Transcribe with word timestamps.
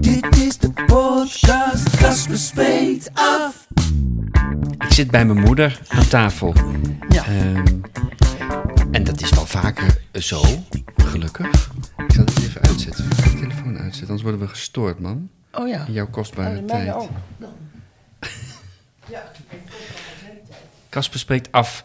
Dit 0.00 0.36
is 0.36 0.58
de 0.58 0.72
podcast, 0.86 1.96
Casper 1.96 2.38
spreekt 2.38 3.10
af. 3.14 3.68
Ik 4.78 4.92
zit 4.92 5.10
bij 5.10 5.24
mijn 5.24 5.40
moeder 5.40 5.80
aan 5.88 6.08
tafel. 6.08 6.54
Ja. 7.08 7.24
Ehm, 7.26 7.66
en 8.90 9.04
dat 9.04 9.20
is 9.20 9.30
wel 9.30 9.46
vaker 9.46 10.02
zo, 10.12 10.42
gelukkig. 10.96 11.70
Ik 11.96 12.12
zal 12.12 12.24
het 12.24 12.38
even 12.38 12.60
uitzetten. 12.60 13.04
Ik 13.04 13.14
ga 13.14 13.30
de 13.30 13.38
telefoon 13.38 13.78
uitzetten, 13.78 14.00
anders 14.08 14.22
worden 14.22 14.40
we 14.40 14.48
gestoord, 14.48 15.00
man. 15.00 15.30
Oh 15.52 15.68
ja. 15.68 15.86
In 15.86 15.92
jouw 15.92 16.10
kostbare 16.10 16.60
mij 16.60 16.84
tijd. 16.84 16.94
ook. 16.94 17.10
Casper 20.88 21.18
spreekt 21.18 21.52
af. 21.52 21.84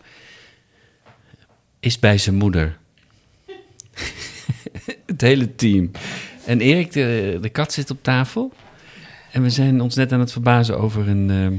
Is 1.80 2.00
bij 2.00 2.18
zijn 2.18 2.36
moeder. 2.36 2.78
het 5.06 5.22
hele 5.22 5.56
team. 5.56 5.92
En 6.48 6.62
Erik, 6.62 6.92
de, 6.92 7.38
de 7.42 7.50
kat, 7.50 7.74
zit 7.74 7.92
op 7.92 8.04
tafel. 8.04 8.54
En 9.32 9.42
we 9.42 9.50
zijn 9.50 9.82
ons 9.82 9.96
net 9.96 10.12
aan 10.12 10.20
het 10.20 10.32
verbazen 10.32 10.80
over 10.80 11.08
een, 11.08 11.30
ehm, 11.30 11.54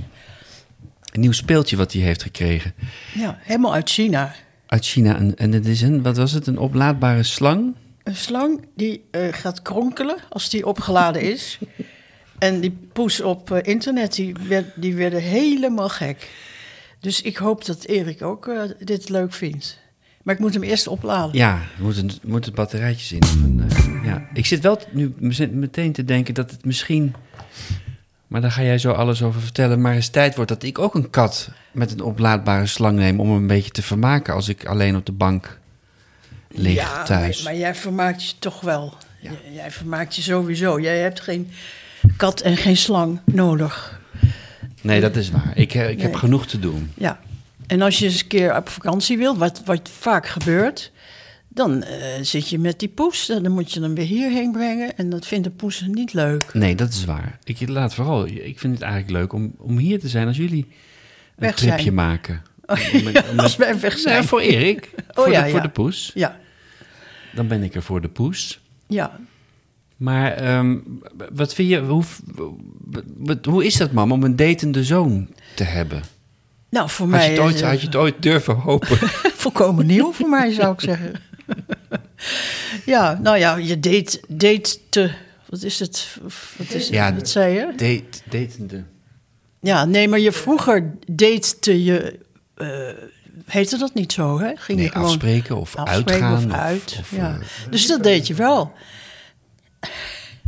een 1.12 1.20
nieuw 1.20 1.32
speeltje 1.32 1.76
wat 1.76 1.92
hij 1.92 2.02
heeft 2.02 2.22
gekregen. 2.22 2.74
Ja, 3.14 3.38
helemaal 3.40 3.74
uit 3.74 3.90
China. 3.90 4.34
Uit 4.66 4.84
China. 4.84 5.16
En, 5.16 5.36
en 5.36 5.52
het 5.52 5.66
is 5.66 5.82
een, 5.82 6.02
wat 6.02 6.16
was 6.16 6.32
het, 6.32 6.46
een 6.46 6.58
oplaadbare 6.58 7.22
slang? 7.22 7.74
Een 8.02 8.16
slang 8.16 8.66
die 8.76 9.04
eh, 9.10 9.28
gaat 9.30 9.62
kronkelen 9.62 10.16
als 10.28 10.50
die 10.50 10.66
opgeladen 10.66 11.22
is. 11.22 11.58
en 12.38 12.60
die 12.60 12.78
poes 12.92 13.20
op 13.20 13.50
eh, 13.50 13.58
internet, 13.62 14.14
die, 14.14 14.34
werd, 14.48 14.66
die 14.76 14.94
werden 14.94 15.20
helemaal 15.20 15.88
gek. 15.88 16.30
Dus 17.00 17.22
ik 17.22 17.36
hoop 17.36 17.64
dat 17.64 17.84
Erik 17.84 18.22
ook 18.22 18.46
eh, 18.46 18.62
dit 18.78 19.08
leuk 19.08 19.32
vindt. 19.32 19.78
Maar 20.22 20.34
ik 20.34 20.40
moet 20.40 20.54
hem 20.54 20.62
eerst 20.62 20.86
opladen. 20.86 21.36
Ja, 21.36 21.54
er 21.54 21.82
moeten, 21.82 22.08
er 22.08 22.28
moeten 22.28 22.54
batterijtjes 22.54 23.12
in. 23.12 23.22
Of 23.22 23.34
een, 23.34 23.64
eh, 23.68 23.87
ja. 24.08 24.28
Ik 24.32 24.46
zit 24.46 24.60
wel 24.60 24.80
nu 24.90 25.14
meteen 25.50 25.92
te 25.92 26.04
denken 26.04 26.34
dat 26.34 26.50
het 26.50 26.64
misschien... 26.64 27.14
Maar 28.26 28.40
daar 28.40 28.52
ga 28.52 28.62
jij 28.62 28.78
zo 28.78 28.92
alles 28.92 29.22
over 29.22 29.40
vertellen. 29.40 29.80
Maar 29.80 29.94
eens 29.94 30.08
tijd 30.08 30.34
wordt 30.34 30.50
dat 30.50 30.62
ik 30.62 30.78
ook 30.78 30.94
een 30.94 31.10
kat 31.10 31.50
met 31.72 31.92
een 31.92 32.00
oplaadbare 32.00 32.66
slang 32.66 32.98
neem... 32.98 33.20
om 33.20 33.28
hem 33.28 33.36
een 33.36 33.46
beetje 33.46 33.70
te 33.70 33.82
vermaken 33.82 34.34
als 34.34 34.48
ik 34.48 34.66
alleen 34.66 34.96
op 34.96 35.06
de 35.06 35.12
bank 35.12 35.58
lig 36.48 36.74
ja, 36.74 37.02
thuis. 37.02 37.42
Maar, 37.42 37.52
maar 37.52 37.60
jij 37.60 37.74
vermaakt 37.74 38.28
je 38.28 38.32
toch 38.38 38.60
wel. 38.60 38.94
Jij 39.52 39.70
vermaakt 39.70 40.16
je 40.16 40.22
sowieso. 40.22 40.80
Jij 40.80 40.98
hebt 40.98 41.20
geen 41.20 41.50
kat 42.16 42.40
en 42.40 42.56
geen 42.56 42.76
slang 42.76 43.20
nodig. 43.24 44.00
Nee, 44.80 45.00
dat 45.00 45.16
is 45.16 45.30
waar. 45.30 45.52
Ik, 45.54 45.74
ik 45.74 46.00
heb 46.00 46.14
genoeg 46.14 46.46
te 46.46 46.58
doen. 46.58 46.92
Ja, 46.94 47.20
en 47.66 47.82
als 47.82 47.98
je 47.98 48.04
eens 48.04 48.20
een 48.20 48.26
keer 48.26 48.56
op 48.56 48.68
vakantie 48.68 49.18
wilt, 49.18 49.38
wat, 49.38 49.62
wat 49.64 49.90
vaak 49.98 50.26
gebeurt, 50.26 50.92
dan 51.48 51.82
eh, 51.82 51.96
zit 52.22 52.48
je 52.48 52.58
met 52.58 52.78
die 52.78 52.88
poes. 52.88 53.26
Dan 53.26 53.50
moet 53.52 53.72
je 53.72 53.80
hem 53.80 53.94
weer 53.94 54.04
hierheen 54.06 54.52
brengen 54.52 54.96
en 54.96 55.10
dat 55.10 55.26
vindt 55.26 55.44
de 55.44 55.50
poes 55.50 55.84
niet 55.86 56.12
leuk. 56.12 56.54
Nee, 56.54 56.74
dat 56.74 56.88
is 56.88 57.04
waar. 57.04 57.38
Ik 57.44 57.68
laat 57.68 57.94
vooral... 57.94 58.26
Ik 58.26 58.58
vind 58.58 58.74
het 58.74 58.82
eigenlijk 58.82 59.12
leuk 59.12 59.32
om, 59.32 59.54
om 59.58 59.78
hier 59.78 60.00
te 60.00 60.08
zijn 60.08 60.26
als 60.26 60.36
jullie 60.36 60.64
een 60.68 60.74
Weg 61.36 61.54
tripje 61.56 61.82
zijn. 61.82 61.94
maken. 61.94 62.42
Om 63.30 63.38
Als 63.38 63.56
wij 63.56 63.80
weg 63.80 63.94
Ja, 63.94 64.00
zijn. 64.00 64.24
voor 64.24 64.40
Erik. 64.40 64.90
Oh, 65.08 65.24
voor, 65.24 65.32
ja, 65.32 65.42
de, 65.44 65.50
voor 65.50 65.60
de 65.62 65.68
poes. 65.68 66.10
Ja, 66.14 66.38
Dan 67.34 67.48
ben 67.48 67.62
ik 67.62 67.74
er 67.74 67.82
voor 67.82 68.00
de 68.00 68.08
poes. 68.08 68.60
ja. 68.86 69.18
Maar 69.96 70.32
ehm, 70.32 70.76
wat 71.32 71.54
vind 71.54 71.68
je, 71.68 71.78
hoe, 71.80 72.04
wat- 73.16 73.44
hoe 73.44 73.64
is 73.66 73.76
dat, 73.76 73.92
mam, 73.92 74.12
om 74.12 74.22
een 74.22 74.36
datende 74.36 74.84
zoon 74.84 75.28
te 75.54 75.64
hebben? 75.64 76.02
Nou, 76.70 76.90
voor 76.90 77.10
Had 77.10 77.14
je, 77.22 77.26
mij 77.28 77.30
het 77.30 77.40
ooit, 77.44 77.60
had 77.62 77.80
je 77.80 77.86
het 77.86 77.96
ooit 77.96 78.22
durven 78.22 78.54
hopen? 78.54 78.96
volkomen 79.44 79.86
nieuw 79.86 80.12
voor 80.12 80.28
mij, 80.28 80.52
zou 80.52 80.72
ik 80.72 80.80
zeggen. 80.80 81.12
ja, 82.94 83.18
nou 83.22 83.38
ja, 83.38 83.56
je 83.56 83.80
date, 83.80 84.20
date 84.28 84.78
te... 84.88 85.10
Wat 85.48 85.62
is 85.62 85.78
het? 85.78 86.16
Wat, 86.56 86.70
is, 86.70 86.88
Ja, 86.88 87.14
wat 87.14 87.28
zei 87.28 87.54
je? 87.54 87.66
Date, 87.66 88.20
datende. 88.30 88.84
Ja, 89.60 89.84
nee, 89.84 90.08
maar 90.08 90.18
je 90.18 90.32
vroeger 90.32 90.94
date 91.06 91.84
je... 91.84 92.18
eh, 92.54 92.68
heette 93.46 93.78
dat 93.78 93.94
niet 93.94 94.12
zo, 94.12 94.38
hè? 94.40 94.52
Ging 94.56 94.78
Nee, 94.78 94.86
je 94.86 94.92
gewoon 94.92 95.06
afspreken 95.06 95.56
of 95.56 95.76
afspreken 95.76 96.24
uitgaan. 96.24 96.44
Of 96.46 96.52
uit, 96.52 96.96
of, 97.00 97.10
ja. 97.10 97.38
eh, 97.40 97.70
dus 97.70 97.86
dat 97.86 98.02
deed 98.02 98.26
je 98.26 98.34
wel. 98.34 98.72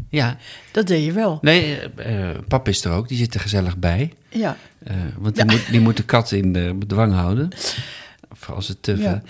ja. 0.08 0.36
Dat 0.72 0.86
deed 0.86 1.04
je 1.04 1.12
wel. 1.12 1.38
Nee, 1.40 1.78
eh, 1.78 2.30
eh, 2.30 2.38
pap 2.48 2.68
is 2.68 2.84
er 2.84 2.92
ook, 2.92 3.08
die 3.08 3.18
zit 3.18 3.34
er 3.34 3.40
gezellig 3.40 3.76
bij. 3.76 4.12
Ja, 4.28 4.56
want 5.18 5.34
die, 5.34 5.44
moet, 5.44 5.70
die 5.70 5.80
moet 5.80 5.96
de 5.96 6.04
kat 6.04 6.32
in 6.32 6.52
de 6.52 6.74
bedwang 6.74 7.12
houden. 7.12 7.48
Of 8.30 8.50
als 8.50 8.68
het 8.68 8.82
te 8.82 8.96
Ja. 8.96 9.22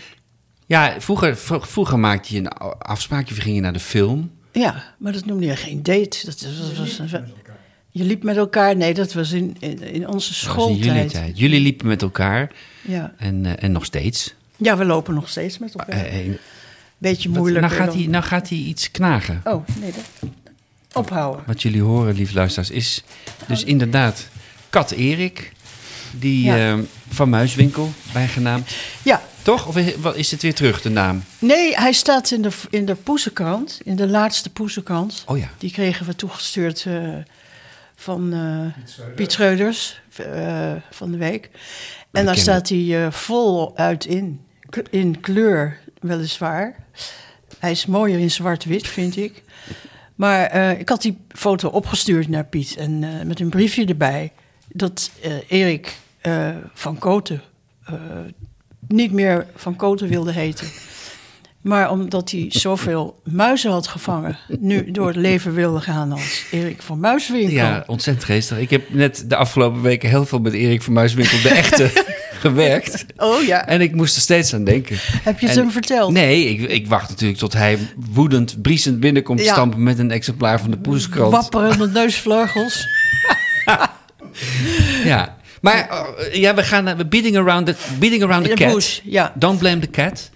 Ja, 0.70 0.94
vroeger, 1.00 1.36
vro- 1.36 1.60
vroeger 1.60 1.98
maakte 1.98 2.34
je 2.34 2.40
een 2.40 2.48
afspraak, 2.78 3.28
je 3.28 3.34
ging 3.34 3.54
je 3.54 3.60
naar 3.60 3.72
de 3.72 3.80
film. 3.80 4.30
ja, 4.52 4.84
maar 4.98 5.12
dat 5.12 5.24
noemde 5.24 5.46
je 5.46 5.56
geen 5.56 5.82
date. 5.82 6.18
Dat 6.24 6.46
was, 6.76 6.98
was, 6.98 7.10
je 7.90 8.04
liep 8.04 8.22
met 8.22 8.36
elkaar. 8.36 8.76
Nee, 8.76 8.94
dat 8.94 9.12
was 9.12 9.32
in, 9.32 9.56
in, 9.58 9.82
in 9.82 9.82
onze 9.82 9.94
in 9.96 10.06
jullie 10.08 10.30
schooltijd. 10.30 11.10
tijd. 11.10 11.38
Jullie 11.38 11.60
liepen 11.60 11.86
met 11.86 12.02
elkaar 12.02 12.50
Ja. 12.82 13.14
en, 13.16 13.46
eh, 13.46 13.52
en 13.64 13.72
nog 13.72 13.84
steeds. 13.84 14.34
ja, 14.56 14.76
we 14.76 14.84
lopen 14.84 15.14
nog 15.14 15.28
steeds 15.28 15.58
met 15.58 15.74
elkaar. 15.74 16.04
Eh, 16.04 16.30
Beetje 16.98 17.28
moeilijk. 17.28 17.66
Nou 17.66 17.76
gaat, 17.80 17.94
hij, 17.94 18.06
nou 18.06 18.24
gaat 18.24 18.48
hij 18.48 18.58
iets 18.58 18.90
knagen. 18.90 19.40
Oh, 19.44 19.66
nee, 19.80 19.92
dat... 19.92 20.30
Ophouden. 20.92 21.44
Wat 21.46 21.62
jullie 21.62 21.82
horen, 21.82 22.14
lieve 22.14 22.34
luisteraars, 22.34 22.70
is 22.70 23.02
dus 23.46 23.64
inderdaad 23.64 24.28
Kat 24.70 24.90
Erik. 24.90 25.52
Die 26.18 26.44
Ja. 26.44 26.72
eh, 26.72 26.78
van 27.08 27.28
Muiswinkel, 27.28 27.92
bijgenaamd. 28.12 28.70
Ja, 29.02 29.22
Toch? 29.42 29.66
Of 29.66 29.76
is, 29.76 29.96
wat, 29.96 30.16
is 30.16 30.30
het 30.30 30.42
weer 30.42 30.54
terug, 30.54 30.82
de 30.82 30.88
naam? 30.90 31.22
nee, 31.38 31.74
hij 31.74 31.92
staat 31.92 32.30
in 32.30 32.42
de, 32.42 32.50
in 32.70 32.84
de 32.86 32.94
poezenkrant. 32.94 33.80
In 33.84 33.96
de 33.96 34.06
laatste 34.08 34.50
poezenkrant. 34.50 35.22
Oh 35.26 35.38
ja. 35.38 35.48
Die 35.58 35.70
kregen 35.70 36.06
we 36.06 36.16
toegestuurd 36.16 36.84
eh, 36.86 37.08
van 37.96 38.32
eh, 38.32 39.06
Piet 39.14 39.32
Schreuders 39.32 40.00
eh, 40.16 40.72
van 40.90 41.10
de 41.10 41.16
week. 41.16 41.50
En 42.12 42.24
daar 42.24 42.36
staat 42.36 42.68
hij 42.68 43.04
eh, 43.04 43.12
vol 43.12 43.76
uit 43.76 44.04
in. 44.04 44.40
In 44.90 45.20
kleur, 45.20 45.78
weliswaar. 46.00 46.76
Hij 47.58 47.70
is 47.70 47.86
mooier 47.86 48.18
in 48.18 48.30
zwart-wit, 48.30 48.86
vind 48.88 49.16
ik. 49.16 49.42
Maar 50.14 50.46
eh, 50.46 50.78
ik 50.78 50.88
had 50.88 51.02
die 51.02 51.18
foto 51.28 51.68
opgestuurd 51.68 52.28
naar 52.28 52.44
Piet. 52.44 52.76
En 52.76 53.04
eh, 53.04 53.26
met 53.26 53.40
een 53.40 53.48
briefje 53.50 53.84
erbij. 53.86 54.32
Dat 54.72 55.10
eh, 55.22 55.32
Erik 55.48 55.96
eh, 56.20 56.48
van 56.74 56.98
Koten 56.98 57.42
eh, 57.84 57.94
niet 58.88 59.12
meer 59.12 59.46
van 59.56 59.76
Koten 59.76 60.08
wilde 60.08 60.32
heten. 60.32 60.66
Maar 61.60 61.90
omdat 61.90 62.30
hij 62.30 62.46
zoveel 62.48 63.20
muizen 63.24 63.70
had 63.70 63.86
gevangen, 63.86 64.38
nu 64.60 64.90
door 64.90 65.06
het 65.06 65.16
leven 65.16 65.54
wilde 65.54 65.80
gaan 65.80 66.12
als 66.12 66.44
Erik 66.50 66.82
van 66.82 67.00
Muiswinkel. 67.00 67.52
Ja, 67.54 67.84
ontzettend 67.86 68.26
geestig. 68.26 68.58
Ik 68.58 68.70
heb 68.70 68.90
net 68.90 69.24
de 69.28 69.36
afgelopen 69.36 69.82
weken 69.82 70.08
heel 70.08 70.26
veel 70.26 70.38
met 70.38 70.52
Erik 70.52 70.82
van 70.82 70.92
Muiswinkel, 70.92 71.40
de 71.42 71.48
echte, 71.48 71.90
gewerkt. 72.40 73.04
Oh 73.16 73.42
ja, 73.42 73.66
En 73.66 73.80
ik 73.80 73.94
moest 73.94 74.16
er 74.16 74.22
steeds 74.22 74.54
aan 74.54 74.64
denken. 74.64 74.96
heb 75.00 75.38
je 75.40 75.46
het 75.46 75.56
En- 75.56 75.62
hem 75.62 75.72
verteld? 75.72 76.12
Nee, 76.12 76.44
ik, 76.48 76.70
ik 76.70 76.86
wacht 76.88 77.08
natuurlijk 77.08 77.38
tot 77.38 77.52
hij 77.52 77.78
woedend, 78.12 78.62
briesend 78.62 79.00
binnenkomt 79.00 79.44
Ja. 79.44 79.52
stampen 79.52 79.82
met 79.82 79.98
een 79.98 80.10
exemplaar 80.10 80.60
van 80.60 80.70
de 80.70 80.78
Poeskrant. 80.78 81.32
Wapperende 81.32 81.88
neusvleugels. 81.88 82.86
Ja. 85.04 85.36
Maar 85.60 85.88
oh, 85.90 86.34
ja, 86.34 86.54
we 86.54 86.62
gaan 86.62 86.84
naar 86.84 87.08
bidding 87.08 87.36
around 87.36 87.66
the, 87.66 87.74
bidding 87.98 88.22
around 88.22 88.44
the 88.48 88.54
cat. 88.54 88.72
bush, 88.72 89.00
ja. 89.04 89.32
Don't 89.36 89.58
blame 89.58 89.78
the 89.78 89.90
cat. 89.90 90.30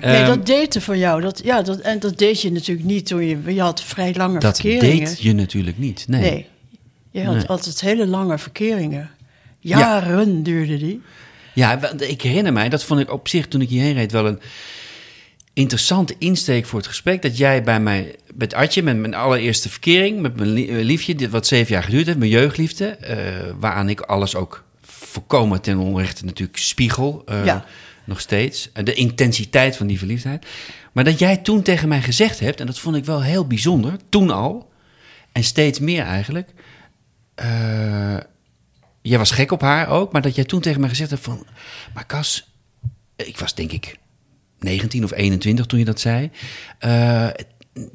Nee, 0.00 0.14
Ehm, 0.16 0.26
dat 0.26 0.46
daten 0.46 0.82
van 0.82 0.98
jou, 0.98 1.20
dat, 1.20 1.40
ja, 1.44 1.62
dat, 1.62 1.78
en 1.80 1.98
dat 1.98 2.18
deed 2.18 2.40
je 2.42 2.52
natuurlijk 2.52 2.86
niet 2.86 3.06
toen 3.06 3.24
je, 3.24 3.38
je 3.54 3.60
had 3.60 3.82
vrij 3.82 4.14
lange 4.14 4.38
dat 4.38 4.60
verkeringen. 4.60 5.04
deed 5.04 5.20
je 5.22 5.32
natuurlijk 5.32 5.78
niet. 5.78 6.04
Nee. 6.08 6.20
Nee, 6.20 6.46
je 7.10 7.24
had 7.24 7.34
Nee. 7.34 7.46
altijd 7.46 7.80
hele 7.80 8.06
lange 8.06 8.38
verkeringen. 8.38 9.10
Jaren 9.60 10.42
duurde 10.42 10.78
die. 10.78 11.02
Ja, 11.54 11.92
ik 11.98 12.22
herinner 12.22 12.52
mij, 12.52 12.68
dat 12.68 12.84
vond 12.84 13.00
ik 13.00 13.12
op 13.12 13.28
zich 13.28 13.48
toen 13.48 13.60
ik 13.60 13.68
hierheen 13.68 13.94
reed 13.94 14.12
wel 14.12 14.26
een 14.26 14.40
interessante 15.56 16.14
insteek 16.18 16.66
voor 16.66 16.78
het 16.78 16.88
gesprek. 16.88 17.22
Dat 17.22 17.36
jij 17.36 17.62
bij 17.62 17.80
mij, 17.80 18.16
met 18.34 18.54
Artje, 18.54 18.82
met 18.82 18.96
mijn 18.96 19.14
allereerste 19.14 19.68
verkering, 19.68 20.20
met 20.20 20.36
mijn 20.36 20.56
eh, 20.68 20.84
liefje, 20.84 21.14
dit 21.14 21.30
wat 21.30 21.46
zeven 21.46 21.72
jaar 21.72 21.82
geduurd 21.82 22.06
heeft, 22.06 22.18
mijn 22.18 22.30
jeugdliefde, 22.30 22.86
eh, 22.86 23.16
waaraan 23.58 23.88
ik 23.88 24.00
alles 24.00 24.34
ook 24.34 24.64
volkomen 24.82 25.60
ten 25.60 25.78
onrechte 25.78 26.24
natuurlijk 26.24 26.58
spiegel, 26.58 27.22
eh, 27.26 27.44
Ja. 27.44 27.64
nog 28.04 28.20
steeds. 28.20 28.70
De 28.72 28.94
intensiteit 28.94 29.76
van 29.76 29.86
die 29.86 29.98
verliefdheid. 29.98 30.46
Maar 30.92 31.04
dat 31.04 31.18
jij 31.18 31.36
toen 31.36 31.62
tegen 31.62 31.88
mij 31.88 32.02
gezegd 32.02 32.40
hebt, 32.40 32.60
en 32.60 32.66
dat 32.66 32.78
vond 32.78 32.96
ik 32.96 33.04
wel 33.04 33.22
heel 33.22 33.46
bijzonder, 33.46 33.96
toen 34.08 34.30
al, 34.30 34.74
En 35.32 35.44
steeds 35.44 35.78
meer 35.78 36.02
eigenlijk. 36.04 36.50
Eh, 37.34 38.16
jij 39.02 39.18
was 39.18 39.30
gek 39.30 39.52
op 39.52 39.60
haar 39.60 39.88
ook, 39.88 40.12
maar 40.12 40.22
dat 40.22 40.34
jij 40.34 40.44
toen 40.44 40.60
tegen 40.60 40.80
mij 40.80 40.88
gezegd 40.88 41.10
hebt 41.10 41.22
van... 41.22 41.46
Maar 41.94 42.06
Cas, 42.06 42.50
ik 43.16 43.38
was 43.38 43.54
denk 43.54 43.72
ik 43.72 43.96
19 44.58 45.04
of 45.04 45.12
21 45.12 45.66
toen 45.66 45.78
je 45.78 45.84
dat 45.84 46.00
zei. 46.00 46.30
Eh, 46.78 47.28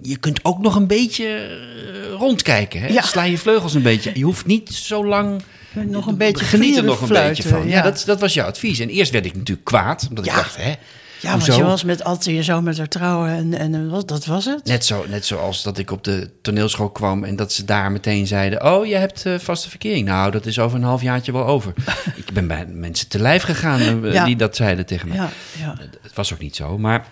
je 0.02 0.18
kunt 0.18 0.46
ook 0.46 0.60
nog 0.60 0.76
een 0.76 0.88
beetje 0.88 1.26
eh, 1.26 2.12
rondkijken. 2.18 2.82
Hè? 2.82 2.88
Ja. 2.88 3.02
Sla 3.02 3.24
je 3.24 3.38
vleugels 3.38 3.74
een 3.74 3.82
beetje. 3.82 4.12
Je 4.14 4.24
hoeft 4.24 4.46
niet 4.46 4.70
zo 4.70 5.06
lang... 5.06 5.42
Nog 5.74 6.08
een 6.08 6.18
beetje 6.18 6.46
Geniet 6.46 6.78
er 6.78 6.84
nog 6.84 7.02
een 7.02 7.08
beetje 7.08 7.44
van. 7.44 7.68
Ja, 7.68 7.76
ja. 7.76 7.82
dat, 7.82 8.04
dat 8.06 8.20
was 8.20 8.34
jouw 8.34 8.48
advies. 8.48 8.80
En 8.80 8.90
eerst 8.90 9.12
werd 9.12 9.26
ik 9.26 9.36
natuurlijk 9.36 9.66
kwaad, 9.66 10.06
omdat 10.10 10.26
ik 10.26 10.32
dacht, 10.32 10.58
hè, 10.58 10.74
Ja, 11.22 11.32
want 11.32 11.46
je 11.46 11.64
was 11.64 11.84
met 11.84 12.04
Atte 12.04 12.34
je 12.34 12.44
zo 12.44 12.62
met 12.62 12.78
haar 12.78 12.88
trouwen 12.88 13.30
en, 13.30 13.54
en 13.54 13.92
eh, 13.92 14.00
dat 14.06 14.26
was 14.26 14.46
het. 14.46 14.66
Net, 14.66 14.86
zo, 14.86 15.06
net 15.08 15.26
zoals 15.26 15.64
dat 15.64 15.78
ik 15.78 15.92
op 15.92 16.04
de 16.04 16.30
toneelschool 16.42 16.90
kwam 16.90 17.24
en 17.24 17.36
dat 17.36 17.54
ze 17.54 17.66
daar 17.66 17.92
meteen 17.92 18.28
zeiden: 18.28 18.66
Oh, 18.66 18.86
je 18.86 18.96
hebt 18.96 19.26
eh, 19.26 19.40
vaste 19.40 19.70
verkering. 19.70 20.08
Nou, 20.08 20.32
dat 20.32 20.46
is 20.46 20.60
over 20.60 20.78
een 20.78 20.84
halfjaartje 20.84 21.32
wel 21.32 21.46
over. 21.46 21.74
ik 22.26 22.32
ben 22.34 22.48
bij 22.48 22.66
mensen 22.66 23.08
te 23.08 23.20
lijf 23.20 23.44
gegaan 23.44 24.06
eh, 24.06 24.14
Ja. 24.14 24.26
die 24.26 24.36
dat 24.36 24.56
zeiden 24.56 24.86
tegen 24.86 25.08
mij. 25.08 25.18
Ja, 25.18 25.30
ja. 25.60 25.76
Het 26.02 26.14
was 26.14 26.34
ook 26.34 26.40
niet 26.40 26.56
zo. 26.56 26.78
Maar, 26.78 27.08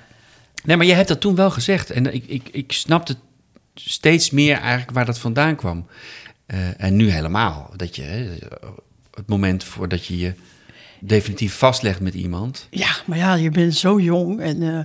nee, 0.63 0.77
maar 0.77 0.85
je 0.85 0.93
hebt 0.93 1.07
dat 1.07 1.21
toen 1.21 1.35
wel 1.35 1.51
gezegd. 1.51 1.89
En 1.89 2.13
ik, 2.13 2.23
ik, 2.27 2.49
ik 2.51 2.71
snapte 2.71 3.15
steeds 3.73 4.29
meer 4.29 4.57
eigenlijk 4.57 4.91
waar 4.91 5.05
dat 5.05 5.19
vandaan 5.19 5.55
kwam. 5.55 5.87
Eh, 6.45 6.57
en 6.77 6.95
nu 6.95 7.09
helemaal. 7.09 7.73
Dat 7.75 7.95
je, 7.95 8.37
het 9.13 9.27
moment 9.27 9.63
voordat 9.63 10.05
je 10.05 10.17
je 10.17 10.33
definitief 11.01 11.53
vastlegt 11.53 11.99
met 11.99 12.13
iemand. 12.13 12.67
Ja, 12.69 12.95
maar 13.05 13.17
ja, 13.17 13.33
je 13.35 13.49
bent 13.49 13.75
zo 13.75 13.99
jong. 13.99 14.39
En 14.41 14.61
eh, 14.75 14.79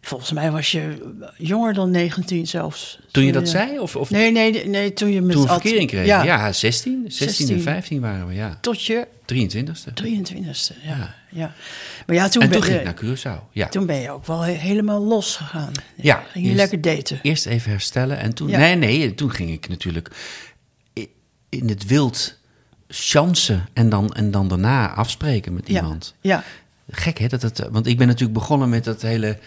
volgens 0.00 0.32
mij 0.32 0.50
was 0.50 0.70
je 0.72 1.12
jonger 1.38 1.74
dan 1.74 1.90
19 1.90 2.46
zelfs. 2.46 2.98
Toen 3.10 3.24
je 3.24 3.32
dat 3.32 3.48
zei? 3.48 3.78
Of, 3.78 3.96
of 3.96 4.10
Nee, 4.10 4.32
nee, 4.32 4.66
nee, 4.68 4.92
toen 4.92 5.10
je 5.12 5.20
met 5.20 5.36
toen 5.36 5.46
verkering 5.46 5.88
kregen? 5.88 6.06
Ja, 6.06 6.22
Ja, 6.24 6.52
16, 6.52 7.04
16 7.08 7.28
en 7.28 7.36
16. 7.36 7.60
15 7.62 8.00
waren 8.00 8.26
we, 8.26 8.34
ja. 8.34 8.58
tot 8.60 8.84
je 8.84 9.06
23ste. 9.34 9.92
23ste. 10.04 10.74
Ja, 10.82 10.96
Ja. 10.96 11.14
ja. 11.28 11.54
Maar 12.06 12.16
ja, 12.16 12.28
toen, 12.28 12.42
En 12.42 12.48
ben, 12.48 12.58
toen 12.58 12.66
ging 12.68 12.82
je- 12.82 12.88
ik 12.88 13.02
naar 13.02 13.16
Curaçao. 13.38 13.52
Ja. 13.52 13.68
toen 13.68 13.86
ben 13.86 13.96
je 14.00 14.10
ook 14.10 14.26
wel 14.26 14.40
he- 14.40 14.52
helemaal 14.52 15.00
losgegaan. 15.04 15.72
Ja, 15.96 16.14
Ging 16.16 16.32
je 16.32 16.40
eerst- 16.40 16.56
lekker 16.56 16.80
daten. 16.80 17.18
Eerst 17.22 17.46
even 17.46 17.70
herstellen 17.70 18.18
en 18.18 18.34
toen... 18.34 18.50
Nee, 18.50 18.74
nee, 18.74 19.14
toen 19.14 19.30
ging 19.30 19.50
ik 19.50 19.68
natuurlijk 19.68 20.10
in 21.48 21.68
het 21.68 21.86
wild 21.86 22.38
chansen 22.90 23.68
en 23.72 23.88
dan, 23.88 24.12
en 24.12 24.30
dan 24.30 24.48
daarna 24.48 24.94
afspreken 24.94 25.54
met 25.54 25.68
iemand. 25.68 26.14
ja, 26.20 26.44
Gek 26.90 27.18
hè, 27.18 27.26
dat 27.26 27.42
het, 27.42 27.68
want 27.70 27.86
ik 27.86 27.98
ben 27.98 28.06
natuurlijk 28.06 28.38
begonnen 28.38 28.68
met 28.68 28.84
dat 28.84 29.02
hele 29.02 29.38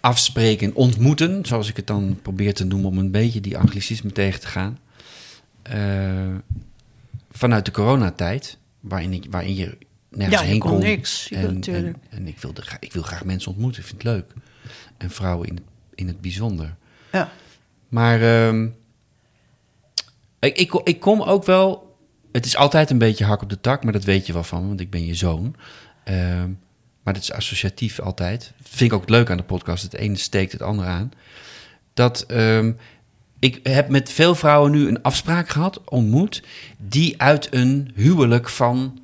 afspreken 0.00 0.66
en 0.66 0.74
ontmoeten, 0.74 1.46
zoals 1.46 1.68
ik 1.68 1.76
het 1.76 1.86
dan 1.86 2.18
probeer 2.22 2.54
te 2.54 2.64
noemen 2.64 2.90
om 2.90 2.98
een 2.98 3.10
beetje 3.10 3.40
die 3.40 3.58
anglicisme 3.58 4.12
tegen 4.12 4.40
te 4.40 4.46
gaan. 4.46 4.78
Eh, 5.62 6.34
vanuit 7.30 7.64
de 7.64 7.70
coronatijd, 7.70 8.58
waarin, 8.80 9.12
ik, 9.12 9.26
waarin 9.30 9.54
je 9.54 9.78
nergens 10.08 10.40
Ja, 10.40 10.46
heen 10.46 10.58
kon 10.58 10.78
niks, 10.78 11.30
en, 11.30 11.62
en, 12.10 12.26
ik, 12.26 12.38
wilde, 12.38 12.62
ik 12.80 12.92
wil 12.92 13.02
graag 13.02 13.24
mensen 13.24 13.50
ontmoeten, 13.50 13.80
ik 13.80 13.86
vind 13.86 14.02
het 14.02 14.12
leuk. 14.12 14.32
En 14.96 15.10
vrouwen 15.10 15.48
in, 15.48 15.58
in 15.94 16.06
het 16.06 16.20
bijzonder. 16.20 16.74
ja. 17.12 17.32
Maar 17.88 18.22
ehm, 18.22 18.68
ik, 20.40 20.56
ik, 20.56 20.72
ik 20.84 21.00
kom 21.00 21.22
ook 21.22 21.44
wel. 21.44 21.91
Het 22.32 22.44
is 22.44 22.56
altijd 22.56 22.90
een 22.90 22.98
beetje 22.98 23.24
hak 23.24 23.42
op 23.42 23.48
de 23.48 23.60
tak, 23.60 23.84
maar 23.84 23.92
dat 23.92 24.04
weet 24.04 24.26
je 24.26 24.32
wel 24.32 24.44
van, 24.44 24.68
want 24.68 24.80
ik 24.80 24.90
ben 24.90 25.06
je 25.06 25.14
zoon. 25.14 25.54
Ehm, 26.04 26.50
maar 27.02 27.14
dat 27.14 27.22
is 27.22 27.32
associatief 27.32 28.00
altijd. 28.00 28.52
Dat 28.58 28.68
vind 28.70 28.92
ik 28.92 28.98
ook 28.98 29.08
leuk 29.08 29.30
aan 29.30 29.36
de 29.36 29.42
podcast. 29.42 29.82
Het 29.82 29.94
ene 29.94 30.16
steekt 30.16 30.52
het 30.52 30.62
andere 30.62 30.88
aan. 30.88 31.12
Dat 31.94 32.20
ehm, 32.26 32.72
ik 33.38 33.60
heb 33.62 33.88
met 33.88 34.10
veel 34.12 34.34
vrouwen 34.34 34.70
nu 34.70 34.88
een 34.88 35.02
afspraak 35.02 35.48
gehad, 35.48 35.80
ontmoet, 35.84 36.42
die 36.76 37.20
uit 37.20 37.54
een 37.54 37.92
huwelijk 37.94 38.48
van 38.48 39.00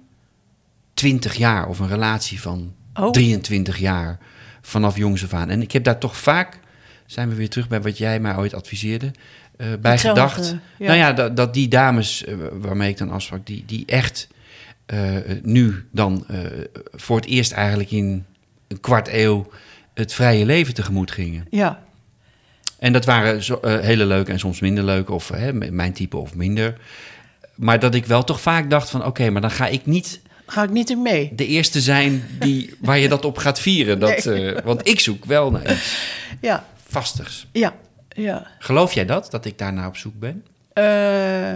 20 0.94 1.34
jaar 1.34 1.68
of 1.68 1.78
een 1.78 1.88
relatie 1.88 2.40
van 2.40 2.72
Oh. 2.98 3.10
23 3.10 3.78
jaar 3.78 4.18
vanaf 4.60 4.96
jongs 4.96 5.24
af 5.24 5.32
aan. 5.32 5.50
En 5.50 5.62
ik 5.62 5.72
heb 5.72 5.84
daar 5.84 5.98
toch 5.98 6.16
vaak, 6.16 6.60
zijn 7.06 7.28
we 7.28 7.34
weer 7.34 7.48
terug 7.48 7.68
bij 7.68 7.80
wat 7.80 7.98
jij 7.98 8.20
mij 8.20 8.36
ooit 8.36 8.54
adviseerde, 8.54 9.10
eh, 9.58 9.66
bij 9.80 9.90
Hetzelfde, 9.92 10.20
gedacht. 10.28 10.54
ja. 10.78 10.86
Nou 10.86 10.98
ja, 10.98 11.12
dat, 11.12 11.36
dat 11.36 11.54
die 11.54 11.68
dames 11.68 12.24
eh, 12.24 12.34
waarmee 12.52 12.88
ik 12.90 12.98
dan 12.98 13.10
afsprak, 13.10 13.46
die, 13.46 13.62
die 13.66 13.82
echt 13.86 14.28
eh, 14.86 14.98
nu 15.42 15.84
dan 15.92 16.26
voor 16.94 17.16
het 17.16 17.26
eerst 17.26 17.52
eigenlijk 17.52 17.90
in 17.90 18.24
een 18.68 18.80
kwart 18.80 19.08
eeuw 19.12 19.48
het 19.94 20.12
vrije 20.12 20.44
leven 20.46 20.74
tegemoet 20.74 21.10
gingen. 21.10 21.46
ja. 21.50 21.86
En 22.78 22.92
dat 22.92 23.04
waren 23.04 23.42
zo, 23.42 23.58
hele 23.62 24.06
leuke 24.06 24.32
en 24.32 24.38
soms 24.38 24.60
minder 24.60 24.84
leuke, 24.84 25.12
of 25.12 25.28
hè, 25.28 25.52
mijn 25.52 25.92
type 25.92 26.16
of 26.16 26.34
minder. 26.34 26.76
Maar 27.54 27.78
dat 27.78 27.94
ik 27.94 28.06
wel 28.06 28.24
toch 28.24 28.40
vaak 28.40 28.70
dacht 28.70 28.90
van, 28.90 29.04
oké, 29.04 29.30
maar 29.30 29.40
dan 29.40 29.50
ga 29.50 29.66
ik 29.66 29.86
niet 29.86 30.20
Ga 30.46 30.62
ik 30.62 30.70
niet 30.70 30.90
in 30.90 31.02
mee. 31.02 31.32
de 31.34 31.46
eerste 31.46 31.80
zijn 31.80 32.24
die, 32.38 32.74
waar 32.80 32.98
je 32.98 33.08
dat 33.08 33.24
op 33.24 33.38
gaat 33.38 33.60
vieren. 33.60 33.98
Dat, 33.98 34.24
want 34.64 34.88
ik 34.88 35.00
zoek 35.00 35.24
wel 35.24 35.50
naar 35.50 35.72
iets 35.72 35.96
Ja, 36.40 36.66
vastigs. 36.88 37.46
ja, 37.52 37.74
ja. 38.18 38.46
Geloof 38.58 38.92
jij 38.92 39.04
dat, 39.04 39.30
dat 39.30 39.44
ik 39.44 39.58
daarnaar 39.58 39.86
op 39.86 39.96
zoek 39.96 40.18
ben? 40.18 40.44
Eh, 40.72 41.54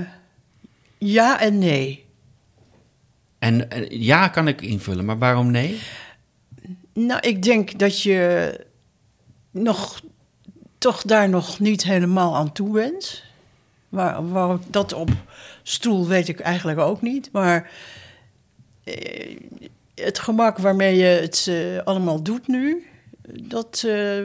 ja 0.98 1.40
en 1.40 1.58
nee. 1.58 2.04
En 3.38 3.68
ja, 3.88 4.28
kan 4.28 4.48
ik 4.48 4.60
invullen, 4.60 5.04
maar 5.04 5.18
waarom 5.18 5.50
nee? 5.50 5.80
Nou, 6.92 7.20
ik 7.20 7.42
denk 7.42 7.78
dat 7.78 8.02
je 8.02 8.60
nog, 9.50 10.02
toch 10.78 11.02
daar 11.02 11.28
nog 11.28 11.58
niet 11.60 11.82
helemaal 11.82 12.36
aan 12.36 12.52
toe 12.52 12.70
bent. 12.70 13.24
Waar, 13.88 14.28
waar 14.28 14.58
dat 14.70 14.92
op 14.92 15.10
stoel 15.62 16.06
weet 16.06 16.28
ik 16.28 16.40
eigenlijk 16.40 16.78
ook 16.78 17.02
niet. 17.02 17.32
Maar 17.32 17.70
eh, 18.84 19.36
het 19.94 20.18
gemak 20.18 20.58
waarmee 20.58 20.96
je 20.96 21.04
het 21.04 21.46
eh, 21.48 21.78
allemaal 21.84 22.22
doet 22.22 22.46
nu, 22.46 22.86
dat... 23.42 23.82
eh, 23.86 24.22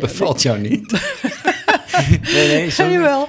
Bevalt 0.00 0.42
jou 0.42 0.58
niet? 0.58 0.92
nee, 2.32 2.48
nee, 2.48 2.70
zo 2.70 2.90
jawel. 2.90 3.28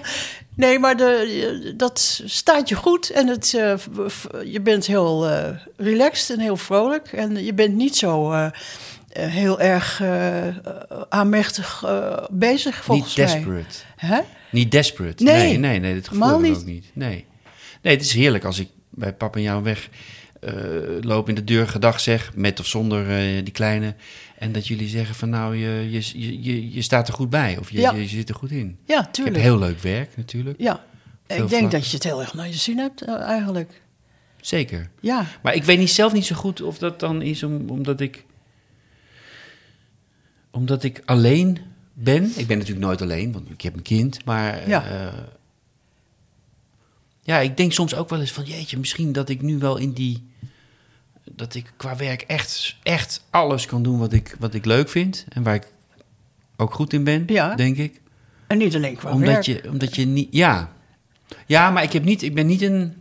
Nee, 0.56 0.80
maar 0.80 0.98
de, 0.98 1.74
dat 1.78 2.22
staat 2.26 2.70
je 2.70 2.76
goed 2.76 3.10
en 3.10 3.28
het, 3.28 3.54
eh, 3.54 3.74
je 4.52 4.62
bent 4.62 4.86
heel 4.86 5.30
eh, 5.30 5.50
relaxed 5.78 6.38
en 6.38 6.44
heel 6.44 6.58
vrolijk. 6.58 7.08
En 7.14 7.44
je 7.46 7.54
bent 7.54 7.76
niet 7.76 7.96
zo 7.98 8.32
eh, 8.32 8.46
eh, 8.46 8.52
heel 9.32 9.60
erg 9.60 10.00
eh, 10.02 10.48
eh, 10.48 10.54
aanmächtig 11.10 11.84
eh, 11.86 12.24
bezig, 12.32 12.84
volgens 12.84 13.16
Niet 13.16 13.26
mij. 13.26 13.36
desperate. 13.36 13.76
Hè? 13.96 14.20
Niet 14.52 14.72
desperate. 14.72 15.24
Nee, 15.24 15.36
nee, 15.36 15.58
nee, 15.58 15.80
nee 15.80 15.94
dat 15.96 16.08
gevoel 16.08 16.34
ik 16.36 16.42
niet. 16.42 16.58
ook 16.58 16.66
niet. 16.66 16.86
Nee. 16.94 17.26
nee, 17.82 17.94
het 17.96 18.06
is 18.06 18.14
heerlijk 18.14 18.44
als 18.44 18.60
ik 18.60 18.68
bij 18.90 19.14
papa 19.14 19.38
en 19.38 19.44
jou 19.44 19.64
weg 19.64 19.80
eh, 19.84 19.90
loop 21.02 21.30
in 21.30 21.36
de 21.36 21.44
deur 21.44 21.68
gedag 21.68 22.00
zeg, 22.00 22.32
met 22.36 22.60
of 22.60 22.66
zonder 22.66 23.10
eh, 23.10 23.44
die 23.44 23.54
kleine. 23.54 23.96
En 24.38 24.52
dat 24.52 24.68
jullie 24.68 24.88
zeggen 24.88 25.16
van 25.16 25.30
nou, 25.30 25.56
je, 25.56 25.92
je, 25.92 26.20
je, 26.22 26.44
je, 26.44 26.74
je 26.74 26.82
staat 26.82 27.08
er 27.08 27.14
goed 27.14 27.30
bij 27.30 27.58
of 27.58 27.72
je, 27.72 27.80
Ja. 27.80 27.92
je, 27.92 28.02
je 28.02 28.08
zit 28.08 28.30
er 28.30 28.36
goed 28.36 28.52
in. 28.52 28.78
Ja, 28.86 28.98
Ik 29.00 29.04
heb 29.06 29.14
tuurlijk. 29.14 29.38
heel 29.38 29.60
leuk 29.60 29.80
werk 29.80 30.18
natuurlijk. 30.18 30.60
Ja, 30.60 30.84
Veel 31.28 31.44
ik 31.44 31.50
denk 31.50 31.72
dat 31.72 31.86
je 31.88 31.94
het 31.96 32.04
heel 32.04 32.22
erg 32.22 32.34
naar 32.34 32.48
je 32.48 32.54
zin 32.54 32.78
hebt, 32.78 33.02
eh, 33.02 33.14
eigenlijk. 33.22 33.82
Zeker. 34.42 34.90
Ja, 35.00 35.26
Maar 35.44 35.56
ik 35.56 35.64
weet 35.64 35.78
niet, 35.80 35.90
zelf 35.90 36.14
niet 36.14 36.26
zo 36.26 36.36
goed 36.36 36.62
of 36.62 36.78
dat 36.78 37.00
dan 37.00 37.22
is 37.22 37.44
om, 37.44 37.70
omdat 37.70 38.00
ik. 38.02 38.24
Omdat 40.52 40.84
ik 40.84 41.02
alleen 41.06 41.58
ben. 41.94 42.32
Ik 42.36 42.48
ben 42.48 42.58
natuurlijk 42.58 42.86
nooit 42.86 43.02
alleen, 43.02 43.32
want 43.32 43.50
ik 43.50 43.62
heb 43.62 43.74
een 43.76 43.82
kind. 43.82 44.26
Maar. 44.26 44.70
Ja. 44.70 44.86
eh, 44.86 45.14
ja, 47.22 47.40
ik 47.40 47.58
denk 47.58 47.72
soms 47.74 47.96
ook 47.96 48.10
wel 48.10 48.20
eens 48.20 48.32
van 48.32 48.44
jeetje, 48.44 48.78
misschien 48.78 49.12
dat 49.12 49.30
ik 49.30 49.42
nu 49.42 49.58
wel 49.58 49.78
in 49.78 49.92
die. 49.92 50.24
Dat 51.32 51.56
ik 51.56 51.74
qua 51.78 51.96
werk 51.96 52.22
echt, 52.22 52.76
echt 52.84 53.24
alles 53.30 53.66
kan 53.66 53.84
doen 53.84 54.00
wat 54.00 54.14
ik, 54.14 54.36
wat 54.40 54.54
ik 54.54 54.66
leuk 54.66 54.90
vind. 54.90 55.26
En 55.30 55.44
waar 55.44 55.56
ik 55.56 55.68
ook 56.58 56.74
goed 56.74 56.94
in 56.94 57.04
ben, 57.04 57.24
Ja. 57.28 57.56
denk 57.56 57.78
ik. 57.78 58.02
en 58.48 58.58
niet 58.58 58.76
alleen 58.76 58.96
qua 58.96 59.12
omdat, 59.12 59.28
werk. 59.30 59.44
je, 59.44 59.64
omdat 59.70 59.96
je 59.96 60.06
niet. 60.06 60.28
Ja. 60.32 60.72
Ja, 61.46 61.72
maar 61.72 61.84
ik, 61.84 61.92
heb 61.94 62.04
niet, 62.04 62.22
ik 62.22 62.34
ben 62.34 62.46
niet 62.46 62.62
een. 62.62 62.94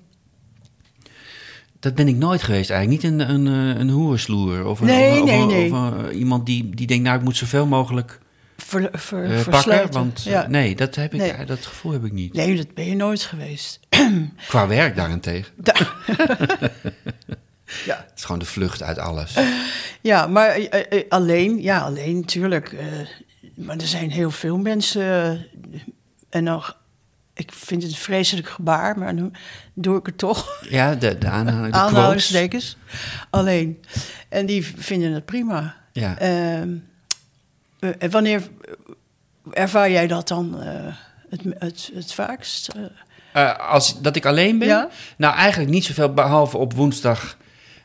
Dat 1.81 1.95
ben 1.95 2.09
ik 2.09 2.17
nooit 2.17 2.43
geweest 2.43 2.71
eigenlijk. 2.71 3.03
Niet 3.03 3.13
een, 3.13 3.31
een, 3.31 3.47
eh, 3.75 3.81
een 3.81 3.89
hoerensloer. 3.91 4.67
Of, 4.67 4.81
een, 4.81 4.87
Nee, 4.87 5.21
of, 5.23 5.27
nee, 5.29 5.43
of, 5.45 5.51
nee. 5.51 5.73
of, 5.75 6.05
eh, 6.11 6.19
iemand 6.19 6.47
die, 6.47 6.71
die 6.71 6.87
denkt, 6.87 7.05
nou, 7.05 7.19
ik 7.19 7.25
moet 7.25 7.37
zoveel 7.37 7.67
mogelijk 7.67 8.21
Ver, 8.57 8.89
ver, 8.93 9.25
eh, 9.35 9.49
pakken. 9.49 9.93
Want 9.93 10.23
ja. 10.23 10.47
nee, 10.49 10.75
dat, 10.77 10.95
heb 10.95 11.15
ik, 11.15 11.21
Nee. 11.21 11.45
dat 11.45 11.67
gevoel 11.67 11.93
heb 11.93 12.05
ik 12.05 12.13
niet. 12.13 12.33
nee, 12.35 12.57
dat 12.57 12.75
ben 12.75 12.85
je 12.87 12.95
nooit 12.97 13.23
geweest. 13.23 13.81
Qua 14.49 14.67
werk 14.67 14.97
daarentegen. 14.97 15.53
Da- 15.57 15.75
ja. 17.85 17.97
Het 18.09 18.13
is 18.19 18.25
gewoon 18.25 18.39
de 18.41 18.45
vlucht 18.47 18.83
uit 18.83 18.99
alles. 18.99 19.35
Ja, 20.01 20.27
maar 20.27 20.49
eh, 20.49 20.99
eh, 20.99 21.05
alleen, 21.09 21.63
ja, 21.63 21.81
alleen 21.81 22.21
natuurlijk. 22.21 22.73
eh, 22.73 22.87
maar 23.55 23.77
er 23.77 23.87
zijn 23.87 24.11
heel 24.11 24.31
veel 24.31 24.59
mensen. 24.59 25.03
eh, 25.03 25.81
en 26.31 26.45
nog, 26.45 26.77
ik 27.35 27.53
vind 27.53 27.83
het 27.83 27.91
een 27.93 27.99
vreselijk 27.99 28.49
gebaar, 28.49 28.99
maar 28.99 29.15
nu 29.15 29.31
doe 29.75 29.99
ik 29.99 30.07
het 30.07 30.19
toch. 30.19 30.65
Ja, 30.69 30.95
de, 30.95 31.19
de. 31.19 31.27
Aanhalingstekens. 31.29 32.77
Alleen. 33.31 33.85
En 34.29 34.47
die 34.47 34.67
vinden 34.77 35.13
het 35.13 35.25
prima. 35.25 35.75
Ja. 35.93 36.19
Ehm, 36.19 36.69
eh, 37.81 37.91
en 37.99 38.11
wanneer 38.11 38.43
ervaar 39.53 39.91
jij 39.91 40.07
dat 40.07 40.29
dan 40.29 40.61
eh, 40.63 40.95
het, 41.31 41.41
het, 41.59 41.91
het 41.95 42.13
vaakst? 42.15 42.69
Eh, 42.69 42.83
Eh, 43.33 43.59
als, 43.71 44.01
dat 44.01 44.17
ik 44.17 44.27
alleen 44.27 44.59
ben? 44.59 44.69
Ja. 44.69 44.89
Nou, 45.17 45.35
eigenlijk 45.37 45.71
niet 45.71 45.85
zoveel, 45.85 46.13
behalve 46.15 46.57
op 46.57 46.73
woensdag 46.73 47.37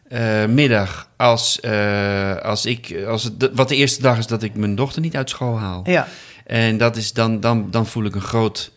eh, 0.10 0.46
middag. 0.46 1.10
Als, 1.18 1.60
eh, 1.60 2.36
als 2.36 2.66
ik, 2.66 3.04
als 3.08 3.24
het, 3.24 3.50
wat 3.54 3.70
de 3.70 3.76
eerste 3.76 4.02
dag 4.02 4.18
is 4.18 4.28
dat 4.28 4.44
ik 4.44 4.56
mijn 4.56 4.76
dochter 4.76 5.02
niet 5.02 5.16
uit 5.16 5.30
school 5.30 5.58
haal. 5.60 5.82
ja, 5.86 6.08
En 6.46 6.78
dat 6.78 6.96
is 6.96 7.14
dan, 7.14 7.40
dan, 7.40 7.72
dan 7.72 7.86
voel 7.88 8.06
ik 8.06 8.16
een 8.16 8.22
groot, 8.22 8.72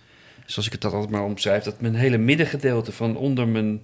zoals 0.47 0.67
ik 0.67 0.73
het 0.73 0.85
altijd 0.85 1.11
maar 1.11 1.23
omschrijf, 1.23 1.65
dat 1.65 1.81
mijn 1.81 1.95
hele 1.95 2.19
middengedeelte 2.19 2.93
van 2.93 3.17
onder 3.17 3.49
mijn 3.49 3.81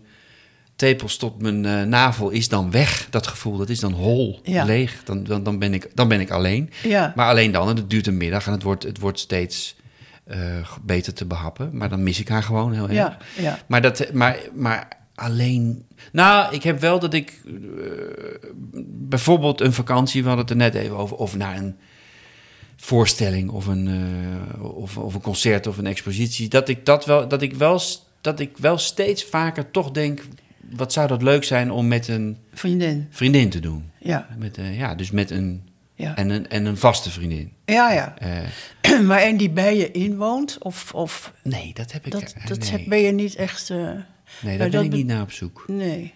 tepels 0.77 1.17
tot 1.17 1.43
mijn 1.43 1.65
eh, 1.67 1.83
navel 1.83 2.31
is 2.31 2.49
dan 2.49 2.71
weg. 2.71 3.07
Dat 3.11 3.27
gevoel, 3.27 3.57
dat 3.57 3.69
is 3.69 3.81
dan 3.81 3.93
hol, 3.93 4.41
Ja. 4.43 4.65
leeg. 4.65 5.01
Dan, 5.05 5.25
dan, 5.25 5.43
dan, 5.43 5.59
ben 5.59 5.75
ik, 5.75 5.91
dan 5.95 6.09
ben 6.09 6.21
ik 6.21 6.31
alleen. 6.31 6.71
ja. 6.83 7.13
Maar 7.17 7.29
alleen 7.29 7.53
dan, 7.53 7.69
en 7.69 7.77
het 7.77 7.91
duurt 7.91 8.07
een 8.07 8.17
middag 8.17 8.47
en 8.47 8.53
het 8.53 8.63
wordt, 8.63 8.83
het 8.83 8.99
wordt 8.99 9.19
steeds 9.19 9.77
beter 10.83 11.15
te 11.15 11.25
behappen. 11.27 11.71
Maar 11.73 11.89
dan 11.89 12.03
mis 12.03 12.21
ik 12.21 12.29
haar 12.29 12.43
gewoon 12.43 12.73
heel 12.73 12.83
erg. 12.83 12.93
ja, 12.93 13.17
ja. 13.39 13.59
Maar, 13.67 13.83
dat, 13.83 14.13
maar, 14.13 14.39
maar 14.55 14.89
alleen. 15.19 15.87
Nou, 16.13 16.55
ik 16.55 16.63
heb 16.63 16.81
wel 16.81 16.99
dat 16.99 17.15
ik. 17.15 17.41
eh, 17.45 18.51
bijvoorbeeld 18.85 19.61
een 19.61 19.73
vakantie, 19.73 20.23
we 20.23 20.29
hadden 20.29 20.47
het 20.47 20.55
er 20.55 20.61
net 20.61 20.75
even 20.75 20.97
over. 20.97 21.17
Of 21.17 21.37
naar 21.37 21.57
een 21.57 21.77
voorstelling 22.77 23.51
of 23.51 23.67
een, 23.67 23.89
eh, 23.89 24.65
of, 24.77 24.97
of 24.99 25.15
een 25.15 25.21
concert 25.21 25.67
of 25.67 25.79
een 25.79 25.87
expositie. 25.87 26.49
Dat 26.49 26.69
ik, 26.69 26.87
dat 26.87 27.05
wel, 27.07 27.29
dat, 27.29 27.43
ik 27.43 27.55
wel, 27.55 27.81
dat 28.21 28.41
ik 28.41 28.57
wel 28.59 28.79
steeds 28.79 29.25
vaker 29.25 29.71
toch 29.71 29.91
denk. 29.91 30.23
Wat 30.77 30.93
zou 30.93 31.09
dat 31.09 31.23
leuk 31.23 31.45
zijn 31.45 31.71
om 31.71 31.89
met 31.89 32.09
een 32.09 32.37
Vriendin. 32.53 33.07
vriendin 33.11 33.51
te 33.51 33.61
doen? 33.61 33.91
Ja, 34.01 34.29
Met, 34.39 34.59
eh, 34.59 34.79
ja, 34.79 34.95
dus 34.95 35.11
met 35.11 35.31
een. 35.31 35.69
ja. 35.95 36.17
En 36.17 36.31
een, 36.31 36.49
en 36.49 36.65
een 36.65 36.77
vaste 36.77 37.11
vriendin. 37.11 37.53
Ja, 37.65 37.93
ja. 37.93 38.15
Maar 39.09 39.19
en 39.21 39.37
die 39.37 39.51
bij 39.51 39.77
je 39.77 39.91
inwoont? 39.91 40.59
Of, 40.61 40.95
of 40.95 41.33
nee, 41.43 41.71
dat 41.75 41.93
heb 41.93 42.07
ik. 42.07 42.13
dat, 42.13 42.35
dat 42.47 42.59
nee. 42.59 42.71
heb, 42.71 42.81
ben 42.89 42.99
je 43.01 43.13
niet 43.13 43.35
echt... 43.35 43.73
nee, 44.43 44.59
daar 44.59 44.69
ben 44.71 44.85
ik 44.85 44.91
niet 44.93 45.07
naar 45.07 45.23
op 45.23 45.33
zoek. 45.33 45.65
nee. 45.67 46.15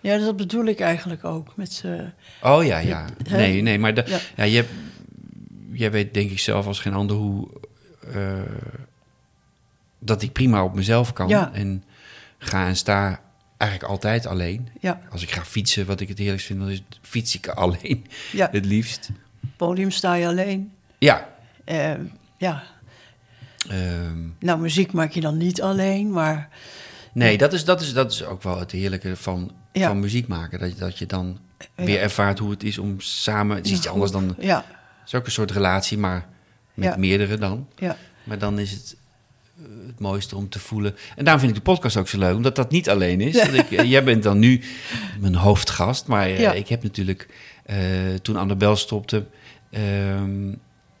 Ja, 0.00 0.18
dat 0.18 0.36
bedoel 0.36 0.64
ik 0.64 0.80
eigenlijk 0.80 1.24
ook. 1.24 1.56
Met, 1.56 1.82
eh, 1.84 2.52
Oh 2.52 2.64
ja, 2.64 2.78
ja. 2.78 3.04
Nee, 3.30 3.62
nee, 3.62 3.78
maar 3.78 4.08
Ja. 4.08 4.18
ja. 4.36 4.44
je 4.44 4.56
hebt, 4.56 4.70
jij 5.72 5.90
weet 5.90 6.14
denk 6.14 6.30
ik 6.30 6.38
zelf 6.38 6.66
als 6.66 6.80
geen 6.80 6.94
ander 6.94 7.16
hoe... 7.16 7.48
eh, 8.14 8.40
dat 9.98 10.22
ik 10.22 10.32
prima 10.32 10.64
op 10.64 10.74
mezelf 10.74 11.12
kan. 11.12 11.28
Ja. 11.28 11.50
En 11.52 11.84
ga 12.38 12.66
en 12.66 12.76
sta 12.76 13.20
eigenlijk 13.56 13.90
altijd 13.90 14.26
alleen. 14.26 14.68
ja, 14.80 15.00
Als 15.10 15.22
ik 15.22 15.30
ga 15.30 15.44
fietsen, 15.44 15.86
wat 15.86 16.00
ik 16.00 16.08
het 16.08 16.18
heerlijkst 16.18 16.46
vind, 16.46 16.58
dan 16.60 16.70
is 16.70 16.82
fiets 17.02 17.34
ik 17.36 17.48
alleen. 17.48 18.06
ja, 18.32 18.48
Het 18.52 18.64
liefst. 18.64 19.10
podium 19.56 19.90
sta 19.90 20.14
je 20.14 20.26
alleen. 20.26 20.72
Ja. 20.98 21.28
Eh, 21.64 21.92
ja, 22.36 22.62
ehm, 23.68 24.18
nou, 24.38 24.60
muziek 24.60 24.92
maak 24.92 25.10
je 25.12 25.20
dan 25.20 25.36
niet 25.36 25.62
alleen, 25.62 26.10
maar... 26.10 26.48
nee, 27.12 27.38
dat 27.38 27.52
is, 27.52 27.64
dat, 27.64 27.80
is, 27.80 27.92
dat 27.92 28.12
is 28.12 28.24
ook 28.24 28.42
wel 28.42 28.58
het 28.58 28.70
heerlijke 28.70 29.16
van, 29.16 29.52
Ja. 29.72 29.86
van 29.88 30.00
muziek 30.00 30.26
maken. 30.28 30.58
Dat, 30.58 30.68
je- 30.68 30.78
dat 30.78 30.98
je 30.98 31.06
dan 31.06 31.38
Ja. 31.76 31.84
weer 31.84 32.00
ervaart 32.00 32.38
hoe 32.38 32.50
het 32.50 32.62
is 32.62 32.78
om 32.78 33.00
samen... 33.00 33.56
Het 33.56 33.66
is 33.66 33.72
iets 33.72 33.88
anders 33.88 34.10
dan... 34.10 34.28
Het 34.28 34.36
Ja, 34.40 34.64
is 35.06 35.14
ook 35.14 35.26
een 35.26 35.32
soort 35.32 35.50
relatie, 35.50 35.98
maar 35.98 36.26
met 36.74 36.96
meerdere 36.96 37.38
dan. 37.38 37.66
ja, 37.76 37.96
Maar 38.24 38.38
dan 38.38 38.58
is 38.58 38.70
het 38.70 38.96
eh, 39.58 39.64
het 39.86 39.98
mooiste 40.00 40.36
om 40.36 40.48
te 40.48 40.58
voelen. 40.58 40.96
En 41.16 41.24
daarom 41.24 41.42
vind 41.42 41.56
ik 41.56 41.64
de 41.64 41.70
podcast 41.70 41.96
ook 41.96 42.08
zo 42.08 42.18
leuk, 42.18 42.34
omdat 42.36 42.56
dat 42.56 42.70
niet 42.70 42.88
alleen 42.90 43.20
is. 43.20 43.32
Dat 43.44 43.52
ik, 43.54 43.70
eh, 43.70 43.90
jij 43.90 44.04
bent 44.04 44.22
dan 44.22 44.38
nu 44.38 44.62
mijn 45.20 45.34
hoofdgast, 45.34 46.06
maar 46.06 46.26
eh, 46.26 46.54
ik 46.54 46.68
heb 46.68 46.82
natuurlijk 46.82 47.28
toen 48.22 48.36
Annabel 48.36 48.76
stopte, 48.76 49.26
ehm, 49.70 50.52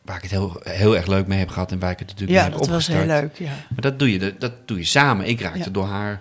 waar 0.08 0.16
ik 0.16 0.22
het 0.22 0.30
heel, 0.30 0.60
heel 0.62 0.96
erg 0.96 1.06
leuk 1.06 1.26
mee 1.26 1.38
heb 1.38 1.48
gehad 1.48 1.72
en 1.72 1.78
waar 1.78 1.90
ik 1.90 1.98
het 1.98 2.08
natuurlijk 2.08 2.38
ja 2.38 2.42
mee 2.44 2.50
heb 2.50 2.60
dat 2.60 2.68
was 2.68 2.86
heel 2.86 3.06
leuk, 3.06 3.36
ja. 3.38 3.46
Maar 3.46 3.80
dat 3.80 3.98
doe 3.98 4.12
je, 4.12 4.18
dat, 4.18 4.40
dat 4.40 4.52
doe 4.68 4.78
je 4.78 4.84
samen. 4.84 5.26
Ik 5.28 5.40
raakte 5.40 5.58
Ja. 5.58 5.64
door 5.70 5.86
haar 5.86 6.20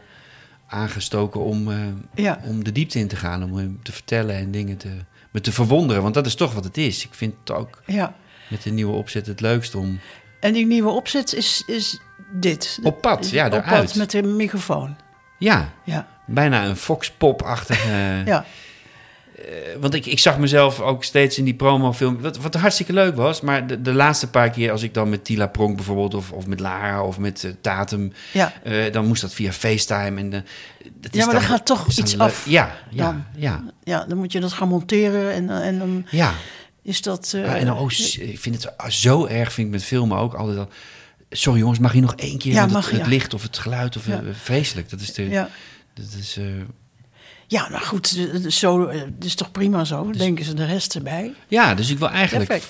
aangestoken 0.67 1.41
om, 1.41 1.72
eh, 1.72 1.77
Ja, 2.15 2.39
om 2.44 2.63
de 2.63 2.72
diepte 2.72 3.00
in 3.00 3.08
te 3.08 3.15
gaan, 3.15 3.44
om 3.44 3.56
hem 3.56 3.79
te 3.84 3.91
vertellen 3.91 4.36
en 4.36 4.51
dingen 4.51 4.77
te, 4.77 4.89
me 5.32 5.41
te 5.41 5.51
verwonderen. 5.51 6.01
Want 6.01 6.13
dat 6.13 6.25
is 6.25 6.36
toch 6.36 6.53
wat 6.53 6.63
het 6.63 6.77
is. 6.77 7.06
Ik 7.06 7.13
vind 7.13 7.34
het 7.39 7.51
ook 7.51 7.82
ja. 7.86 8.15
met 8.50 8.63
de 8.63 8.70
nieuwe 8.70 8.94
opzet 8.94 9.27
het 9.27 9.41
leukst 9.41 9.75
om 9.75 10.00
En 10.39 10.53
die 10.53 10.65
nieuwe 10.65 10.89
opzet 10.89 11.34
is, 11.34 11.63
is 11.67 12.00
dit. 12.32 12.79
op 12.84 13.01
pad, 13.01 13.29
ja, 13.29 13.46
Op 13.46 13.51
daaruit. 13.51 13.86
pad 13.86 13.96
met 13.96 14.12
de 14.12 14.24
microfoon. 14.24 14.96
Ja, 15.39 15.74
Ja, 15.84 16.08
bijna 16.25 16.65
een 16.65 16.75
foxpop-achtige... 16.75 17.88
ja, 18.25 18.25
Eh, 18.25 18.46
want 19.79 19.94
ik, 19.94 20.06
ik 20.06 20.20
zag 20.20 20.38
mezelf 20.39 20.79
ook 20.79 21.03
steeds 21.03 21.38
in 21.38 21.44
die 21.46 21.53
promofilm... 21.53 22.22
Wat, 22.22 22.38
wat 22.38 22.53
hartstikke 22.56 22.94
leuk 22.94 23.15
was, 23.15 23.41
maar 23.41 23.67
de, 23.67 23.82
de 23.82 23.94
laatste 23.94 24.29
paar 24.29 24.50
keer... 24.50 24.72
als 24.72 24.82
ik 24.84 24.94
dan 24.94 25.10
met 25.10 25.25
Tila 25.25 25.48
Pronk 25.48 25.75
bijvoorbeeld... 25.75 26.13
of, 26.13 26.32
of 26.32 26.48
met 26.48 26.60
Lara 26.60 27.03
of 27.03 27.17
met 27.17 27.44
eh, 27.44 27.51
Tatum... 27.62 28.13
ja. 28.34 28.53
eh, 28.63 28.91
dan 28.91 29.06
moest 29.08 29.22
dat 29.22 29.34
via 29.34 29.51
FaceTime. 29.51 30.20
En, 30.20 30.34
eh, 30.34 30.39
dat 30.94 31.13
is 31.13 31.20
Ja, 31.20 31.25
maar 31.25 31.36
dan- 31.36 31.44
gaat 31.44 31.65
toch 31.65 31.88
iets 31.98 32.12
leuk. 32.13 32.22
af 32.22 32.46
Ja, 32.50 32.75
ja, 32.89 33.03
dan. 33.03 33.24
ja, 33.36 33.63
Ja, 33.84 34.06
dan 34.06 34.17
moet 34.17 34.32
je 34.32 34.39
dat 34.39 34.53
gaan 34.53 34.67
monteren 34.67 35.32
en, 35.34 35.50
en 35.50 35.79
dan 35.79 36.06
ja. 36.12 36.34
is 36.82 37.01
dat... 37.01 37.32
eh, 37.36 37.46
Ja, 37.46 37.56
en 37.56 37.65
dan, 37.65 37.77
oh, 37.77 37.91
ik 38.20 38.39
vind 38.39 38.63
het 38.63 38.94
zo 38.94 39.25
erg, 39.25 39.53
vind 39.53 39.67
ik 39.67 39.74
met 39.74 39.84
filmen 39.84 40.17
ook 40.17 40.34
altijd 40.34 40.58
al... 40.58 40.70
Sorry 41.29 41.60
jongens, 41.60 41.79
mag 41.79 41.94
je 41.94 42.01
nog 42.01 42.15
één 42.15 42.38
keer 42.38 42.53
Ja, 42.53 42.60
want 42.60 42.72
mag, 42.72 42.89
het, 42.91 43.08
licht 43.08 43.34
of 43.34 43.41
het 43.44 43.58
geluid? 43.58 43.98
Of, 43.98 44.08
eh, 44.08 44.17
vreselijk, 44.32 44.89
dat 44.89 45.00
is 45.00 45.13
de... 45.13 45.29
ja. 45.29 45.50
Dat 45.94 46.06
is, 46.20 46.38
eh, 46.38 46.46
ja, 47.47 47.67
maar 47.71 47.81
goed, 47.81 48.17
eh, 48.33 48.49
zo, 48.49 48.85
eh, 48.85 48.99
het 49.01 49.25
is 49.25 49.35
toch 49.35 49.51
prima 49.51 49.83
zo, 49.85 50.11
denken 50.11 50.45
ze 50.45 50.53
de 50.53 50.65
rest 50.65 50.95
erbij. 50.95 51.33
Ja, 51.47 51.73
dus 51.75 51.89
ik 51.89 51.99
wil 51.99 52.09
eigenlijk 52.09 52.49
eh, 52.51 52.61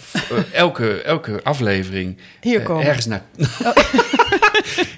elke, 0.54 1.02
elke 1.02 1.40
aflevering 1.44 2.18
Hier 2.42 2.60
eh, 2.60 2.66
komen. 2.66 2.86
ergens 2.86 3.06
naar. 3.06 3.22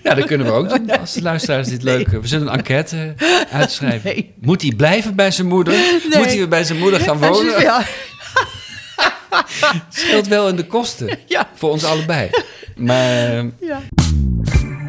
ja, 0.04 0.14
dat 0.14 0.26
kunnen 0.26 0.48
we 0.48 0.54
ook 0.54 0.70
doen. 0.70 1.00
Als 1.00 1.14
de 1.14 1.22
luisteraars 1.22 1.68
dit 1.68 1.84
leuk 1.84 2.08
We 2.08 2.28
zullen 2.28 2.48
een 2.48 2.54
enquête 2.54 3.14
eh, 3.18 3.28
uitschrijven. 3.52 4.10
Nee. 4.14 4.34
Moet 4.42 4.62
hij 4.62 4.72
blijven 4.72 5.16
bij 5.16 5.32
zijn 5.32 5.48
moeder? 5.48 5.74
Moet 6.18 6.26
hij 6.26 6.48
bij 6.48 6.64
zijn 6.64 6.80
moeder 6.80 7.00
gaan 7.00 7.18
wonen? 7.18 7.62
Ja, 7.62 7.84
Scheelt 9.90 10.28
wel 10.28 10.48
in 10.50 10.56
de 10.56 10.66
kosten. 10.68 11.18
Ja. 11.26 11.50
Voor 11.54 11.70
ons 11.72 11.84
allebei. 11.84 12.30
Maar 12.76 13.38
eh, 13.38 13.46
ja. 13.60 13.82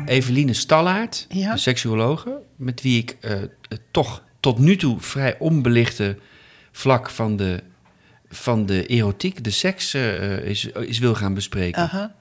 Eveline 0.06 0.52
Stallaert, 0.54 1.26
Ja. 1.28 1.56
seksuologe, 1.56 2.38
met 2.56 2.82
wie 2.82 2.98
ik 2.98 3.16
eh, 3.20 3.32
toch 3.90 4.22
tot 4.40 4.58
nu 4.58 4.76
toe 4.76 5.00
vrij 5.00 5.36
onbelichte 5.38 6.16
vlak 6.72 7.10
van 7.10 7.36
de, 7.36 7.62
van 8.28 8.66
de 8.66 8.86
erotiek, 8.86 9.44
de 9.44 9.50
seks, 9.50 9.94
eh, 9.94 10.38
is, 10.38 10.64
is 10.64 10.98
wil 10.98 11.14
gaan 11.14 11.34
bespreken. 11.34 11.82
Aha. 11.82 12.14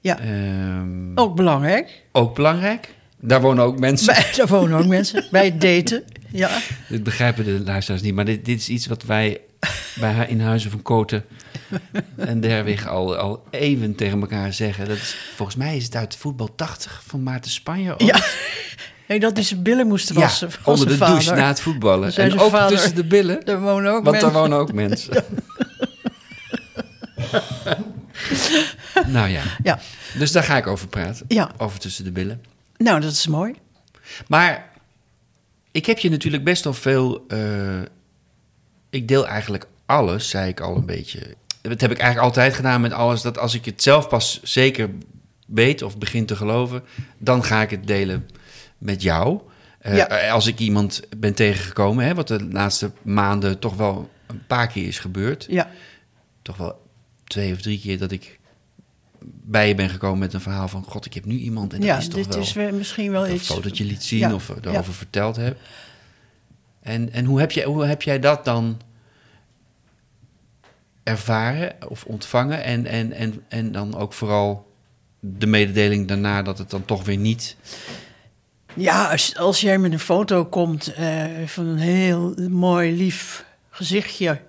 Ja, 0.00 0.18
Ehm, 0.20 1.10
ook 1.14 1.36
belangrijk. 1.36 2.02
Ook 2.12 2.34
belangrijk. 2.34 2.94
Daar 3.20 3.40
wonen 3.40 3.64
ook 3.64 3.78
mensen. 3.78 4.14
Bij, 4.14 4.32
daar 4.36 4.46
wonen 4.46 4.78
ook 4.78 4.86
mensen. 4.86 5.26
Bij 5.30 5.44
het 5.44 5.60
daten. 5.60 6.04
Ja, 6.30 6.58
Dit 6.88 7.02
begrijpen 7.02 7.44
de 7.44 7.60
luisteraars 7.64 8.02
niet, 8.02 8.14
maar 8.14 8.24
dit, 8.24 8.44
dit 8.44 8.60
is 8.60 8.68
iets 8.68 8.86
wat 8.86 9.02
wij 9.02 9.40
bij 9.94 10.12
haar 10.12 10.28
in 10.28 10.40
Huizen 10.40 10.70
van 10.70 10.82
Koten 10.82 11.24
en 12.16 12.40
Derwig 12.40 12.88
al, 12.88 13.16
al 13.16 13.44
eeuwen 13.50 13.94
tegen 13.94 14.20
elkaar 14.20 14.52
zeggen. 14.52 14.88
Dat 14.88 14.96
is, 14.96 15.16
volgens 15.34 15.56
mij 15.56 15.76
is 15.76 15.84
het 15.84 15.96
uit 15.96 16.16
voetbal 16.16 16.54
80 16.54 17.02
van 17.06 17.22
Maarten 17.22 17.50
Spanje. 17.50 17.92
ook. 17.92 18.00
ja. 18.00 18.24
Nee, 19.08 19.20
dat 19.20 19.32
hij 19.32 19.42
zijn 19.42 19.62
billen 19.62 19.86
moest 19.86 20.12
wassen. 20.12 20.50
onder 20.64 20.86
de 20.88 20.96
douche 20.96 21.34
na 21.34 21.46
het 21.48 21.60
voetballen. 21.60 22.06
En 22.06 22.12
zijn 22.12 22.38
ook 22.38 22.50
vader- 22.50 22.76
tussen 22.76 22.94
de 22.94 23.04
billen, 23.04 23.44
Daar 23.44 23.60
wonen 23.60 23.92
ook 23.92 24.04
want 24.04 24.10
mensen. 24.10 24.32
daar 24.32 24.40
wonen 24.40 24.58
ook 24.58 24.72
mensen. 24.72 25.24
nou 29.06 29.28
ja, 29.28 29.42
Ja. 29.62 29.78
dus 30.18 30.32
daar 30.32 30.42
ga 30.42 30.56
ik 30.56 30.66
over 30.66 30.88
praten. 30.88 31.24
Ja. 31.28 31.50
Over 31.56 31.78
tussen 31.78 32.04
de 32.04 32.12
billen. 32.12 32.42
Nou, 32.76 33.00
dat 33.00 33.12
is 33.12 33.26
mooi. 33.26 33.54
Maar 34.28 34.68
ik 35.70 35.86
heb 35.86 35.98
je 35.98 36.10
natuurlijk 36.10 36.44
best 36.44 36.64
wel 36.64 36.72
veel. 36.74 37.24
eh, 37.28 37.38
ik 38.90 39.08
deel 39.08 39.26
eigenlijk 39.26 39.66
alles, 39.86 40.28
zei 40.28 40.48
ik 40.48 40.60
al 40.60 40.76
een 40.76 40.86
beetje. 40.86 41.20
Dat 41.62 41.80
heb 41.80 41.90
ik 41.90 41.98
eigenlijk 41.98 42.28
altijd 42.34 42.54
gedaan 42.54 42.80
met 42.80 42.92
alles. 42.92 43.22
Dat 43.22 43.38
als 43.38 43.54
ik 43.54 43.64
het 43.64 43.82
zelf 43.82 44.08
pas 44.08 44.40
zeker 44.42 44.90
weet 45.46 45.82
of 45.82 45.98
begin 45.98 46.26
te 46.26 46.36
geloven, 46.36 46.82
dan 47.18 47.44
ga 47.44 47.62
ik 47.62 47.70
het 47.70 47.86
delen 47.86 48.28
met 48.78 49.02
jou. 49.02 49.40
Eh, 49.78 49.96
Ja. 49.96 50.30
Als 50.30 50.46
ik 50.46 50.58
iemand 50.58 51.02
ben 51.16 51.34
tegengekomen, 51.34 52.04
hè, 52.04 52.14
wat 52.14 52.28
de 52.28 52.48
laatste 52.50 52.90
maanden 53.02 53.58
toch 53.58 53.76
wel 53.76 54.10
een 54.26 54.46
paar 54.46 54.66
keer 54.66 54.86
is 54.86 54.98
gebeurd. 54.98 55.46
Ja, 55.48 55.70
Toch 56.42 56.56
wel 56.56 56.84
twee 57.24 57.52
of 57.52 57.60
drie 57.60 57.80
keer 57.80 57.98
dat 57.98 58.10
ik 58.12 58.38
bij 59.28 59.68
je 59.68 59.74
ben 59.74 59.88
gekomen 59.90 60.18
met 60.18 60.32
een 60.34 60.40
verhaal 60.40 60.68
van... 60.68 60.84
God, 60.84 61.06
ik 61.06 61.14
heb 61.14 61.24
nu 61.24 61.36
iemand 61.36 61.72
en 61.72 61.78
dat 61.80 61.88
ja 61.88 61.96
is 61.96 62.08
toch 62.08 62.14
dit 62.14 62.26
wel 62.34 62.42
is 62.42 62.52
weer 62.52 62.74
misschien 62.74 63.10
wel 63.10 63.26
een 63.26 63.34
iets... 63.34 63.46
fotootje 63.46 63.84
liet 63.84 64.02
zien 64.04 64.18
Ja, 64.18 64.34
of 64.34 64.48
erover 64.48 64.94
verteld 64.94 65.36
heb. 65.36 65.58
En, 66.80 67.12
en 67.12 67.24
hoe, 67.24 67.40
heb 67.40 67.52
jij, 67.52 67.64
hoe 67.64 67.84
heb 67.84 68.02
jij 68.02 68.18
dat 68.20 68.44
dan 68.44 68.80
ervaren 71.02 71.74
of 71.88 72.04
ontvangen? 72.04 72.64
En, 72.64 72.86
en, 72.86 73.12
en, 73.12 73.44
en 73.48 73.72
dan 73.72 73.96
ook 73.96 74.12
vooral 74.12 74.72
de 75.20 75.46
mededeling 75.46 76.08
daarna 76.08 76.42
dat 76.42 76.58
het 76.58 76.70
dan 76.70 76.84
toch 76.84 77.04
weer 77.04 77.16
niet... 77.16 77.56
Ja, 78.76 79.10
als, 79.10 79.36
als 79.36 79.60
jij 79.60 79.78
met 79.78 79.92
een 79.92 79.98
foto 79.98 80.44
komt 80.44 80.92
eh, 80.94 81.24
van 81.46 81.66
een 81.66 81.78
heel 81.78 82.34
mooi, 82.50 82.96
lief 82.96 83.44
gezichtje... 83.70 84.40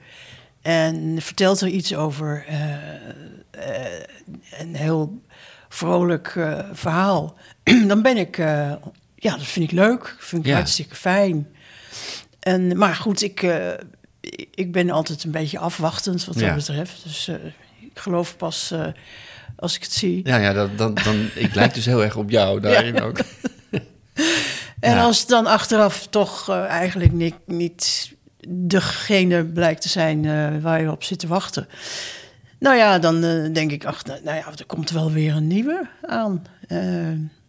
en 0.61 1.17
vertelt 1.21 1.61
er 1.61 1.67
iets 1.67 1.95
over... 1.95 2.43
eh, 2.47 2.73
eh, 3.51 4.01
een 4.59 4.75
heel 4.75 5.21
vrolijk 5.69 6.39
verhaal, 6.73 7.37
dan 7.87 8.01
ben 8.01 8.17
ik, 8.17 8.37
ja, 8.37 8.79
dat 9.15 9.43
vind 9.45 9.65
ik 9.65 9.77
leuk. 9.77 10.15
Vind 10.19 10.41
ik 10.41 10.47
Ja. 10.49 10.55
hartstikke 10.55 10.95
fijn. 10.95 11.47
En, 12.39 12.77
maar 12.77 12.95
goed, 12.95 13.21
ik, 13.21 13.41
ik 14.55 14.71
ben 14.71 14.89
altijd 14.89 15.23
een 15.23 15.31
beetje 15.31 15.59
afwachtend 15.59 16.25
wat 16.25 16.33
dat 16.33 16.43
Ja. 16.43 16.53
betreft. 16.55 17.03
Dus 17.03 17.27
ik 17.79 17.99
geloof 17.99 18.37
pas 18.37 18.73
als 19.55 19.75
ik 19.75 19.83
het 19.83 19.91
zie. 19.91 20.19
Ja, 20.27 20.37
ja 20.37 20.53
dat, 20.53 20.77
dan, 20.77 20.93
dan, 20.93 21.29
ik 21.35 21.55
lijk 21.55 21.73
dus 21.73 21.85
heel 21.85 22.03
erg 22.03 22.15
op 22.15 22.29
jou 22.29 22.59
daarin 22.61 23.01
ook. 23.01 23.19
En 24.79 24.95
Ja. 24.95 25.03
als 25.03 25.25
dan 25.27 25.45
achteraf 25.47 26.07
toch 26.09 26.49
eh, 26.49 26.65
eigenlijk 26.65 27.11
niet, 27.11 27.35
niet 27.45 28.13
degene 28.47 29.45
blijkt 29.45 29.81
te 29.81 29.89
zijn 29.89 30.25
eh, 30.25 30.61
waar 30.61 30.81
je 30.81 30.91
op 30.91 31.03
zit 31.03 31.19
te 31.19 31.27
wachten. 31.27 31.67
Nou 32.59 32.75
ja, 32.77 32.99
dan 32.99 33.23
eh, 33.23 33.53
denk 33.53 33.71
ik, 33.71 33.85
ach, 33.85 34.05
nou, 34.05 34.19
nou 34.23 34.37
ja, 34.37 34.45
er 34.57 34.65
komt 34.65 34.89
wel 34.89 35.11
weer 35.11 35.35
een 35.35 35.47
nieuwe 35.47 35.87
aan. 36.01 36.43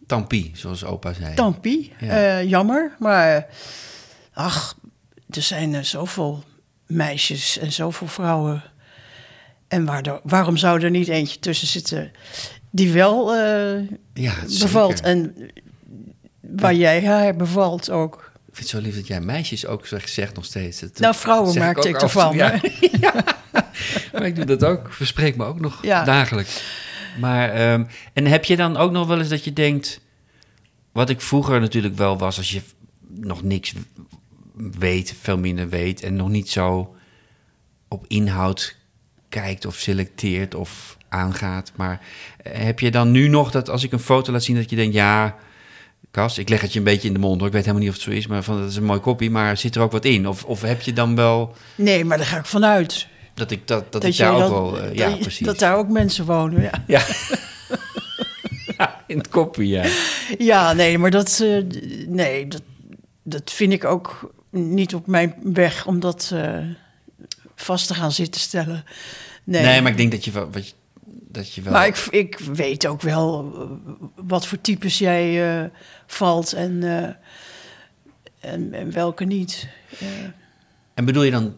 Tampie, 0.07 0.51
zoals 0.55 0.85
opa 0.85 1.13
zei. 1.13 1.35
Tampie, 1.35 1.93
Ja. 1.99 2.41
jammer. 2.43 2.95
Maar 2.99 3.45
ach, 4.33 4.77
er 5.29 5.41
zijn 5.41 5.73
er 5.73 5.85
zoveel 5.85 6.43
meisjes 6.87 7.57
en 7.57 7.71
zoveel 7.71 8.07
vrouwen. 8.07 8.63
En 9.67 9.85
waardoor, 9.85 10.19
waarom 10.23 10.57
zou 10.57 10.81
er 10.83 10.89
niet 10.89 11.07
eentje 11.07 11.39
tussen 11.39 11.67
zitten 11.67 12.11
die 12.71 12.91
wel 12.91 13.35
eh, 13.35 13.87
ja, 14.13 14.33
bevalt? 14.59 15.01
En 15.01 15.35
waar 16.55 16.73
jij 16.73 17.05
haar 17.05 17.35
bevalt 17.35 17.89
ook. 17.89 18.31
Ik 18.47 18.55
vind 18.55 18.71
het 18.71 18.81
zo 18.81 18.87
lief 18.87 18.95
dat 18.95 19.07
jij 19.07 19.21
meisjes 19.21 19.65
ook 19.65 19.87
zegt, 19.87 20.09
zegt 20.09 20.35
nog 20.35 20.45
steeds. 20.45 20.79
Dat- 20.79 20.99
Nou, 20.99 21.15
vrouwen 21.15 21.61
ook 21.69 21.85
ik 21.85 21.91
toe, 21.93 22.01
ervan, 22.01 22.35
Ja. 22.35 22.59
Ja. 23.01 23.13
maar 24.13 24.25
ik 24.25 24.35
doe 24.35 24.45
dat 24.45 24.63
ook. 24.63 24.93
Verspreek 24.93 25.35
me 25.35 25.45
ook 25.45 25.59
nog 25.59 25.83
Ja. 25.83 26.03
dagelijks. 26.03 26.63
Maar, 27.19 27.49
ehm, 27.49 27.83
en 28.13 28.25
heb 28.25 28.45
je 28.45 28.55
dan 28.55 28.77
ook 28.77 28.91
nog 28.91 29.07
wel 29.07 29.19
eens 29.19 29.29
dat 29.29 29.43
je 29.43 29.53
denkt... 29.53 30.01
Wat 30.91 31.09
ik 31.09 31.21
vroeger 31.21 31.59
natuurlijk 31.59 31.95
wel 31.95 32.17
was, 32.17 32.37
als 32.37 32.51
je 32.51 32.61
nog 33.07 33.43
niks 33.43 33.73
weet, 34.79 35.15
veel 35.21 35.37
minder 35.37 35.69
weet... 35.69 36.01
en 36.03 36.15
nog 36.15 36.29
niet 36.29 36.49
zo 36.49 36.95
op 37.87 38.05
inhoud 38.07 38.75
kijkt 39.29 39.65
of 39.65 39.75
selecteert 39.75 40.55
of 40.55 40.97
aangaat. 41.09 41.71
Maar 41.75 42.01
eh, 42.43 42.63
heb 42.63 42.79
je 42.79 42.91
dan 42.91 43.11
nu 43.11 43.27
nog 43.27 43.51
dat 43.51 43.69
als 43.69 43.83
ik 43.83 43.91
een 43.91 43.99
foto 43.99 44.31
laat 44.31 44.43
zien 44.43 44.55
dat 44.55 44.69
je 44.69 44.75
denkt... 44.75 44.93
ja, 44.93 45.35
Kas, 46.11 46.37
ik 46.37 46.49
leg 46.49 46.61
het 46.61 46.73
je 46.73 46.77
een 46.79 46.85
beetje 46.85 47.07
in 47.07 47.13
de 47.13 47.19
mond 47.19 47.37
hoor. 47.37 47.47
Ik 47.47 47.53
weet 47.53 47.61
helemaal 47.65 47.81
niet 47.83 47.91
of 47.91 47.95
het 48.03 48.03
zo 48.05 48.17
is, 48.17 48.27
maar 48.27 48.43
van, 48.43 48.59
dat 48.61 48.69
is 48.69 48.75
een 48.75 48.83
mooi 48.83 48.99
kopie. 48.99 49.29
Maar 49.29 49.57
zit 49.57 49.75
er 49.75 49.81
ook 49.81 49.91
wat 49.91 50.05
in? 50.05 50.27
Of, 50.27 50.43
of 50.43 50.61
heb 50.61 50.81
je 50.81 50.93
dan 50.93 51.15
wel 51.15 51.55
Nee, 51.75 52.05
maar 52.05 52.17
daar 52.17 52.25
ga 52.25 52.37
ik 52.37 52.45
vanuit. 52.45 53.07
dat 53.33 53.51
ik 53.51 53.67
dat, 53.67 53.91
dat, 53.91 54.01
Dat, 54.01 54.11
ik 54.11 54.17
daar 54.17 54.33
ook 54.33 54.39
dat- 54.39 54.49
wel... 54.49 54.81
eh, 54.81 54.93
ja, 54.95 55.15
precies. 55.15 55.45
dat 55.45 55.59
daar 55.59 55.75
ook 55.77 55.87
mensen 55.89 56.25
wonen, 56.25 56.61
ja. 56.61 56.71
Ja. 56.87 57.01
Ja, 58.77 59.03
in 59.07 59.17
het 59.17 59.27
kopie, 59.29 59.67
ja. 59.67 59.85
Ja, 60.37 60.73
nee, 60.73 60.97
maar 60.97 61.11
dat, 61.11 61.39
eh, 61.43 61.63
nee, 62.07 62.47
dat, 62.47 62.61
dat 63.23 63.51
vind 63.51 63.73
ik 63.73 63.85
ook 63.85 64.33
niet 64.51 64.95
op 64.95 65.07
mijn 65.07 65.35
weg 65.43 65.85
om 65.85 65.99
dat 65.99 66.31
eh, 66.33 66.57
vast 67.55 67.87
te 67.87 67.93
gaan 67.93 68.11
zitten 68.11 68.41
stellen. 68.41 68.83
Nee, 69.43 69.63
Nee, 69.63 69.81
maar 69.81 69.91
ik 69.91 69.97
denk 69.97 70.11
dat 70.11 70.25
je. 70.25 70.31
Wat 70.31 70.67
je, 70.67 70.73
dat 71.31 71.53
je 71.53 71.61
wel 71.61 71.73
Maar 71.73 71.87
ik, 71.87 71.97
ik 72.09 72.39
weet 72.39 72.87
ook 72.87 73.01
wel 73.01 73.53
eh, 73.55 73.91
wat 74.15 74.47
voor 74.47 74.61
types 74.61 74.97
jij 74.97 75.59
eh, 75.61 75.69
valt 76.07 76.53
en, 76.53 76.83
eh, 76.83 78.51
en, 78.51 78.73
en 78.73 78.91
welke 78.91 79.25
niet. 79.25 79.67
En 80.93 81.05
bedoel 81.05 81.23
je 81.23 81.31
dan 81.31 81.57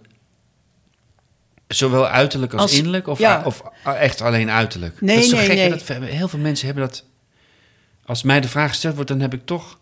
zowel 1.67 2.07
uiterlijk 2.07 2.53
als, 2.53 2.61
Als- 2.61 2.73
innerlijk? 2.73 3.07
Of, 3.07 3.19
ja. 3.19 3.41
of 3.45 3.63
echt 3.83 4.21
alleen 4.21 4.49
uiterlijk? 4.49 5.01
Nee, 5.01 5.15
dat 5.15 5.23
is 5.23 5.29
zo 5.29 5.35
nee, 5.35 5.45
gek, 5.45 5.55
nee. 5.55 5.69
Dat, 5.69 6.09
heel 6.09 6.27
veel 6.27 6.39
mensen 6.39 6.65
hebben 6.65 6.87
dat... 6.87 7.05
Als 8.05 8.23
mij 8.23 8.41
de 8.41 8.47
vraag 8.47 8.69
gesteld 8.69 8.95
wordt, 8.95 9.09
dan 9.09 9.19
heb 9.19 9.33
ik 9.33 9.45
toch... 9.45 9.79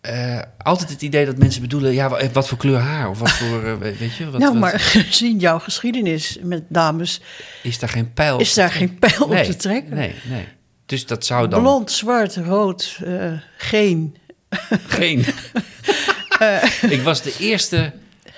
eh, 0.00 0.40
altijd 0.58 0.90
het 0.90 1.02
idee 1.02 1.26
dat 1.26 1.36
mensen 1.38 1.60
bedoelen... 1.62 1.92
Ja, 1.92 2.08
wa- 2.08 2.30
wat 2.32 2.48
voor 2.48 2.58
kleur 2.58 2.78
haar? 2.78 3.08
Of 3.10 3.18
wat 3.18 3.30
voor... 3.30 3.64
eh, 3.64 3.74
weet 3.98 4.14
je? 4.16 4.30
Wat, 4.30 4.40
nou, 4.40 4.52
wat- 4.52 4.60
maar 4.60 4.80
gezien 5.10 5.38
jouw 5.38 5.58
geschiedenis 5.58 6.38
met 6.42 6.62
dames, 6.68 7.20
Is 7.62 7.78
daar 7.78 7.88
geen 7.88 8.12
pijl 8.12 8.38
is 8.40 8.54
daar 8.54 8.70
geen 8.70 8.98
pijl 8.98 9.24
op 9.24 9.36
te 9.36 9.56
trekken. 9.56 9.94
Nee, 9.94 10.14
nee. 10.28 10.48
Dus 10.86 11.06
dat 11.06 11.26
zou 11.26 11.48
dan 11.48 11.60
Blond, 11.62 11.90
zwart, 11.90 12.36
rood, 12.36 12.98
eh, 13.04 13.32
geen. 13.56 14.16
geen... 14.86 15.24
ik 16.96 17.00
was 17.02 17.22
de 17.22 17.36
eerste 17.38 17.92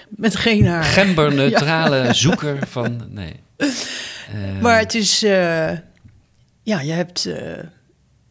Met 0.08 0.36
geen 0.36 0.66
haar. 0.66 0.84
gemberneutrale 0.84 2.12
zoeker 2.24 2.58
van... 2.68 3.02
Nee. 3.08 3.40
Eh, 3.56 3.68
Maar 4.60 4.78
het 4.78 4.94
is, 4.94 5.22
eh, 5.22 5.70
ja, 6.62 6.80
je 6.80 6.92
hebt, 6.92 7.26
eh, 7.26 7.58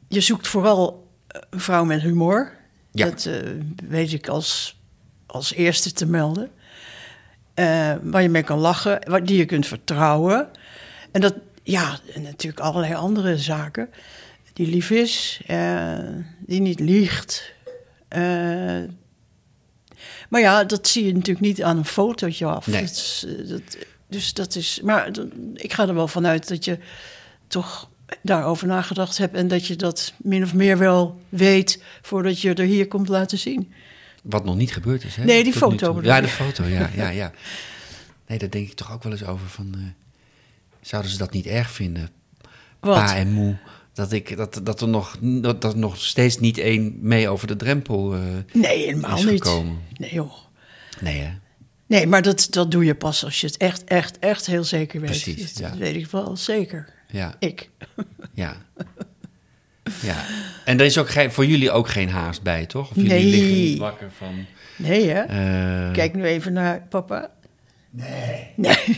je 0.07 0.21
zoekt 0.21 0.47
vooral 0.47 1.07
een 1.49 1.59
vrouw 1.59 1.83
met 1.85 2.01
humor. 2.01 2.51
Ja. 2.91 3.05
Dat 3.05 3.25
eh, 3.25 3.39
weet 3.87 4.13
ik 4.13 4.27
als, 4.27 4.79
als 5.25 5.53
eerste 5.53 5.91
te 5.91 6.05
melden. 6.05 6.51
Eh, 7.53 7.93
waar 8.01 8.21
je 8.21 8.29
mee 8.29 8.43
kan 8.43 8.59
lachen, 8.59 9.01
waar, 9.09 9.23
die 9.23 9.37
je 9.37 9.45
kunt 9.45 9.67
vertrouwen. 9.67 10.49
En 11.11 11.21
dat, 11.21 11.35
ja, 11.63 11.99
en 12.13 12.21
natuurlijk 12.21 12.61
allerlei 12.61 12.93
andere 12.93 13.37
zaken. 13.37 13.89
Die 14.53 14.67
lief 14.67 14.89
is, 14.89 15.41
eh, 15.47 15.99
die 16.39 16.61
niet 16.61 16.79
liegt. 16.79 17.53
Maar 20.29 20.41
ja, 20.41 20.63
dat 20.63 20.87
zie 20.87 21.05
je 21.05 21.13
natuurlijk 21.13 21.45
niet 21.45 21.63
aan 21.63 21.77
een 21.77 21.85
fotootje 21.85 22.45
af. 22.45 22.67
Nee. 22.67 22.81
Dat 23.47 23.77
dus 24.11 24.33
dat 24.33 24.55
is. 24.55 24.79
Maar 24.83 25.11
ik 25.53 25.73
ga 25.73 25.87
er 25.87 25.93
wel 25.93 26.07
vanuit 26.07 26.47
dat 26.47 26.65
je 26.65 26.77
toch 27.47 27.89
daarover 28.21 28.67
nagedacht 28.67 29.17
hebt 29.17 29.35
en 29.35 29.47
dat 29.47 29.67
je 29.67 29.75
dat 29.75 30.13
min 30.17 30.43
of 30.43 30.53
meer 30.53 30.77
wel 30.77 31.21
weet 31.29 31.83
voordat 32.01 32.41
je 32.41 32.53
er 32.53 32.65
hier 32.65 32.87
komt 32.87 33.07
laten 33.07 33.37
zien. 33.37 33.71
Wat 34.23 34.45
nog 34.45 34.55
niet 34.55 34.73
gebeurd 34.73 35.03
is, 35.03 35.15
hè? 35.15 35.23
Nee, 35.23 35.43
die 35.43 35.53
Tot 35.53 35.61
foto 35.61 35.99
Ja, 36.01 36.21
de 36.21 36.27
foto, 36.27 36.63
ja, 36.65 36.89
ja, 36.95 37.09
ja. 37.09 37.31
Nee, 38.27 38.37
daar 38.37 38.49
denk 38.49 38.67
ik 38.67 38.73
toch 38.75 38.93
ook 38.93 39.03
wel 39.03 39.11
eens 39.11 39.25
over 39.25 39.47
van... 39.47 39.73
eh, 39.73 39.79
zouden 40.81 41.11
ze 41.11 41.17
dat 41.17 41.31
niet 41.31 41.45
erg 41.45 41.71
vinden, 41.71 42.09
Wat? 42.79 42.95
pa 42.95 43.15
en 43.15 43.31
moe? 43.31 43.57
Dat, 43.93 44.11
ik, 44.11 44.37
dat, 44.37 44.59
dat, 44.63 44.81
er 44.81 44.87
nog, 44.87 45.17
dat, 45.21 45.61
dat 45.61 45.75
nog 45.75 45.97
steeds 45.97 46.39
niet 46.39 46.57
één 46.57 46.97
mee 47.01 47.29
over 47.29 47.47
de 47.47 47.55
drempel 47.55 48.13
eh, 48.13 48.19
Nee, 48.53 48.85
helemaal 48.85 49.17
is 49.17 49.25
niet. 49.25 49.49
Nee, 49.97 50.13
joh. 50.13 50.33
Nee, 50.99 51.19
hè? 51.19 51.31
Nee, 51.85 52.07
maar 52.07 52.21
dat, 52.21 52.47
dat 52.49 52.71
doe 52.71 52.85
je 52.85 52.95
pas 52.95 53.23
als 53.23 53.41
je 53.41 53.47
het 53.47 53.57
echt, 53.57 53.83
echt, 53.83 54.19
echt 54.19 54.45
heel 54.45 54.63
zeker 54.63 54.99
weet. 55.01 55.09
Precies, 55.09 55.53
dat 55.53 55.75
weet 55.75 55.95
ik 55.95 56.07
wel 56.07 56.37
zeker. 56.37 56.93
Ja, 57.11 57.35
Ik. 57.39 57.69
ja. 58.33 58.55
Ja. 60.01 60.15
En 60.65 60.79
er 60.79 60.85
is 60.85 60.97
ook 60.97 61.09
geen, 61.09 61.31
voor 61.31 61.45
jullie 61.45 61.71
ook 61.71 61.87
geen 61.89 62.09
haast 62.09 62.41
bij, 62.41 62.65
toch? 62.65 62.89
Of 62.89 62.95
jullie 62.95 63.09
Nee. 63.11 63.23
liggen 63.23 63.53
niet 63.53 63.77
wakker 63.77 64.09
van... 64.17 64.45
Nee, 64.75 65.09
hè? 65.09 65.19
eh, 65.21 65.91
Kijk 65.93 66.13
nu 66.13 66.23
even 66.23 66.53
naar 66.53 66.81
papa. 66.89 67.29
Nee. 67.89 68.47
Nee. 68.55 68.75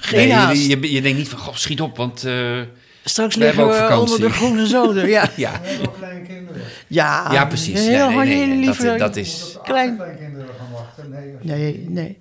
Geen 0.00 0.28
nee, 0.28 0.32
haast. 0.32 0.66
je, 0.66 0.92
je 0.92 1.02
denkt 1.02 1.18
niet 1.18 1.28
van, 1.28 1.38
goh, 1.38 1.54
schiet 1.54 1.80
op, 1.80 1.96
want... 1.96 2.24
eh, 2.24 2.60
Straks 3.04 3.36
we 3.36 3.44
hebben 3.44 3.64
liggen 3.66 3.84
ook 3.84 3.88
we 3.88 3.94
vakantie. 3.94 4.14
onder 4.14 4.28
de 4.28 4.34
groene 4.34 4.66
zoden. 4.66 5.08
Ja, 5.08 5.30
ja, 5.36 5.60
nog 5.82 5.98
kleine 5.98 6.26
kinderen. 6.26 6.62
ja, 6.86 7.28
ja, 7.32 7.46
precies. 7.46 7.80
Heel 7.80 7.90
Ja, 7.90 8.08
nee, 8.08 8.16
nee, 8.36 8.46
nee, 8.46 8.56
lieve- 8.64 8.84
dat, 8.84 8.98
dat 8.98 9.16
is... 9.16 9.56
Klein. 9.62 9.96
Kleinkinderen 9.96 10.48
gaan 10.58 10.72
wachten. 10.72 11.10
Nee, 11.10 11.34
Nee, 11.42 11.84
nee. 11.88 12.18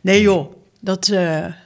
Nee, 0.00 0.20
joh. 0.20 0.54
Dat, 0.80 1.08
eh, 1.08 1.18
da- 1.20 1.56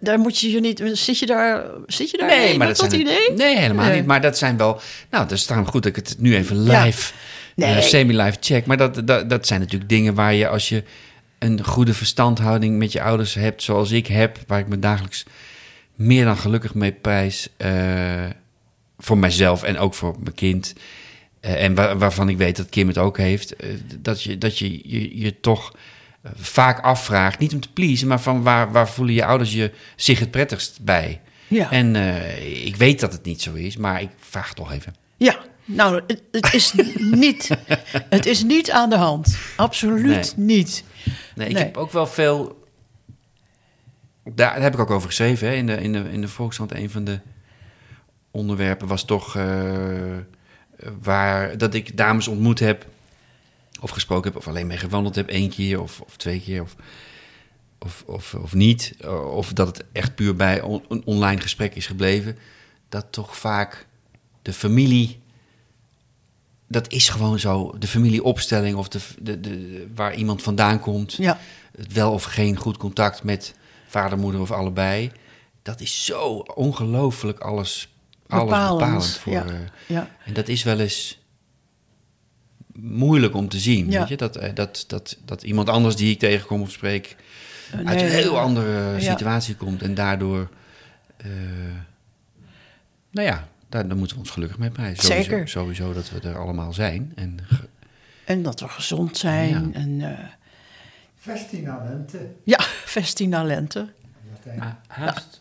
daar 0.00 0.18
moet 0.18 0.38
je 0.38 0.50
je 0.50 0.60
niet... 0.60 0.82
Zit 0.92 1.18
je 1.18 1.26
daar, 1.26 1.64
zit 1.86 2.10
je 2.10 2.16
daar 2.18 2.28
Nee, 2.28 2.56
maar 2.58 2.66
dat, 2.66 2.78
zijn 2.78 3.00
idee? 3.00 3.32
Nee, 3.36 3.56
helemaal 3.58 3.86
Nee. 3.86 3.96
niet. 3.96 4.06
Maar 4.06 4.20
dat 4.20 4.38
zijn 4.38 4.56
wel. 4.56 4.80
Nou, 5.10 5.22
dat 5.28 5.32
is 5.38 5.46
daarom 5.46 5.66
goed 5.66 5.82
dat 5.82 5.96
ik 5.96 6.08
het 6.08 6.16
nu 6.18 6.34
even 6.36 6.64
Ja. 6.64 6.84
live, 6.84 7.12
Nee. 7.56 7.74
eh, 7.74 7.82
semi-live 7.82 8.36
check. 8.40 8.66
Maar 8.66 8.76
dat, 8.76 9.00
dat, 9.06 9.30
dat 9.30 9.46
zijn 9.46 9.60
natuurlijk 9.60 9.90
dingen 9.90 10.14
waar 10.14 10.34
je 10.34 10.48
als 10.48 10.68
je 10.68 10.82
een 11.38 11.64
goede 11.64 11.94
verstandhouding 11.94 12.78
met 12.78 12.92
je 12.92 13.02
ouders 13.02 13.34
hebt, 13.34 13.62
zoals 13.62 13.90
ik 13.90 14.06
heb, 14.06 14.38
waar 14.46 14.58
ik 14.58 14.68
me 14.68 14.78
dagelijks 14.78 15.24
meer 15.94 16.24
dan 16.24 16.36
gelukkig 16.36 16.74
mee 16.74 16.92
prijs. 16.92 17.48
eh, 17.56 18.24
voor 18.98 19.18
mijzelf 19.18 19.62
en 19.62 19.78
ook 19.78 19.94
voor 19.94 20.16
mijn 20.22 20.34
kind. 20.34 20.72
eh, 21.40 21.64
en 21.64 21.74
waar- 21.74 21.98
waarvan 21.98 22.28
ik 22.28 22.36
weet 22.36 22.56
dat 22.56 22.68
Kim 22.68 22.88
het 22.88 22.98
ook 22.98 23.16
heeft. 23.16 23.54
dat 23.98 24.22
je 24.22 24.38
dat 24.38 24.58
je, 24.58 24.80
je, 24.90 25.18
je 25.18 25.40
toch 25.40 25.72
vaak 26.36 26.80
afvraagt, 26.80 27.38
niet 27.38 27.54
om 27.54 27.60
te 27.60 27.72
pleasen, 27.72 28.08
maar 28.08 28.20
van 28.20 28.42
waar, 28.42 28.72
waar 28.72 28.88
voelen 28.88 29.14
je 29.14 29.24
ouders 29.24 29.52
je 29.52 29.72
zich 29.96 30.18
het 30.18 30.30
prettigst 30.30 30.78
bij? 30.82 31.20
Ja. 31.48 31.70
En 31.70 31.96
eh, 31.96 32.66
ik 32.66 32.76
weet 32.76 33.00
dat 33.00 33.12
het 33.12 33.24
niet 33.24 33.42
zo 33.42 33.52
is, 33.54 33.76
maar 33.76 34.02
ik 34.02 34.10
vraag 34.18 34.54
toch 34.54 34.72
even. 34.72 34.94
Ja, 35.16 35.36
nou, 35.64 36.02
het, 36.06 36.22
het, 36.32 36.54
is 36.54 36.72
niet, 37.24 37.50
het 38.08 38.26
is 38.26 38.42
niet 38.42 38.70
aan 38.70 38.90
de 38.90 38.96
hand. 38.96 39.38
Absoluut 39.56 40.34
niet. 40.36 40.84
Nee, 41.34 41.48
ik 41.48 41.54
Nee. 41.54 41.62
heb 41.64 41.76
ook 41.76 41.92
wel 41.92 42.06
veel. 42.06 42.66
Daar 44.24 44.60
heb 44.62 44.74
ik 44.74 44.80
ook 44.80 44.90
over 44.90 45.08
geschreven. 45.08 45.48
Hè. 45.48 45.54
In, 45.54 45.66
de, 45.66 45.76
in, 45.76 45.92
de, 45.92 46.04
in 46.12 46.20
de 46.20 46.28
Volkskrant, 46.28 46.74
een 46.74 46.90
van 46.90 47.04
de 47.04 47.20
onderwerpen 48.30 48.86
was 48.88 49.04
toch. 49.04 49.36
eh, 49.36 49.42
waar 51.02 51.58
dat 51.58 51.74
ik 51.74 51.96
dames 51.96 52.28
ontmoet 52.28 52.58
heb. 52.58 52.86
Of 53.80 53.90
gesproken 53.90 54.30
heb, 54.30 54.38
of 54.40 54.48
alleen 54.48 54.66
mee 54.66 54.76
gewandeld 54.78 55.14
heb, 55.14 55.28
één 55.28 55.50
keer 55.50 55.80
of, 55.80 56.00
of 56.00 56.16
twee 56.16 56.40
keer. 56.40 56.62
Of, 56.62 56.74
of, 57.78 58.02
of, 58.06 58.34
of 58.34 58.54
niet. 58.54 58.94
Of 59.30 59.52
dat 59.52 59.66
het 59.66 59.84
echt 59.92 60.14
puur 60.14 60.36
bij 60.36 60.60
on- 60.62 60.84
een 60.88 61.02
online 61.04 61.40
gesprek 61.40 61.74
is 61.74 61.86
gebleven. 61.86 62.38
Dat 62.88 63.06
toch 63.10 63.36
vaak 63.36 63.86
de 64.42 64.52
familie. 64.52 65.20
Dat 66.68 66.92
is 66.92 67.08
gewoon 67.08 67.38
zo. 67.38 67.74
De 67.78 67.86
familieopstelling 67.86 68.76
of 68.76 68.88
de, 68.88 68.98
de, 69.20 69.40
de, 69.40 69.86
waar 69.94 70.14
iemand 70.14 70.42
vandaan 70.42 70.80
komt. 70.80 71.12
Ja, 71.12 71.38
Het 71.76 71.92
wel 71.92 72.12
of 72.12 72.22
geen 72.24 72.56
goed 72.56 72.76
contact 72.76 73.22
met 73.22 73.54
vader, 73.88 74.18
moeder 74.18 74.40
of 74.40 74.50
allebei. 74.50 75.10
Dat 75.62 75.80
is 75.80 76.04
zo 76.04 76.28
ongelooflijk 76.54 77.38
alles, 77.38 77.88
alles 78.28 78.44
Bepalend, 78.44 78.78
bepalend, 78.78 79.06
voor. 79.16 79.32
ja. 79.32 79.44
eh, 79.46 79.54
ja. 79.86 80.10
en 80.24 80.32
dat 80.32 80.48
is 80.48 80.62
wel 80.62 80.78
eens 80.80 81.18
moeilijk 82.80 83.34
om 83.34 83.48
te 83.48 83.58
zien. 83.58 83.90
Ja. 83.90 83.98
Weet 83.98 84.08
je? 84.08 84.16
Dat, 84.16 84.36
eh, 84.36 84.54
dat, 84.54 84.84
dat, 84.86 85.16
dat 85.24 85.42
iemand 85.42 85.68
anders 85.68 85.96
die 85.96 86.10
ik 86.12 86.18
tegenkom 86.18 86.60
of 86.62 86.70
spreek 86.70 87.16
Eh, 87.72 87.78
uit 87.86 88.00
een 88.00 88.08
heel 88.08 88.38
andere 88.38 88.92
ja. 88.92 88.98
situatie 89.10 89.54
komt 89.56 89.82
en 89.82 89.94
daardoor. 89.94 90.48
eh, 91.16 91.28
nou 93.10 93.26
ja, 93.26 93.48
daar, 93.68 93.88
daar 93.88 93.96
moeten 93.96 94.16
we 94.16 94.22
ons 94.22 94.30
gelukkig 94.32 94.58
mee 94.58 94.70
prijzen. 94.70 95.04
Sowieso, 95.04 95.22
Zeker. 95.30 95.48
Sowieso 95.48 95.92
dat 95.92 96.10
we 96.10 96.20
er 96.28 96.38
allemaal 96.38 96.72
zijn. 96.72 97.12
En 97.14 97.38
ge- 97.48 97.68
En 98.24 98.42
dat 98.42 98.60
we 98.60 98.68
gezond 98.68 99.16
zijn. 99.16 99.48
Ja. 99.72 99.78
En 99.80 100.00
eh, 100.00 100.24
Festina 101.18 101.82
Lente. 101.88 102.30
ja, 102.44 102.60
festina 102.94 103.42
lente. 103.44 103.88
haast, 104.86 105.40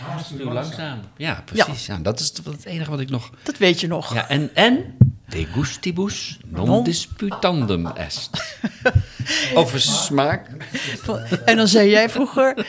Haast 0.00 0.30
u 0.30 0.36
doe 0.36 0.52
langzaam. 0.52 1.00
Ja, 1.16 1.42
precies. 1.44 1.86
Ja. 1.86 1.98
dat 1.98 2.20
is 2.20 2.32
het 2.44 2.64
enige 2.64 2.90
wat 2.90 3.00
ik 3.00 3.10
nog. 3.10 3.30
Dat 3.42 3.58
weet 3.58 3.80
je 3.80 3.86
nog. 3.86 4.14
Ja, 4.14 4.28
en, 4.28 4.50
en 4.54 4.96
de 5.28 5.46
gustibus 5.52 6.38
non 6.48 6.84
disputandum 6.84 7.86
est. 7.86 8.30
Over 9.54 9.80
smaak. 9.80 10.46
En 11.44 11.56
dan 11.56 11.68
zei 11.68 11.90
jij 11.90 12.10
vroeger, 12.10 12.66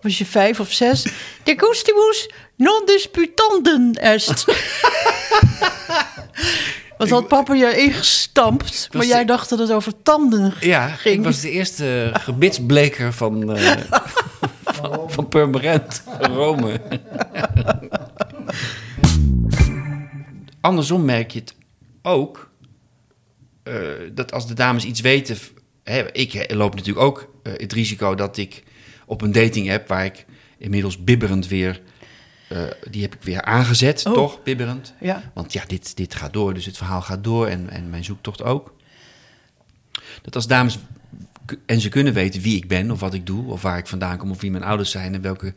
was 0.00 0.18
je 0.18 0.26
vijf 0.26 0.60
of 0.60 0.72
zes, 0.72 1.02
de 1.42 1.54
gustibus 1.56 2.30
non 2.56 2.82
disputanden 2.86 3.92
est. 3.94 4.44
Want 6.98 7.10
had 7.14 7.28
papa 7.28 7.54
je 7.54 7.76
ingestampt, 7.76 8.88
maar 8.92 9.06
jij 9.06 9.20
de- 9.20 9.26
dacht 9.26 9.48
dat 9.48 9.58
het 9.58 9.70
over 9.72 10.02
tanden 10.02 10.52
Ja, 10.60 10.88
ging. 10.88 11.16
ik 11.18 11.24
was 11.24 11.40
de 11.40 11.50
eerste 11.50 12.10
gebitsbleker 12.12 13.12
van, 13.12 13.56
eh 13.56 13.76
van, 14.64 15.10
van 15.10 15.28
Purmerend, 15.28 16.02
Rome. 16.20 16.80
Andersom 20.60 21.04
merk 21.04 21.30
je 21.30 21.38
het 21.38 21.54
ook, 22.02 22.50
eh, 23.62 23.74
dat 24.12 24.32
als 24.32 24.46
de 24.46 24.54
dames 24.54 24.84
iets 24.84 25.00
weten... 25.00 25.36
Hè, 25.84 26.12
ik 26.12 26.52
loop 26.54 26.74
natuurlijk 26.74 27.06
ook 27.06 27.34
eh, 27.42 27.52
het 27.56 27.72
risico 27.72 28.14
dat 28.14 28.36
ik 28.36 28.62
op 29.06 29.20
een 29.22 29.32
dating 29.32 29.72
app... 29.72 29.88
waar 29.88 30.04
ik 30.04 30.24
inmiddels 30.58 31.04
bibberend 31.04 31.48
weer... 31.48 31.80
eh, 32.48 32.62
die 32.90 33.02
heb 33.02 33.14
ik 33.14 33.22
weer 33.22 33.42
aangezet, 33.42 34.06
Oh. 34.06 34.12
toch? 34.12 34.42
Bibberend. 34.42 34.94
Ja, 35.00 35.30
Want 35.34 35.52
ja, 35.52 35.64
dit, 35.66 35.96
dit 35.96 36.14
gaat 36.14 36.32
door, 36.32 36.54
dus 36.54 36.66
het 36.66 36.76
verhaal 36.76 37.02
gaat 37.02 37.24
door 37.24 37.46
en, 37.46 37.70
en 37.70 37.90
mijn 37.90 38.04
zoektocht 38.04 38.42
ook. 38.42 38.74
Dat 40.22 40.34
als 40.34 40.46
dames, 40.46 40.78
en 41.66 41.80
ze 41.80 41.88
kunnen 41.88 42.12
weten 42.12 42.40
wie 42.40 42.56
ik 42.56 42.68
ben 42.68 42.90
of 42.90 43.00
wat 43.00 43.14
ik 43.14 43.26
doe, 43.26 43.50
of 43.50 43.62
waar 43.62 43.78
ik 43.78 43.86
vandaan 43.86 44.18
kom, 44.18 44.30
of 44.30 44.40
wie 44.40 44.50
mijn 44.50 44.64
ouders 44.64 44.90
zijn 44.90 45.14
en 45.14 45.20
welke 45.20 45.52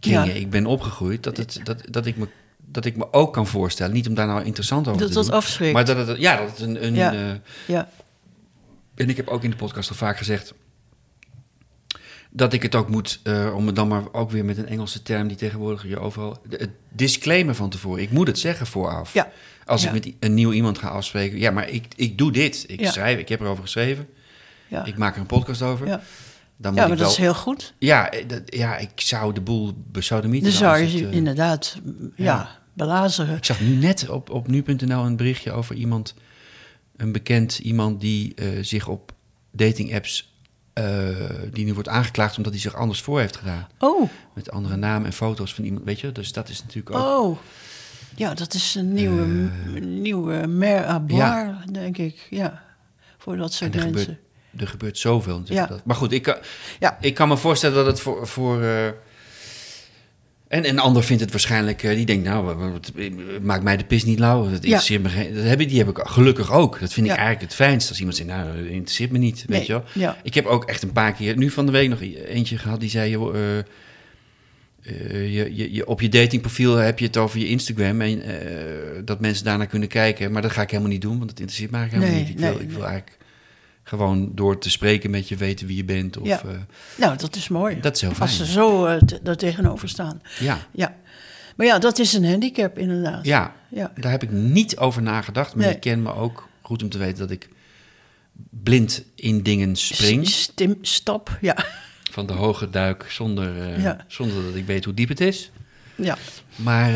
kringen 0.00 0.26
Ja. 0.26 0.32
ik 0.32 0.50
ben 0.50 0.66
opgegroeid, 0.66 1.22
dat, 1.22 1.36
het, 1.36 1.60
dat, 1.64 1.82
dat, 1.90 2.06
ik 2.06 2.16
me, 2.16 2.28
dat 2.68 2.84
ik 2.84 2.96
me 2.96 3.12
ook 3.12 3.32
kan 3.32 3.46
voorstellen, 3.46 3.92
niet 3.94 4.08
om 4.08 4.14
daar 4.14 4.26
nou 4.26 4.44
interessant 4.44 4.88
over 4.88 5.00
dat 5.00 5.08
te 5.08 5.14
dat 5.14 5.24
doen, 5.24 5.34
afschrikt. 5.34 5.72
maar 5.72 5.84
dat 5.84 6.06
het, 6.06 6.18
ja, 6.18 6.36
dat 6.36 6.48
het 6.50 6.60
een, 6.60 6.86
een 6.86 6.94
Ja. 6.94 7.12
eh, 7.12 7.34
ja. 7.66 7.88
en 8.94 9.08
ik 9.08 9.16
heb 9.16 9.28
ook 9.28 9.44
in 9.44 9.50
de 9.50 9.56
podcast 9.56 9.88
al 9.90 9.96
vaak 9.96 10.16
gezegd 10.16 10.54
dat 12.30 12.52
ik 12.52 12.62
het 12.62 12.74
ook 12.74 12.88
moet, 12.88 13.20
eh, 13.22 13.54
om 13.54 13.66
het 13.66 13.76
dan 13.76 13.88
maar 13.88 14.02
ook 14.12 14.30
weer 14.30 14.44
met 14.44 14.58
een 14.58 14.66
Engelse 14.68 15.02
term 15.02 15.28
die 15.28 15.36
tegenwoordig 15.36 15.88
je 15.88 15.98
overal. 15.98 16.38
Het 16.48 16.70
disclaimer 16.92 17.54
van 17.54 17.70
tevoren. 17.70 18.02
Ik 18.02 18.10
moet 18.10 18.26
het 18.26 18.38
zeggen 18.38 18.66
vooraf. 18.66 19.12
Ja. 19.12 19.30
Als 19.64 19.82
Ja. 19.82 19.88
ik 19.92 19.94
met 20.04 20.14
een 20.20 20.34
nieuw 20.34 20.52
iemand 20.52 20.78
ga 20.78 20.88
afspreken. 20.88 21.38
Ja, 21.38 21.50
maar 21.50 21.68
ik, 21.68 21.86
ik 21.96 22.18
doe 22.18 22.32
dit. 22.32 22.64
Ik 22.66 22.86
schrijf, 22.86 23.18
ik 23.18 23.28
heb 23.28 23.40
erover 23.40 23.62
geschreven. 23.62 24.08
Ja, 24.68 24.84
Ik 24.84 24.96
maak 24.96 25.14
er 25.14 25.20
een 25.20 25.26
podcast 25.26 25.62
over. 25.62 26.00
Ja. 26.56 26.62
Dan 26.62 26.72
moet 26.72 26.80
ja 26.80 26.82
ik 26.82 26.88
maar 26.88 26.98
wel, 26.98 27.06
dat 27.06 27.16
is 27.16 27.24
heel 27.24 27.34
goed. 27.34 27.74
ja, 27.78 28.10
eh, 28.10 28.28
dat, 28.28 28.42
ja, 28.44 28.76
ik 28.76 28.90
zou 28.94 29.34
de 29.34 29.40
boel 29.40 29.72
besodemieten. 29.92 30.50
Dan 30.50 30.58
zou 30.58 30.78
je 30.78 30.98
het, 30.98 31.10
eh, 31.10 31.16
inderdaad 31.16 31.78
ja, 31.84 32.24
ja. 32.24 32.58
belazeren. 32.72 33.36
ik 33.36 33.44
zag 33.44 33.60
nu 33.60 33.74
net 33.74 34.08
op, 34.08 34.30
op 34.30 34.48
nu.nl 34.48 35.04
een 35.04 35.16
berichtje 35.16 35.52
over 35.52 35.74
iemand, 35.74 36.14
een 36.96 37.12
bekend 37.12 37.58
iemand 37.58 38.00
die 38.00 38.34
eh, 38.34 38.46
zich 38.60 38.88
op 38.88 39.12
dating 39.50 39.94
apps, 39.94 40.34
die 41.52 41.64
nu 41.64 41.74
wordt 41.74 41.88
aangeklaagd 41.88 42.36
omdat 42.36 42.52
hij 42.52 42.60
zich 42.60 42.74
anders 42.74 43.00
voor 43.00 43.20
heeft 43.20 43.36
gedaan. 43.36 43.68
Oh, 43.78 44.10
Met 44.34 44.50
andere 44.50 44.76
namen 44.76 45.06
en 45.06 45.12
foto's 45.12 45.54
van 45.54 45.64
iemand, 45.64 45.84
weet 45.84 46.00
je? 46.00 46.12
Dus 46.12 46.32
dat 46.32 46.48
is 46.48 46.62
natuurlijk 46.62 46.96
ook... 46.96 47.02
oh. 47.02 47.38
Ja, 48.16 48.34
dat 48.34 48.54
is 48.54 48.74
een 48.74 48.92
nieuwe, 48.92 49.26
nieuwe 49.80 50.46
mer 50.46 50.86
à 50.86 51.00
boire, 51.00 51.56
denk 51.72 51.98
ik. 51.98 52.26
Ja, 52.30 52.62
voor 53.18 53.36
dat 53.36 53.52
soort 53.52 53.74
mensen. 53.74 54.18
Er 54.58 54.68
gebeurt 54.68 54.98
zoveel 54.98 55.38
natuurlijk. 55.38 55.68
Ja. 55.68 55.74
Dat- 55.74 55.84
maar 55.84 55.96
goed, 55.96 56.12
ik 56.12 56.22
kan, 56.22 56.36
Ja. 56.80 56.98
ik 57.00 57.14
kan 57.14 57.28
me 57.28 57.36
voorstellen 57.36 57.76
dat 57.76 57.86
het 57.86 58.00
voor... 58.00 58.26
voor 58.26 58.62
eh, 58.62 58.86
en 60.48 60.68
een 60.68 60.78
ander 60.78 61.04
vindt 61.04 61.22
het 61.22 61.30
waarschijnlijk... 61.30 61.82
eh, 61.82 61.94
die 61.96 62.06
denkt, 62.06 62.24
nou, 62.24 62.54
wat- 62.56 62.92
maakt 63.42 63.62
mij 63.62 63.76
de 63.76 63.84
pis 63.84 64.04
niet 64.04 64.18
lauw. 64.18 64.50
Dat 64.50 64.64
interesseert 64.64 65.02
me 65.02 65.08
geen... 65.08 65.34
Dat 65.34 65.44
heb 65.44 65.60
ik, 65.60 65.68
die 65.68 65.78
heb 65.78 65.88
ik 65.88 65.98
gelukkig 66.02 66.52
ook. 66.52 66.80
Dat 66.80 66.92
vind 66.92 67.06
ik 67.06 67.12
Ja. 67.12 67.18
eigenlijk 67.18 67.46
het 67.46 67.54
fijnst. 67.54 67.88
Als 67.88 67.98
iemand 67.98 68.16
zegt, 68.16 68.28
nou, 68.28 68.46
dat 68.56 68.66
interesseert 68.66 69.10
me 69.10 69.18
niet, 69.18 69.38
weet 69.38 69.48
Nee, 69.48 69.66
je 69.66 69.72
wel. 69.72 69.84
ja. 69.92 70.16
Ik 70.22 70.34
heb 70.34 70.46
ook 70.46 70.64
echt 70.64 70.82
een 70.82 70.92
paar 70.92 71.12
keer... 71.12 71.36
Nu 71.36 71.50
van 71.50 71.66
de 71.66 71.72
week 71.72 71.88
nog 71.88 72.00
eentje 72.26 72.58
gehad 72.58 72.80
die 72.80 72.90
zei... 72.90 73.10
joh, 73.10 73.36
eh, 73.36 73.58
eh, 73.58 73.64
je, 75.34 75.54
je, 75.54 75.72
je, 75.72 75.86
op 75.86 76.00
je 76.00 76.08
datingprofiel 76.08 76.74
heb 76.76 76.98
je 76.98 77.06
het 77.06 77.16
over 77.16 77.38
je 77.38 77.48
Instagram 77.48 78.00
en 78.00 78.22
eh, 78.22 78.36
dat 79.04 79.20
mensen 79.20 79.44
daarnaar 79.44 79.66
kunnen 79.66 79.88
kijken. 79.88 80.32
Maar 80.32 80.42
dat 80.42 80.50
ga 80.52 80.62
ik 80.62 80.70
helemaal 80.70 80.92
niet 80.92 81.00
doen, 81.02 81.18
want 81.18 81.30
het 81.30 81.38
interesseert 81.38 81.70
me 81.70 81.76
eigenlijk 81.78 82.06
helemaal 82.10 82.24
Nee, 82.26 82.34
niet. 82.34 82.42
Ik 82.44 82.50
wil, 82.50 82.58
nee, 82.58 82.68
ik 82.68 82.74
wil 82.76 82.86
eigenlijk 82.86 83.16
gewoon 83.88 84.30
door 84.34 84.58
te 84.58 84.70
spreken 84.70 85.10
met 85.10 85.28
je 85.28 85.36
weten 85.36 85.66
wie 85.66 85.76
je 85.76 85.84
bent. 85.84 86.16
Of, 86.16 86.26
Ja. 86.26 86.40
eh, 86.44 86.50
Nou, 86.96 87.16
dat 87.16 87.36
is 87.36 87.48
mooi. 87.48 87.80
Dat 87.80 87.94
is 87.94 88.00
heel 88.00 88.10
Als 88.10 88.18
fijn. 88.18 88.30
ze 88.30 88.52
zo 88.52 88.98
t- 88.98 89.18
daar 89.22 89.36
tegenover 89.36 89.88
staan. 89.88 90.20
ja, 90.38 90.58
Ja. 90.72 90.96
Maar 91.56 91.66
ja, 91.66 91.78
dat 91.78 91.98
is 91.98 92.12
een 92.12 92.24
handicap 92.24 92.78
inderdaad. 92.78 93.24
ja, 93.24 93.54
Ja. 93.70 93.92
daar 94.00 94.10
heb 94.10 94.22
ik 94.22 94.30
niet 94.30 94.76
over 94.76 95.02
nagedacht. 95.02 95.54
Maar 95.54 95.64
Nee. 95.64 95.74
je 95.74 95.80
kent 95.80 96.02
me 96.02 96.14
ook 96.14 96.48
goed 96.62 96.82
om 96.82 96.88
te 96.88 96.98
weten 96.98 97.18
dat 97.18 97.30
ik 97.30 97.48
blind 98.50 99.04
in 99.14 99.42
dingen 99.42 99.76
spring. 99.76 100.28
Stim, 100.28 100.78
stap, 100.82 101.38
ja. 101.40 101.56
Van 102.10 102.26
de 102.26 102.32
hoge 102.32 102.70
duik 102.70 103.04
zonder, 103.08 103.60
eh, 103.62 103.82
Ja. 103.82 104.04
zonder 104.06 104.42
dat 104.44 104.54
ik 104.54 104.66
weet 104.66 104.84
hoe 104.84 104.94
diep 104.94 105.08
het 105.08 105.20
is. 105.20 105.50
ja. 105.94 106.16
Maar, 106.56 106.94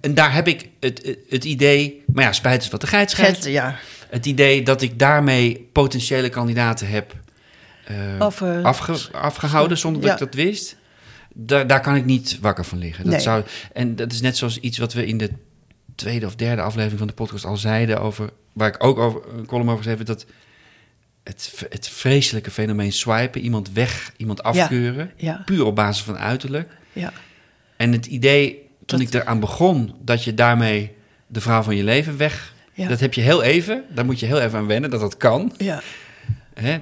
en 0.00 0.14
daar 0.14 0.34
heb 0.34 0.48
ik 0.48 0.68
het, 0.80 1.16
het 1.28 1.44
idee, 1.44 2.02
maar 2.12 2.24
ja, 2.24 2.32
spijt 2.32 2.62
is 2.62 2.68
wat 2.70 2.80
de 2.80 2.86
geit 2.86 3.10
schijnt. 3.10 3.44
Ja. 3.44 3.78
Het 4.10 4.26
idee 4.26 4.62
dat 4.62 4.82
ik 4.82 4.98
daarmee 4.98 5.68
potentiële 5.72 6.28
kandidaten 6.28 6.88
heb 6.88 7.14
eh, 7.84 8.18
afge- 8.62 9.10
afgehouden 9.12 9.78
zonder 9.78 10.00
dat 10.02 10.10
ja. 10.10 10.14
ik 10.16 10.20
dat 10.32 10.34
wist. 10.34 10.76
Daar, 11.34 11.66
daar 11.66 11.80
kan 11.80 11.94
ik 11.96 12.04
niet 12.04 12.38
wakker 12.40 12.64
van 12.64 12.78
liggen. 12.78 13.04
Dat 13.04 13.12
Nee. 13.12 13.22
zou, 13.22 13.44
en 13.72 13.96
dat 13.96 14.12
is 14.12 14.20
net 14.20 14.36
zoals 14.36 14.58
iets 14.60 14.78
wat 14.78 14.92
we 14.92 15.06
in 15.06 15.18
de 15.18 15.30
tweede 15.94 16.26
of 16.26 16.36
derde 16.36 16.62
aflevering 16.62 16.98
van 16.98 17.06
de 17.08 17.14
podcast 17.14 17.44
al 17.44 17.56
zeiden 17.56 18.00
over, 18.00 18.30
waar 18.52 18.68
ik 18.68 18.84
ook 18.84 18.98
over, 18.98 19.20
een 19.38 19.46
column 19.46 19.66
over 19.68 19.78
geschreven, 19.82 20.04
dat 20.06 20.26
het, 21.24 21.64
het 21.68 21.88
vreselijke 21.88 22.50
fenomeen 22.50 22.92
swipen, 22.92 23.40
iemand 23.40 23.72
weg, 23.72 24.12
iemand 24.16 24.42
afkeuren, 24.42 25.10
Ja. 25.16 25.42
puur 25.44 25.64
op 25.64 25.74
basis 25.74 26.04
van 26.04 26.18
uiterlijk. 26.18 26.72
Ja. 26.92 27.12
En 27.76 27.92
het 27.92 28.06
idee, 28.06 28.52
toen 28.86 28.98
Dat- 28.98 29.00
ik 29.00 29.14
eraan 29.14 29.40
begon, 29.40 29.94
dat 30.02 30.24
je 30.24 30.34
daarmee 30.34 30.92
de 31.26 31.40
vrouw 31.40 31.62
van 31.62 31.76
je 31.76 31.84
leven 31.84 32.16
weg... 32.16 32.54
Ja. 32.80 32.88
Dat 32.88 33.00
heb 33.00 33.14
je 33.14 33.20
heel 33.20 33.42
even, 33.42 33.84
daar 33.88 34.04
moet 34.04 34.20
je 34.20 34.26
heel 34.26 34.40
even 34.40 34.58
aan 34.58 34.66
wennen, 34.66 34.90
dat 34.90 35.00
dat 35.00 35.16
kan. 35.16 35.52
Ja, 35.56 35.82
Hè? 36.54 36.78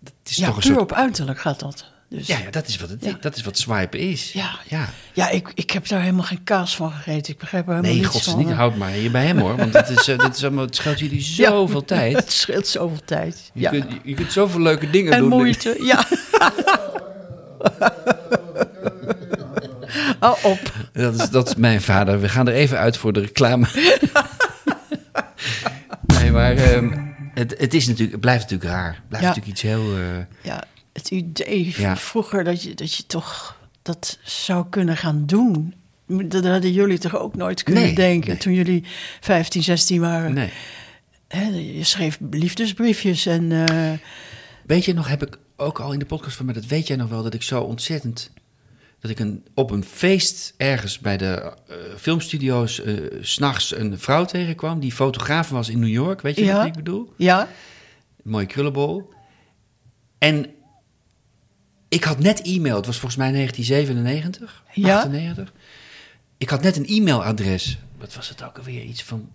Dat 0.00 0.12
is 0.24 0.36
ja 0.36 0.46
toch 0.46 0.54
een 0.56 0.62
puur 0.62 0.70
soort... 0.70 0.82
op 0.82 0.92
uiterlijk 0.92 1.40
gaat 1.40 1.60
dat. 1.60 1.84
Dus. 2.10 2.26
Ja, 2.26 2.38
ja, 2.38 2.50
dat 2.50 2.66
is 2.66 2.76
wat 2.76 2.88
het 2.90 3.04
Ja. 3.04 3.16
dat 3.20 3.36
is 3.36 3.42
wat 3.42 3.58
swipen 3.58 3.98
is. 3.98 4.32
Ja. 4.32 4.50
ja. 4.68 4.88
Ja, 5.12 5.28
ik, 5.28 5.50
ik 5.54 5.70
heb 5.70 5.88
daar 5.88 6.00
helemaal 6.00 6.24
geen 6.24 6.44
kaas 6.44 6.76
van 6.76 6.90
gegeten. 6.90 7.32
Ik 7.32 7.38
begrijp 7.38 7.68
er 7.68 7.74
helemaal 7.74 7.92
Nee, 7.94 8.02
niets 8.02 8.22
van. 8.22 8.38
niet. 8.38 8.50
Houd 8.50 8.76
maar 8.76 8.90
hier 8.90 9.10
bij 9.10 9.26
hem 9.26 9.38
hoor. 9.38 9.56
Want 9.56 9.72
het, 9.72 9.88
is, 9.88 10.08
eh, 10.08 10.18
dit 10.18 10.36
is 10.36 10.42
allemaal, 10.44 10.64
het 10.64 10.76
scheelt 10.76 10.98
jullie 10.98 11.20
zoveel 11.44 11.84
tijd. 11.84 12.16
Het 12.24 12.32
scheelt 12.32 12.66
zoveel 12.66 13.04
tijd. 13.04 13.50
Je, 13.54 13.68
kunt, 13.68 13.86
je 14.04 14.14
kunt 14.14 14.32
zoveel 14.32 14.60
leuke 14.60 14.90
dingen 14.90 15.12
en 15.12 15.18
doen. 15.20 15.28
moeite, 15.28 15.76
ja. 15.82 16.04
oh, 20.28 20.44
op. 20.44 20.72
Dat 20.92 21.14
is, 21.20 21.30
dat 21.30 21.48
is 21.48 21.54
mijn 21.54 21.80
vader. 21.82 22.20
We 22.20 22.28
gaan 22.28 22.48
er 22.48 22.54
even 22.54 22.78
uit 22.78 22.96
voor 22.96 23.12
de 23.12 23.20
reclame. 23.20 23.66
Nee, 26.32 26.36
maar 26.36 26.56
ehm, 26.56 27.06
het, 27.34 27.54
het, 27.58 27.74
is 27.74 27.86
natuurlijk, 27.86 28.12
het 28.12 28.20
blijft 28.20 28.42
natuurlijk 28.42 28.70
raar. 28.70 28.94
Het 28.94 29.08
blijft 29.08 29.26
Ja. 29.26 29.30
natuurlijk 29.32 29.46
iets 29.58 29.62
heel... 29.62 29.96
eh, 29.98 30.24
Ja, 30.42 30.64
het 30.92 31.10
idee 31.10 31.74
van 31.74 31.84
Ja. 31.84 31.96
vroeger 31.96 32.44
dat 32.44 32.62
je, 32.62 32.74
dat 32.74 32.94
je 32.94 33.06
toch 33.06 33.56
dat 33.82 34.18
zou 34.22 34.66
kunnen 34.70 34.96
gaan 34.96 35.26
doen. 35.26 35.74
Dat 36.06 36.44
hadden 36.44 36.72
jullie 36.72 36.98
toch 36.98 37.16
ook 37.18 37.36
nooit 37.36 37.62
kunnen 37.62 37.82
Nee, 37.82 37.94
denken 37.94 38.28
nee. 38.30 38.38
toen 38.38 38.52
jullie 38.52 38.84
15, 39.20 39.62
16 39.62 40.00
waren. 40.00 40.32
nee. 40.34 40.50
Hè, 41.28 41.42
je 41.48 41.84
schreef 41.84 42.18
liefdesbriefjes 42.30 43.26
en 43.26 43.66
eh, 43.68 43.92
Weet 44.66 44.84
je 44.84 44.94
nog, 44.94 45.08
heb 45.08 45.22
ik 45.26 45.38
ook 45.56 45.80
al 45.80 45.92
in 45.92 45.98
de 45.98 46.04
podcast 46.04 46.36
van, 46.36 46.44
maar 46.44 46.54
dat 46.54 46.66
weet 46.66 46.86
jij 46.86 46.96
nog 46.96 47.08
wel, 47.08 47.22
dat 47.22 47.34
ik 47.34 47.42
zo 47.42 47.60
ontzettend 47.60 48.30
dat 49.00 49.10
ik 49.10 49.18
een, 49.18 49.46
op 49.54 49.70
een 49.70 49.84
feest 49.84 50.54
ergens 50.56 50.98
bij 50.98 51.16
de 51.16 51.52
eh, 51.68 51.76
filmstudio's 51.98 52.74
s 53.20 53.32
s'nachts 53.32 53.76
een 53.76 53.98
vrouw 53.98 54.24
tegenkwam 54.24 54.80
die 54.80 54.92
fotograaf 54.92 55.48
was 55.48 55.68
in 55.68 55.78
New 55.78 55.88
York. 55.88 56.20
Weet 56.20 56.36
je 56.36 56.44
Ja. 56.44 56.56
wat 56.56 56.66
ik 56.66 56.72
bedoel? 56.72 57.12
Ja? 57.16 57.40
Een 58.24 58.30
mooie 58.30 58.46
krullenbol. 58.46 59.12
En 60.18 60.46
ik 61.88 62.04
had 62.04 62.18
net 62.18 62.42
e-mail, 62.42 62.76
het 62.76 62.86
was 62.86 62.96
volgens 62.98 63.16
mij 63.20 63.30
1997, 63.32 64.62
Ja. 64.72 64.96
98. 64.96 65.52
Ik 66.38 66.48
had 66.48 66.62
net 66.62 66.76
een 66.76 66.86
e-mailadres. 66.86 67.78
Wat 67.98 68.14
was 68.14 68.28
het 68.28 68.44
ook 68.44 68.56
alweer? 68.58 68.82
Iets 68.82 69.02
van, 69.02 69.28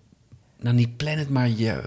nou 0.60 0.76
niet 0.76 0.98
Planet, 0.98 1.30
maar 1.30 1.50
je, 1.50 1.84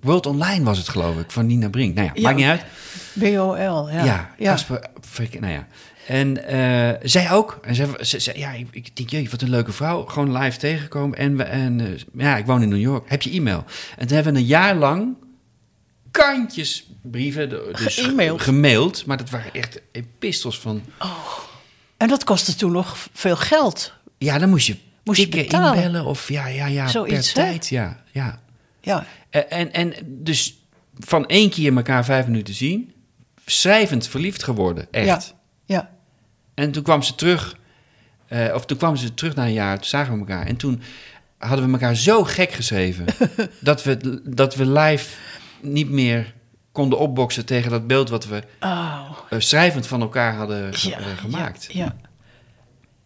World 0.00 0.26
Online 0.26 0.64
was 0.64 0.78
het 0.78 0.88
geloof 0.88 1.18
ik, 1.18 1.30
van 1.30 1.46
Nina 1.46 1.68
Brink. 1.68 1.94
Nou 1.94 2.06
ja, 2.06 2.12
Ja. 2.14 2.22
maakt 2.22 2.36
niet 2.36 2.46
uit. 2.46 2.64
BOL, 3.12 3.56
ja. 3.90 4.04
Ja, 4.04 4.34
Casper, 4.38 4.86
Frik- 5.00 5.40
nou 5.40 5.52
ja. 5.52 5.66
En 6.08 6.46
eh, 6.46 6.90
zij 7.02 7.30
ook. 7.32 7.58
En 7.62 7.74
zij, 7.74 7.86
ze, 8.00 8.20
ze- 8.20 8.38
ja, 8.38 8.52
ik, 8.52 8.66
ik 8.70 8.96
denk, 8.96 9.10
jee, 9.10 9.30
wat 9.30 9.42
een 9.42 9.50
leuke 9.50 9.72
vrouw. 9.72 10.04
Gewoon 10.04 10.38
live 10.38 10.58
tegengekomen. 10.58 11.18
En, 11.18 11.36
we, 11.36 11.42
en 11.42 11.80
eh, 11.80 11.86
ja, 12.14 12.36
ik 12.36 12.46
woon 12.46 12.62
in 12.62 12.68
New 12.68 12.80
York. 12.80 13.10
Heb 13.10 13.22
je 13.22 13.30
e-mail? 13.30 13.64
En 13.96 14.06
toen 14.06 14.14
hebben 14.16 14.32
we 14.34 14.38
een 14.38 14.44
jaar 14.46 14.74
lang 14.76 15.16
kantjes 16.10 16.86
brieven 17.02 17.48
dus 17.48 17.98
gemaild. 18.36 19.06
Maar 19.06 19.16
dat 19.16 19.30
waren 19.30 19.52
echt 19.54 19.80
epistels 19.92 20.58
van... 20.60 20.82
En 21.96 22.08
dat 22.08 22.24
kostte 22.24 22.54
toen 22.54 22.72
nog 22.72 23.08
veel 23.12 23.36
geld. 23.36 23.92
Ja, 24.18 24.38
dan 24.38 24.48
moest 24.48 24.66
je, 24.66 24.76
Moest 25.04 25.20
je 25.20 25.28
betalen. 25.28 25.74
inbellen. 25.82 26.04
Of 26.06 26.28
ja, 26.28 26.46
ja, 26.46 26.66
ja, 26.66 26.86
Zoiets, 26.88 27.32
per 27.32 27.42
hè? 27.42 27.50
tijd. 27.50 27.68
Ja, 27.68 28.02
ja. 28.12 28.40
Ja. 28.80 29.06
En, 29.30 29.50
en, 29.50 29.72
en 29.72 29.92
dus 30.04 30.58
van 30.98 31.26
één 31.26 31.50
keer 31.50 31.76
elkaar 31.76 32.04
vijf 32.04 32.26
minuten 32.26 32.54
zien... 32.54 32.92
schrijvend 33.46 34.08
verliefd 34.08 34.42
geworden. 34.42 34.86
Echt. 34.90 35.06
Ja. 35.06 35.22
Ja. 35.64 35.90
En 36.58 36.72
toen 36.72 36.82
kwam 36.82 37.02
ze 37.02 37.14
terug, 37.14 37.56
eh, 38.26 38.54
of 38.54 38.66
toen 38.66 38.76
kwam 38.76 38.96
ze 38.96 39.14
terug 39.14 39.34
na 39.34 39.44
een 39.44 39.52
jaar, 39.52 39.76
toen 39.76 39.86
zagen 39.86 40.12
we 40.12 40.18
elkaar. 40.18 40.46
En 40.46 40.56
toen 40.56 40.82
hadden 41.38 41.66
we 41.66 41.72
elkaar 41.72 41.94
zo 41.96 42.24
gek 42.24 42.52
geschreven 42.52 43.04
dat, 43.60 43.82
we, 43.82 44.20
dat 44.24 44.54
we 44.54 44.66
live 44.70 45.16
niet 45.60 45.90
meer 45.90 46.34
konden 46.72 46.98
opboksen 46.98 47.44
tegen 47.46 47.70
dat 47.70 47.86
beeld 47.86 48.08
wat 48.10 48.26
we 48.26 48.42
Oh. 48.60 49.10
eh, 49.30 49.38
schrijvend 49.40 49.86
van 49.86 50.00
elkaar 50.00 50.34
hadden 50.34 50.74
ge- 50.74 50.88
Ja, 50.88 50.98
eh, 50.98 51.06
gemaakt. 51.18 51.66
Ja, 51.72 51.84
ja. 51.84 51.94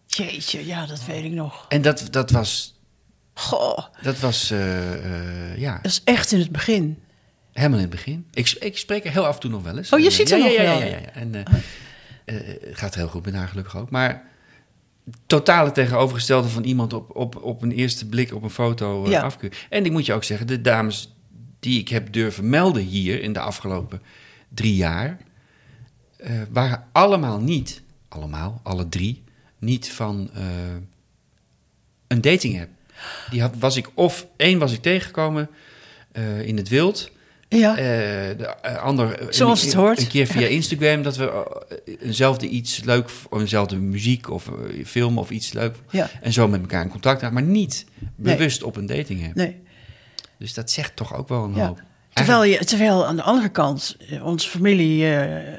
Jeetje, 0.07 0.65
ja, 0.65 0.85
dat 0.85 1.05
weet 1.05 1.23
ik 1.23 1.31
nog. 1.31 1.65
En 1.69 1.81
dat, 1.81 2.07
dat 2.11 2.31
was, 2.31 2.79
Goh, 3.33 3.77
dat 4.01 4.19
was 4.19 4.47
ja, 5.57 5.79
dat 5.81 5.91
is 5.91 6.01
echt 6.03 6.31
in 6.31 6.39
het 6.39 6.51
begin. 6.51 6.99
helemaal 7.51 7.77
in 7.77 7.83
het 7.83 7.93
begin. 7.93 8.25
Ik, 8.33 8.49
ik 8.59 8.77
spreek 8.77 9.05
er 9.05 9.11
heel 9.11 9.25
af 9.25 9.33
en 9.35 9.39
toe 9.41 9.49
nog 9.51 9.63
wel 9.63 9.77
eens. 9.77 9.93
Oh, 9.93 9.99
je 9.99 10.05
En, 10.05 10.11
ziet 10.11 10.31
er 10.31 10.37
ja, 10.37 10.43
nog 10.43 10.53
ja, 10.53 10.61
wel. 10.63 10.79
Ja, 10.79 10.85
ja, 10.85 10.97
ja. 10.97 11.09
En 11.13 11.35
eh, 11.35 11.53
het 12.25 12.59
gaat 12.71 12.95
heel 12.95 13.07
goed 13.07 13.25
met 13.25 13.33
haar 13.33 13.47
gelukkig 13.47 13.77
ook. 13.77 13.89
Maar 13.89 14.23
totale 15.25 15.71
tegenovergestelde 15.71 16.47
van 16.47 16.63
iemand 16.63 16.93
op, 16.93 17.15
op, 17.15 17.43
op 17.43 17.61
een 17.61 17.71
eerste 17.71 18.05
blik 18.05 18.33
op 18.33 18.43
een 18.43 18.49
foto 18.49 19.03
eh, 19.05 19.11
Ja. 19.11 19.21
afkeuren. 19.21 19.57
En 19.69 19.85
ik 19.85 19.91
moet 19.91 20.05
je 20.05 20.13
ook 20.13 20.23
zeggen, 20.23 20.47
de 20.47 20.61
dames 20.61 21.13
die 21.59 21.79
ik 21.79 21.87
heb 21.89 22.13
durven 22.13 22.49
melden 22.49 22.83
hier 22.83 23.21
in 23.21 23.33
de 23.33 23.39
afgelopen 23.39 24.01
drie 24.49 24.75
jaar... 24.75 25.17
eh, 26.17 26.31
waren 26.49 26.83
allemaal 26.91 27.39
niet, 27.39 27.81
allemaal, 28.07 28.59
alle 28.63 28.89
drie, 28.89 29.23
niet 29.59 29.91
van 29.91 30.29
een 32.07 32.21
dating 32.21 32.61
app. 32.61 32.69
Die 33.29 33.41
had, 33.41 33.55
was 33.57 33.75
ik 33.77 33.89
of 33.93 34.27
één 34.35 34.59
was 34.59 34.73
ik 34.73 34.81
tegengekomen 34.81 35.49
in 36.43 36.57
het 36.57 36.69
wild. 36.69 37.11
Ja, 37.57 37.77
Eh, 37.77 37.83
de 38.37 38.55
eh, 38.61 38.75
ander, 38.83 39.19
eh, 39.19 39.27
Zoals 39.29 39.61
een, 39.61 39.67
het 39.67 39.75
hoort. 39.75 39.99
Een 39.99 40.07
keer 40.07 40.27
via 40.27 40.47
Instagram 40.47 41.01
dat 41.03 41.17
we 41.17 41.45
eenzelfde 42.01 42.47
iets 42.47 42.83
leuk, 42.83 43.05
of 43.29 43.39
eenzelfde 43.41 43.75
muziek 43.75 44.29
of 44.29 44.49
film 44.85 45.17
of 45.17 45.29
iets 45.29 45.53
leuk. 45.53 45.75
Ja. 45.89 46.09
En 46.21 46.33
zo 46.33 46.47
met 46.47 46.61
elkaar 46.61 46.83
in 46.83 46.89
contact 46.89 47.21
raken, 47.21 47.33
maar 47.33 47.43
niet 47.43 47.85
Nee. 48.15 48.35
bewust 48.35 48.63
op 48.63 48.75
een 48.75 48.85
dating 48.85 49.25
app. 49.25 49.35
nee. 49.35 49.61
Dus 50.37 50.53
dat 50.53 50.71
zegt 50.71 50.95
toch 50.95 51.15
ook 51.15 51.27
wel 51.29 51.43
een 51.43 51.55
Ja. 51.55 51.67
hoop. 51.67 51.81
Terwijl, 52.13 52.43
je, 52.43 52.57
terwijl 52.65 53.05
aan 53.07 53.15
de 53.15 53.21
andere 53.21 53.49
kant, 53.49 53.97
eh, 54.09 54.25
onze 54.25 54.49
familie, 54.49 55.05
eh, 55.05 55.11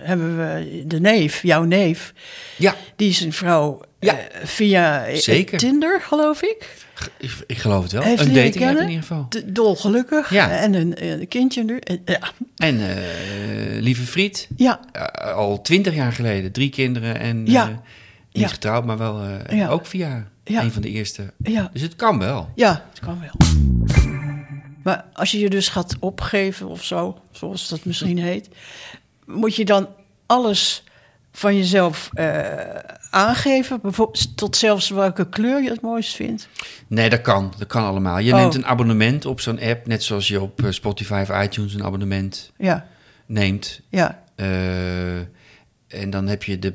hebben 0.07 0.37
we 0.37 0.83
de 0.87 1.01
neef, 1.01 1.43
jouw 1.43 1.63
neef, 1.65 2.13
Ja, 2.57 2.75
die 2.97 3.09
is 3.09 3.21
een 3.21 3.33
vrouw 3.33 3.81
Ja. 4.01 4.19
eh, 4.19 4.47
via 4.47 5.05
Zeker. 5.17 5.59
Tinder, 5.59 6.01
geloof 6.01 6.43
ik. 6.43 6.77
ik, 7.19 7.31
ik 7.47 7.59
geloof 7.59 7.83
het 7.83 7.93
wel. 7.93 8.03
Heeft 8.03 8.21
een 8.21 8.33
dating 8.35 8.55
in 8.71 8.89
ieder 8.89 9.03
geval. 9.03 9.29
Dolgelukkig. 9.47 10.31
Ja. 10.31 10.51
En 10.51 10.75
een, 10.75 11.07
een 11.21 11.29
kindje 11.29 11.65
nu. 11.65 11.79
En, 11.79 12.03
ja. 12.05 12.19
En 12.57 12.81
lieve 13.81 14.03
Friet, 14.03 14.49
ja, 14.57 14.81
al 15.35 15.63
twintig 15.63 15.95
jaar 15.95 16.13
geleden, 16.13 16.53
drie 16.53 16.71
kinderen 16.71 17.19
en 17.21 17.47
Ja. 17.47 17.83
niet 18.33 18.49
getrouwd, 18.49 18.85
maar 18.85 18.99
wel 18.99 19.21
Ja. 19.51 19.69
ook 19.69 19.87
via 19.87 20.29
een 20.45 20.73
van 20.73 20.83
de 20.83 20.89
eerste. 20.91 21.33
ja, 21.39 21.71
Dus 21.73 21.83
het 21.83 21.97
kan 21.97 22.19
wel. 22.19 22.49
ja, 22.55 22.85
het 22.91 23.01
kan 23.01 23.21
wel. 23.21 23.49
Maar 24.85 25.05
als 25.13 25.31
je 25.31 25.39
je 25.39 25.51
dus 25.51 25.69
gaat 25.69 25.97
opgeven 26.01 26.69
of 26.69 26.85
zo, 26.85 27.19
zoals 27.31 27.69
dat 27.69 27.85
misschien 27.85 28.19
heet, 28.19 28.49
moet 29.27 29.57
je 29.57 29.65
dan 29.65 29.89
alles 30.27 30.85
van 31.33 31.57
jezelf 31.57 32.11
eh, 32.13 32.77
aangeven? 33.11 33.81
Bijvoorbeeld 33.81 34.37
tot 34.37 34.57
zelfs 34.57 34.89
welke 34.89 35.29
kleur 35.29 35.63
je 35.63 35.71
het 35.71 35.81
mooist 35.81 36.15
vindt? 36.15 36.49
Nee, 36.87 37.11
dat 37.11 37.21
kan. 37.21 37.53
Dat 37.59 37.69
kan 37.69 37.85
allemaal. 37.85 38.19
Je 38.19 38.33
Oh. 38.33 38.39
neemt 38.39 38.55
een 38.55 38.67
abonnement 38.67 39.27
op 39.27 39.41
zo'n 39.41 39.61
app, 39.61 39.87
net 39.87 40.03
zoals 40.03 40.29
je 40.29 40.41
op 40.41 40.63
eh, 40.65 40.71
Spotify 40.71 41.25
of 41.29 41.43
iTunes 41.43 41.75
een 41.75 41.85
abonnement 41.85 42.53
Ja, 42.59 42.87
neemt. 43.27 43.81
ja, 43.89 44.23
Eh, 44.37 45.19
en 45.89 46.11
dan 46.11 46.27
heb 46.27 46.43
je 46.43 46.59
de 46.59 46.75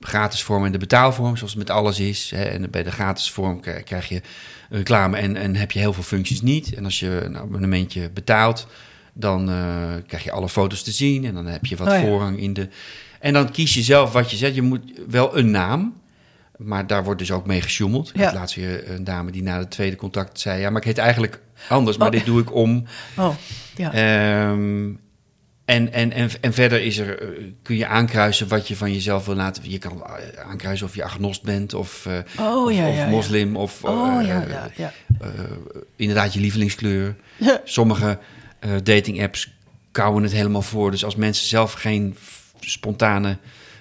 gratis 0.00 0.42
vorm 0.42 0.64
en 0.64 0.72
de 0.72 0.78
betaalvorm, 0.78 1.36
zoals 1.36 1.50
het 1.54 1.60
met 1.66 1.70
alles 1.76 2.00
is. 2.00 2.30
Hè. 2.34 2.42
En 2.42 2.70
bij 2.70 2.82
de 2.82 2.90
gratis 2.90 3.30
vorm 3.30 3.60
krijg 3.84 4.08
je 4.08 4.20
reclame 4.70 5.16
en, 5.16 5.36
en 5.36 5.56
heb 5.56 5.70
je 5.72 5.78
heel 5.78 5.92
veel 5.92 6.02
functies 6.02 6.42
niet. 6.42 6.74
En 6.74 6.84
als 6.84 7.00
je 7.00 7.20
een 7.24 7.38
abonnementje 7.38 8.10
betaalt, 8.10 8.66
dan 9.12 9.50
eh, 9.50 9.56
krijg 10.06 10.24
je 10.24 10.32
alle 10.32 10.48
foto's 10.48 10.82
te 10.82 10.90
zien. 10.92 11.24
En 11.24 11.34
dan 11.34 11.46
heb 11.46 11.66
je 11.66 11.76
wat 11.76 11.88
Oh 11.88 11.94
ja. 11.94 12.00
voorrang 12.00 12.38
in 12.40 12.52
de... 12.52 12.68
En 13.20 13.32
dan 13.32 13.50
kies 13.50 13.74
je 13.74 13.82
zelf 13.82 14.12
wat 14.12 14.30
je 14.30 14.36
zet. 14.36 14.54
Je 14.54 14.62
moet 14.62 14.82
wel 15.08 15.38
een 15.38 15.50
naam, 15.50 15.94
maar 16.56 16.86
daar 16.86 17.04
wordt 17.04 17.18
dus 17.20 17.30
ook 17.32 17.46
mee 17.46 17.60
gesjoemeld. 17.62 18.08
Ik 18.08 18.16
Ja. 18.16 18.24
had 18.24 18.34
laatst 18.34 18.56
weer 18.56 18.90
een 18.90 19.04
dame 19.04 19.30
die 19.30 19.42
na 19.42 19.58
het 19.58 19.70
tweede 19.70 19.96
contact 19.96 20.40
zei... 20.40 20.60
ja, 20.60 20.70
maar 20.70 20.80
ik 20.80 20.86
heet 20.86 20.98
eigenlijk 20.98 21.40
anders, 21.68 21.96
maar 21.96 22.06
Oh. 22.06 22.12
dit 22.12 22.24
doe 22.24 22.40
ik 22.40 22.54
om... 22.54 22.84
oh, 23.16 23.34
ja. 23.76 23.92
Ehm, 23.92 24.90
en, 25.68 25.92
en, 25.92 26.12
en, 26.12 26.30
en 26.40 26.52
verder 26.52 26.80
is 26.80 26.98
er, 26.98 27.22
eh, 27.22 27.28
kun 27.62 27.76
je 27.76 27.86
aankruisen 27.86 28.48
wat 28.48 28.68
je 28.68 28.76
van 28.76 28.92
jezelf 28.92 29.26
wil 29.26 29.34
laten. 29.34 29.70
Je 29.70 29.78
kan 29.78 30.02
eh, 30.04 30.46
aankruisen 30.48 30.86
of 30.86 30.94
je 30.94 31.04
agnost 31.04 31.42
bent 31.42 31.74
of, 31.74 32.06
eh, 32.06 32.18
Oh, 32.40 32.64
of, 32.64 32.72
ja, 32.72 32.88
of 32.88 32.94
ja, 32.94 33.04
ja. 33.04 33.08
moslim 33.08 33.56
of 33.56 33.84
Oh, 33.84 34.22
inderdaad 35.96 36.34
je 36.34 36.40
lievelingskleur. 36.40 37.16
Sommige 37.64 38.18
dating 38.82 39.22
apps 39.22 39.52
kouwen 39.92 40.22
het 40.22 40.32
helemaal 40.32 40.62
voor. 40.62 40.90
Dus 40.90 41.04
als 41.04 41.16
mensen 41.16 41.46
zelf 41.46 41.72
geen 41.72 42.16
spontane 42.60 43.38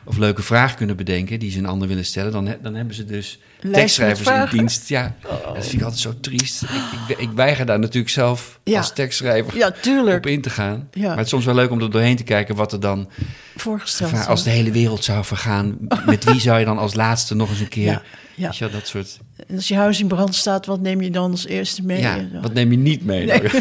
of 0.08 0.18
leuke 0.18 0.42
vraag 0.42 0.76
kunnen 0.76 0.96
bedenken 0.98 1.40
die 1.40 1.52
ze 1.52 1.58
een 1.58 1.66
ander 1.66 1.88
willen 1.88 2.06
stellen, 2.06 2.32
dan, 2.32 2.56
dan 2.62 2.76
hebben 2.76 2.96
ze 2.96 3.06
dus 3.06 3.40
tekstschrijvers 3.72 4.28
in. 4.28 4.34
Oh. 4.34 4.52
dienst. 4.52 4.90
Ja, 4.90 5.16
dat 5.54 5.62
vind 5.68 5.74
ik 5.74 5.82
altijd 5.82 6.02
zo 6.02 6.14
triest. 6.22 6.62
Ik, 6.62 6.70
ik, 7.08 7.18
ik 7.18 7.30
weiger 7.36 7.66
daar 7.66 7.80
natuurlijk 7.80 8.14
zelf 8.14 8.60
Ja. 8.64 8.78
als 8.78 8.94
tekstschrijver 8.94 9.58
Ja, 9.58 9.72
tuurlijk. 9.82 10.18
op 10.18 10.26
in 10.26 10.42
te 10.42 10.50
gaan. 10.50 10.88
Ja. 10.92 11.08
Maar 11.08 11.16
het 11.18 11.26
is 11.26 11.30
soms 11.32 11.46
wel 11.46 11.56
leuk 11.56 11.72
om 11.72 11.82
er 11.82 11.92
doorheen 11.92 12.16
te 12.16 12.24
kijken 12.24 12.56
wat 12.56 12.74
er 12.74 12.80
dan... 12.80 13.10
Voorgesteld. 13.56 14.10
gevaar- 14.10 14.28
als 14.28 14.44
de 14.44 14.50
hele 14.50 14.72
wereld 14.72 15.04
zou 15.04 15.26
vergaan, 15.26 15.78
met 16.06 16.24
wie 16.24 16.40
zou 16.40 16.60
je 16.60 16.66
dan 16.66 16.78
als 16.78 16.94
laatste 16.94 17.36
nog 17.36 17.50
eens 17.50 17.60
een 17.60 17.68
keer... 17.68 17.86
Ja, 17.86 18.02
ja. 18.36 18.52
Je 18.58 18.70
dat 18.70 18.88
soort... 18.88 19.18
Als 19.56 19.68
je 19.68 19.76
huis 19.76 20.00
in 20.00 20.08
brand 20.08 20.36
staat, 20.36 20.66
wat 20.66 20.82
neem 20.82 21.02
je 21.02 21.12
dan 21.12 21.32
als 21.32 21.46
eerste 21.46 21.84
mee? 21.84 22.02
ja, 22.02 22.28
wat 22.42 22.54
neem 22.54 22.72
je 22.72 22.78
niet 22.78 23.06
mee? 23.06 23.26
Nee. 23.26 23.42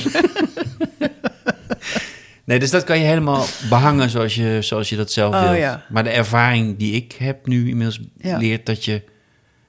nee, 2.46 2.58
dus 2.58 2.70
dat 2.70 2.84
kan 2.84 2.98
je 2.98 3.04
helemaal 3.04 3.44
behangen 3.68 4.10
zoals 4.10 4.34
je, 4.34 4.58
zoals 4.62 4.88
je 4.88 4.96
dat 4.96 5.12
zelf 5.12 5.34
Oh, 5.34 5.42
wilt. 5.42 5.56
ja. 5.56 5.84
Maar 5.88 6.04
de 6.04 6.10
ervaring 6.10 6.78
die 6.78 6.92
ik 6.92 7.12
heb 7.18 7.46
nu 7.46 7.68
inmiddels 7.68 8.00
Ja. 8.18 8.36
leert 8.38 8.66
dat 8.66 8.84
je 8.84 9.02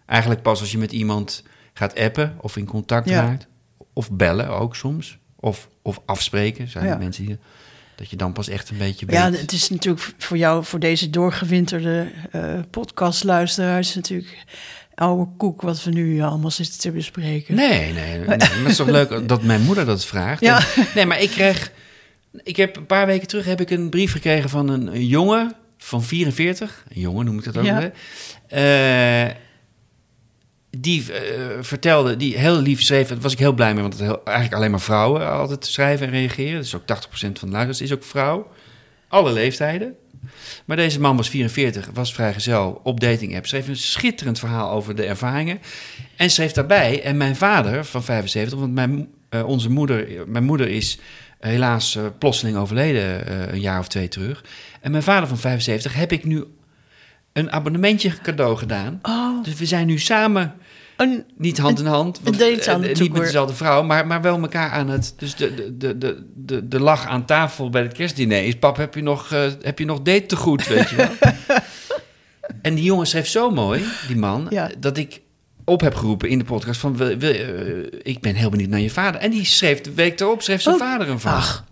eigenlijk 0.05 0.41
pas 0.41 0.59
als 0.59 0.71
je 0.71 0.77
met 0.77 0.91
iemand 0.91 1.43
gaat 1.73 1.99
appen 1.99 2.35
of 2.41 2.57
in 2.57 2.65
contact 2.65 3.09
Ja. 3.09 3.21
raakt, 3.21 3.47
of 3.93 4.11
bellen 4.11 4.49
ook 4.49 4.75
soms, 4.75 5.17
of, 5.39 5.67
of 5.81 6.01
afspreken, 6.05 6.67
zijn 6.67 6.85
er 6.85 6.97
mensen 6.97 7.25
die... 7.25 7.37
Dat 7.95 8.09
je 8.09 8.15
dan 8.15 8.33
pas 8.33 8.47
echt 8.49 8.69
een 8.69 8.77
beetje 8.77 9.05
weet... 9.05 9.15
Ja, 9.15 9.31
het 9.31 9.51
is 9.51 9.69
natuurlijk 9.69 10.13
voor 10.17 10.37
jou, 10.37 10.63
voor 10.65 10.79
deze 10.79 11.09
doorgewinterde 11.09 12.11
eh 12.31 12.59
podcastluisteraars, 12.69 13.95
natuurlijk 13.95 14.43
oude 14.95 15.29
koek 15.37 15.61
wat 15.61 15.83
we 15.83 15.91
nu 15.91 16.21
allemaal 16.21 16.51
zitten 16.51 16.79
te 16.79 16.91
bespreken. 16.91 17.55
Nee, 17.55 17.93
nee, 17.93 18.17
nee. 18.17 18.25
Maar 18.27 18.37
het 18.37 18.67
is 18.67 18.75
toch 18.75 18.87
leuk 18.89 19.27
dat 19.27 19.43
mijn 19.43 19.61
moeder 19.61 19.85
dat 19.85 20.05
vraagt. 20.05 20.41
Ja. 20.41 20.57
En- 20.57 20.85
nee, 20.95 21.05
maar 21.05 21.21
ik 21.21 21.29
kreeg... 21.29 21.71
Ik 22.43 22.55
heb 22.55 22.75
een 22.75 22.85
paar 22.85 23.05
weken 23.05 23.27
terug 23.27 23.45
heb 23.45 23.61
ik 23.61 23.69
een 23.69 23.89
brief 23.89 24.11
gekregen 24.11 24.49
van 24.49 24.69
een, 24.69 24.87
een 24.87 25.05
jongen 25.05 25.55
van 25.77 26.03
44. 26.03 26.83
Een 26.89 27.01
jongen 27.01 27.25
noem 27.25 27.37
ik 27.37 27.43
dat 27.43 27.57
ook. 27.57 27.63
Ja. 27.63 27.91
Hè? 28.47 29.27
Eh, 29.27 29.35
die 30.69 31.13
eh, 31.13 31.57
vertelde, 31.61 32.17
die 32.17 32.37
heel 32.37 32.59
lief 32.59 32.81
schreef. 32.81 33.07
Daar 33.07 33.19
was 33.19 33.31
ik 33.31 33.39
heel 33.39 33.53
blij 33.53 33.73
mee, 33.73 33.81
want 33.81 33.93
het 33.93 34.03
heel, 34.03 34.21
eigenlijk 34.23 34.55
alleen 34.57 34.71
maar 34.71 34.79
vrouwen 34.81 35.31
altijd 35.31 35.65
schrijven 35.65 36.07
en 36.07 36.13
reageren. 36.13 36.59
Dus 36.59 36.75
ook 36.75 36.81
80% 36.81 36.85
van 37.09 37.31
de 37.31 37.47
luisteraars 37.47 37.81
is 37.81 37.93
ook 37.93 38.03
vrouw. 38.03 38.51
Alle 39.07 39.31
leeftijden. 39.31 39.95
Maar 40.65 40.77
deze 40.77 40.99
man 40.99 41.17
was 41.17 41.29
44, 41.29 41.89
was 41.93 42.13
vrijgezel 42.13 42.79
op 42.83 42.99
dating 42.99 43.35
app. 43.35 43.47
Schreef 43.47 43.67
een 43.67 43.77
schitterend 43.77 44.39
verhaal 44.39 44.71
over 44.71 44.95
de 44.95 45.05
ervaringen. 45.05 45.59
En 46.15 46.29
schreef 46.29 46.51
daarbij, 46.51 47.03
en 47.03 47.17
mijn 47.17 47.35
vader 47.35 47.85
van 47.85 48.03
75, 48.03 48.59
want 48.59 48.73
mijn, 48.73 49.07
eh, 49.29 49.47
onze 49.47 49.69
moeder, 49.69 50.07
mijn 50.27 50.43
moeder 50.43 50.67
is 50.67 50.99
helaas 51.39 51.95
eh, 51.95 52.03
plotseling 52.17 52.57
overleden 52.57 53.27
eh, 53.27 53.53
een 53.53 53.59
jaar 53.59 53.79
of 53.79 53.87
twee 53.87 54.07
terug. 54.07 54.43
En 54.81 54.91
mijn 54.91 55.03
vader 55.03 55.27
van 55.27 55.37
75 55.37 55.93
heb 55.93 56.11
ik 56.11 56.25
nu 56.25 56.45
een 57.33 57.51
abonnementje 57.51 58.13
cadeau 58.21 58.57
gedaan. 58.57 58.99
Oh, 59.01 59.43
Dus 59.43 59.55
we 59.55 59.65
zijn 59.65 59.87
nu 59.87 59.99
samen 59.99 60.55
een, 60.97 61.25
niet 61.37 61.57
hand 61.57 61.79
in 61.79 61.85
hand. 61.85 62.19
een 62.23 62.67
aan 62.67 62.83
eh, 62.83 62.95
Niet 62.95 63.13
met 63.13 63.21
dezelfde 63.21 63.55
vrouw, 63.55 63.83
maar, 63.83 64.07
maar 64.07 64.21
wel 64.21 64.39
elkaar 64.39 64.71
aan 64.71 64.89
het... 64.89 65.13
Dus 65.17 65.35
de, 65.35 65.53
de, 65.55 65.77
de, 65.77 65.97
de, 65.97 66.25
de, 66.35 66.67
de 66.67 66.79
lach 66.79 67.05
aan 67.07 67.25
tafel 67.25 67.69
bij 67.69 67.81
het 67.81 67.93
kerstdiner 67.93 68.43
is... 68.43 68.55
Pap, 68.55 68.77
heb 68.77 68.95
je 68.95 69.01
nog, 69.01 69.31
eh, 69.31 69.51
heb 69.61 69.79
je 69.79 69.85
nog 69.85 70.01
date 70.01 70.25
te 70.25 70.35
goed, 70.35 70.67
weet 70.67 70.89
je 70.89 70.95
wel? 70.95 71.09
en 72.61 72.75
die 72.75 72.83
jongen 72.83 73.07
schreef 73.07 73.27
zo 73.27 73.51
mooi, 73.51 73.83
die 74.07 74.17
man... 74.17 74.47
Ja. 74.49 74.69
dat 74.79 74.97
ik 74.97 75.21
op 75.69 75.81
heb 75.81 75.95
geroepen 75.95 76.29
in 76.29 76.37
de 76.37 76.43
podcast 76.43 76.79
van... 76.79 76.97
Wil, 76.97 77.17
wil, 77.17 77.31
eh, 77.33 77.99
ik 78.01 78.19
ben 78.21 78.35
heel 78.35 78.49
benieuwd 78.49 78.69
naar 78.69 78.79
je 78.79 78.89
vader. 78.89 79.21
En 79.21 79.31
die 79.31 79.45
schreef 79.45 79.81
de 79.81 79.93
week 79.93 80.19
erop 80.19 80.41
schreef 80.41 80.61
zijn 80.61 80.75
Oh. 80.75 80.81
vader 80.81 81.09
een 81.09 81.19
verhaal. 81.19 81.37
ach, 81.39 81.65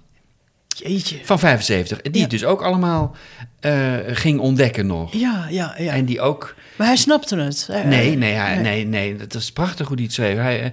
jeetje. 0.68 1.18
Van 1.24 1.40
75. 1.40 2.00
En 2.02 2.12
die 2.12 2.22
Ja. 2.22 2.28
dus 2.28 2.46
ook 2.46 2.62
allemaal 2.62 3.16
eh, 3.60 3.94
ging 4.08 4.40
ontdekken 4.40 4.88
nog. 4.88 5.14
Ja, 5.14 5.48
ja, 5.50 5.76
ja. 5.78 5.94
En 5.94 6.06
die 6.06 6.22
ook... 6.22 6.56
maar 6.78 6.88
hij 6.88 6.96
snapte 6.96 7.38
het. 7.38 7.68
Nee, 7.86 8.16
nee, 8.18 8.34
hij- 8.34 8.56
nee. 8.56 8.86
nee, 8.86 8.86
nee, 8.86 9.16
dat 9.28 9.34
is 9.34 9.52
prachtig 9.52 9.88
hoe 9.88 9.96
hij 9.96 10.06
het 10.06 10.14
schreef. 10.14 10.38
Hij, 10.38 10.62
eh, 10.62 10.70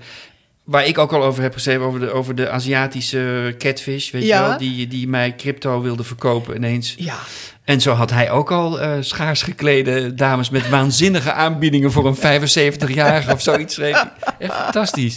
waar 0.73 0.87
ik 0.87 0.99
ook 0.99 1.13
al 1.13 1.23
over 1.25 1.43
heb 1.43 1.53
geschreven, 1.53 1.83
over 1.87 2.01
de, 2.01 2.11
over 2.11 2.35
de 2.35 2.51
Aziatische 2.51 3.55
catfish, 3.59 4.11
weet 4.11 4.23
Ja. 4.23 4.43
je 4.43 4.49
wel, 4.49 4.59
die, 4.59 4.87
die 4.87 5.09
mij 5.09 5.35
crypto 5.37 5.81
wilde 5.81 6.05
verkopen 6.05 6.57
ineens. 6.57 6.95
Ja, 6.99 7.19
En 7.65 7.81
zo 7.81 7.93
had 7.93 8.11
hij 8.11 8.31
ook 8.31 8.51
al 8.51 8.81
eh, 8.81 8.97
schaars 9.01 9.43
geklede 9.43 10.15
dames 10.15 10.51
met 10.51 10.69
waanzinnige 10.69 11.33
aanbiedingen 11.33 11.93
voor 11.93 12.07
een 12.07 12.17
75-jarige 12.43 13.33
of 13.33 13.43
zoiets. 13.43 13.79
Echt 13.79 14.55
fantastisch. 14.55 15.17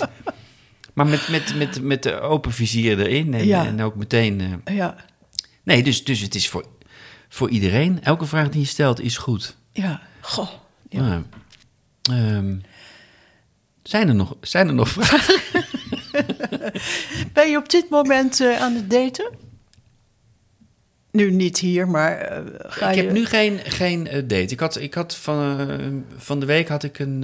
Maar 0.94 1.06
met, 1.08 1.28
met, 1.30 1.56
met, 1.58 1.82
met 1.82 2.04
de 2.04 2.20
open 2.20 2.52
vizier 2.52 3.00
erin 3.00 3.34
en, 3.34 3.46
Ja. 3.46 3.66
en 3.66 3.82
ook 3.84 3.96
meteen... 3.96 4.62
eh, 4.64 4.76
ja, 4.76 4.96
nee, 5.64 5.84
dus, 5.84 6.04
dus 6.04 6.20
het 6.20 6.36
is 6.36 6.50
voor, 6.50 6.66
voor 7.30 7.50
iedereen. 7.50 8.00
Elke 8.04 8.26
vraag 8.26 8.50
die 8.50 8.62
je 8.62 8.68
stelt 8.68 9.02
is 9.02 9.18
goed. 9.18 9.56
ja. 9.72 10.02
Goh. 10.22 10.50
Ja. 10.90 11.02
Nou, 11.02 11.24
ehm, 12.12 12.56
zijn, 13.88 14.08
er 14.08 14.16
nog, 14.16 14.36
zijn 14.42 14.68
er 14.68 14.74
nog 14.74 14.90
vragen? 14.90 15.42
Ben 17.34 17.50
je 17.50 17.58
op 17.58 17.70
dit 17.70 17.90
moment 17.90 18.40
eh, 18.40 18.62
aan 18.62 18.76
het 18.76 18.90
daten? 18.90 19.32
Nu 21.12 21.32
niet 21.32 21.60
hier, 21.60 21.88
maar 21.88 22.18
eh, 22.18 22.44
ga 22.58 22.90
ik 22.90 22.96
je... 22.96 23.02
heb 23.02 23.12
nu 23.12 23.26
geen, 23.26 23.60
geen 23.64 24.08
eh, 24.08 24.22
date. 24.22 24.54
Ik 24.54 24.60
had, 24.60 24.80
ik 24.80 24.94
had 24.94 25.16
van, 25.16 26.04
van 26.18 26.40
de 26.40 26.46
week 26.46 26.68
had 26.68 26.84
ik 26.84 27.00
een, 27.00 27.22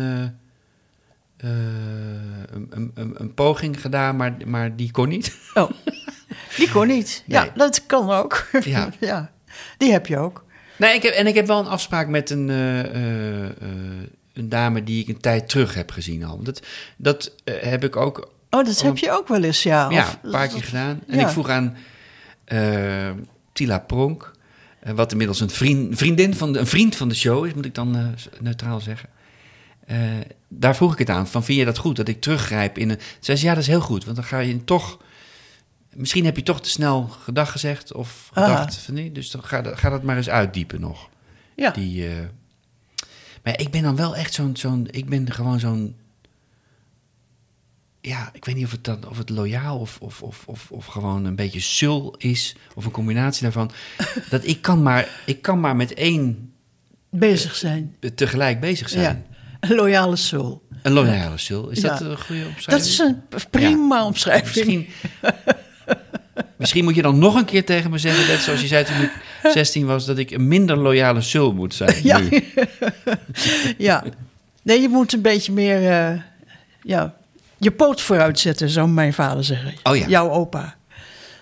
een, 1.38 2.92
een, 2.94 3.34
poging 3.34 3.82
gedaan, 3.82 4.16
maar, 4.16 4.38
maar 4.46 4.76
die 4.76 4.92
kon 4.92 5.10
niet. 5.10 5.38
Oh, 5.54 5.70
die 6.58 6.72
kon 6.72 6.88
niet. 6.88 7.24
Ja, 7.28 7.52
dat 7.56 7.86
kan 7.86 8.12
ook. 8.12 8.48
Ja. 8.64 8.90
ja, 9.00 9.32
die 9.78 9.92
heb 9.92 10.08
je 10.08 10.18
ook. 10.18 10.46
Nee, 10.78 10.96
ik 10.96 11.04
heb, 11.04 11.14
en 11.14 11.28
ik 11.28 11.36
heb 11.36 11.48
wel 11.48 11.60
een 11.60 11.68
afspraak 11.68 12.08
met 12.08 12.30
een, 12.30 12.50
een 14.42 14.50
dame 14.50 14.84
die 14.84 15.02
ik 15.02 15.08
een 15.08 15.20
tijd 15.20 15.50
terug 15.50 15.74
heb 15.74 15.92
gezien 15.92 16.24
al. 16.24 16.44
Dat, 16.44 16.62
dat 16.98 17.36
eh, 17.44 17.56
heb 17.62 17.84
ik 17.84 17.96
ook 17.96 18.30
Oh, 18.50 18.66
dat 18.66 18.82
heb 18.82 18.98
je 18.98 19.12
ook 19.12 19.28
wel 19.28 19.44
eens, 19.44 19.64
ja. 19.64 19.90
ja, 19.90 20.02
Of- 20.02 20.18
een 20.24 20.32
paar 20.32 20.48
keer 20.48 20.64
gedaan. 20.64 21.02
En 21.08 21.18
ja. 21.18 21.22
ik 21.26 21.32
vroeg 21.32 21.50
aan 21.50 21.76
eh, 22.46 23.10
Tila 23.54 23.80
Pronk, 23.80 24.32
eh, 24.80 24.94
wat 24.94 25.12
inmiddels 25.12 25.40
een, 25.40 25.50
vriend, 25.50 25.98
vriendin 25.98 26.36
van 26.36 26.54
de, 26.54 26.60
een 26.60 26.68
vriend 26.68 26.96
van 26.96 27.10
de 27.10 27.16
show 27.16 27.46
is, 27.46 27.54
moet 27.54 27.66
ik 27.66 27.76
dan 27.76 28.16
neutraal 28.40 28.80
zeggen. 28.80 29.10
Daar 30.48 30.76
vroeg 30.76 30.94
ik 30.94 31.00
het 31.00 31.10
aan, 31.10 31.28
van 31.28 31.44
vind 31.44 31.58
je 31.60 31.66
dat 31.66 31.78
goed, 31.78 31.96
dat 31.96 32.08
ik 32.08 32.22
teruggrijp 32.22 32.78
in 32.78 32.90
een... 32.90 33.00
Ze 33.00 33.06
zei 33.20 33.38
ze, 33.38 33.46
ja, 33.46 33.54
dat 33.54 33.62
is 33.62 33.68
heel 33.70 33.82
goed, 33.82 34.04
want 34.04 34.16
dan 34.16 34.26
ga 34.26 34.40
je 34.40 34.64
toch... 34.64 34.98
Misschien 35.96 36.26
heb 36.26 36.36
je 36.36 36.44
toch 36.44 36.62
te 36.62 36.70
snel 36.70 37.08
gedag 37.24 37.52
gezegd 37.52 37.94
of 37.94 38.30
gedacht 38.34 38.76
van 38.78 38.94
nee, 38.94 39.12
dus 39.12 39.32
dan 39.32 39.44
ga, 39.44 39.62
dat- 39.62 39.78
ga 39.78 39.90
dat 39.90 40.04
maar 40.04 40.18
eens 40.18 40.30
uitdiepen 40.30 40.82
nog. 40.82 41.10
Ja, 41.56 41.72
Die, 41.72 42.08
Maar 43.44 43.60
ik 43.60 43.70
ben 43.72 43.82
dan 43.84 43.96
wel 43.96 44.16
echt 44.16 44.34
zo'n, 44.34 44.56
zo'n 44.56 44.88
ik 44.92 45.10
ben 45.10 45.32
gewoon 45.32 45.60
zo'n, 45.60 45.96
ja, 48.02 48.30
ik 48.34 48.46
weet 48.46 48.56
niet 48.56 48.66
of 48.66 48.72
het 48.72 48.84
dan, 48.84 49.10
of 49.10 49.18
het 49.18 49.30
loyaal 49.30 49.80
of, 49.80 49.98
of, 50.02 50.22
of, 50.22 50.44
of, 50.46 50.72
of 50.72 50.86
gewoon 50.86 51.26
een 51.26 51.36
beetje 51.36 51.60
sul 51.60 52.16
is, 52.18 52.56
of 52.76 52.86
een 52.86 52.92
combinatie 52.92 53.44
daarvan. 53.44 53.72
dat 54.30 54.48
ik 54.48 54.62
kan 54.62 54.82
maar, 54.84 55.08
ik 55.26 55.42
kan 55.42 55.60
maar 55.60 55.76
met 55.76 55.94
één 55.94 56.54
bezig 57.10 57.56
zijn. 57.56 57.96
tegelijk 58.16 58.60
bezig 58.60 58.90
zijn. 58.90 59.26
Ja, 59.60 59.70
een 59.70 59.76
loyale 59.76 60.16
soul. 60.16 60.62
Een 60.82 60.92
loyale 60.92 61.38
sul, 61.38 61.70
is 61.70 61.82
Ja. 61.82 61.90
dat 61.90 62.02
een 62.02 62.20
goede 62.20 62.46
omschrijving? 62.46 62.68
Dat 62.68 62.86
is 62.86 62.98
een 63.00 63.22
prima 63.50 64.06
omschrijving. 64.06 64.56
Misschien, 64.56 64.88
misschien 66.58 66.84
moet 66.84 66.96
je 66.96 67.02
dan 67.02 67.20
nog 67.20 67.36
een 67.36 67.46
keer 67.46 67.66
tegen 67.66 67.92
me 67.92 67.98
zeggen, 67.98 68.28
net 68.28 68.40
zoals 68.40 68.62
je 68.62 68.68
zei 68.68 68.86
toen 68.86 69.02
ik 69.02 69.12
16 69.54 69.86
was, 69.86 70.06
dat 70.06 70.18
ik 70.18 70.32
een 70.32 70.48
minder 70.48 70.78
loyale 70.78 71.22
sul 71.22 71.54
moet 71.54 71.74
zijn. 71.74 71.96
Ja. 72.04 72.20
nu. 72.20 72.44
Ja. 73.78 74.04
Nee, 74.64 74.82
je 74.82 74.90
moet 74.90 75.14
een 75.14 75.22
beetje 75.22 75.52
meer... 75.52 75.90
eh, 75.92 76.22
ja, 76.84 77.16
je 77.58 77.72
poot 77.72 78.02
vooruit 78.02 78.40
zetten, 78.40 78.70
zou 78.70 78.88
mijn 78.90 79.14
vader 79.14 79.44
zeggen. 79.44 79.74
Oh 79.84 79.96
ja. 79.96 80.08
Jouw 80.08 80.30
opa. 80.30 80.76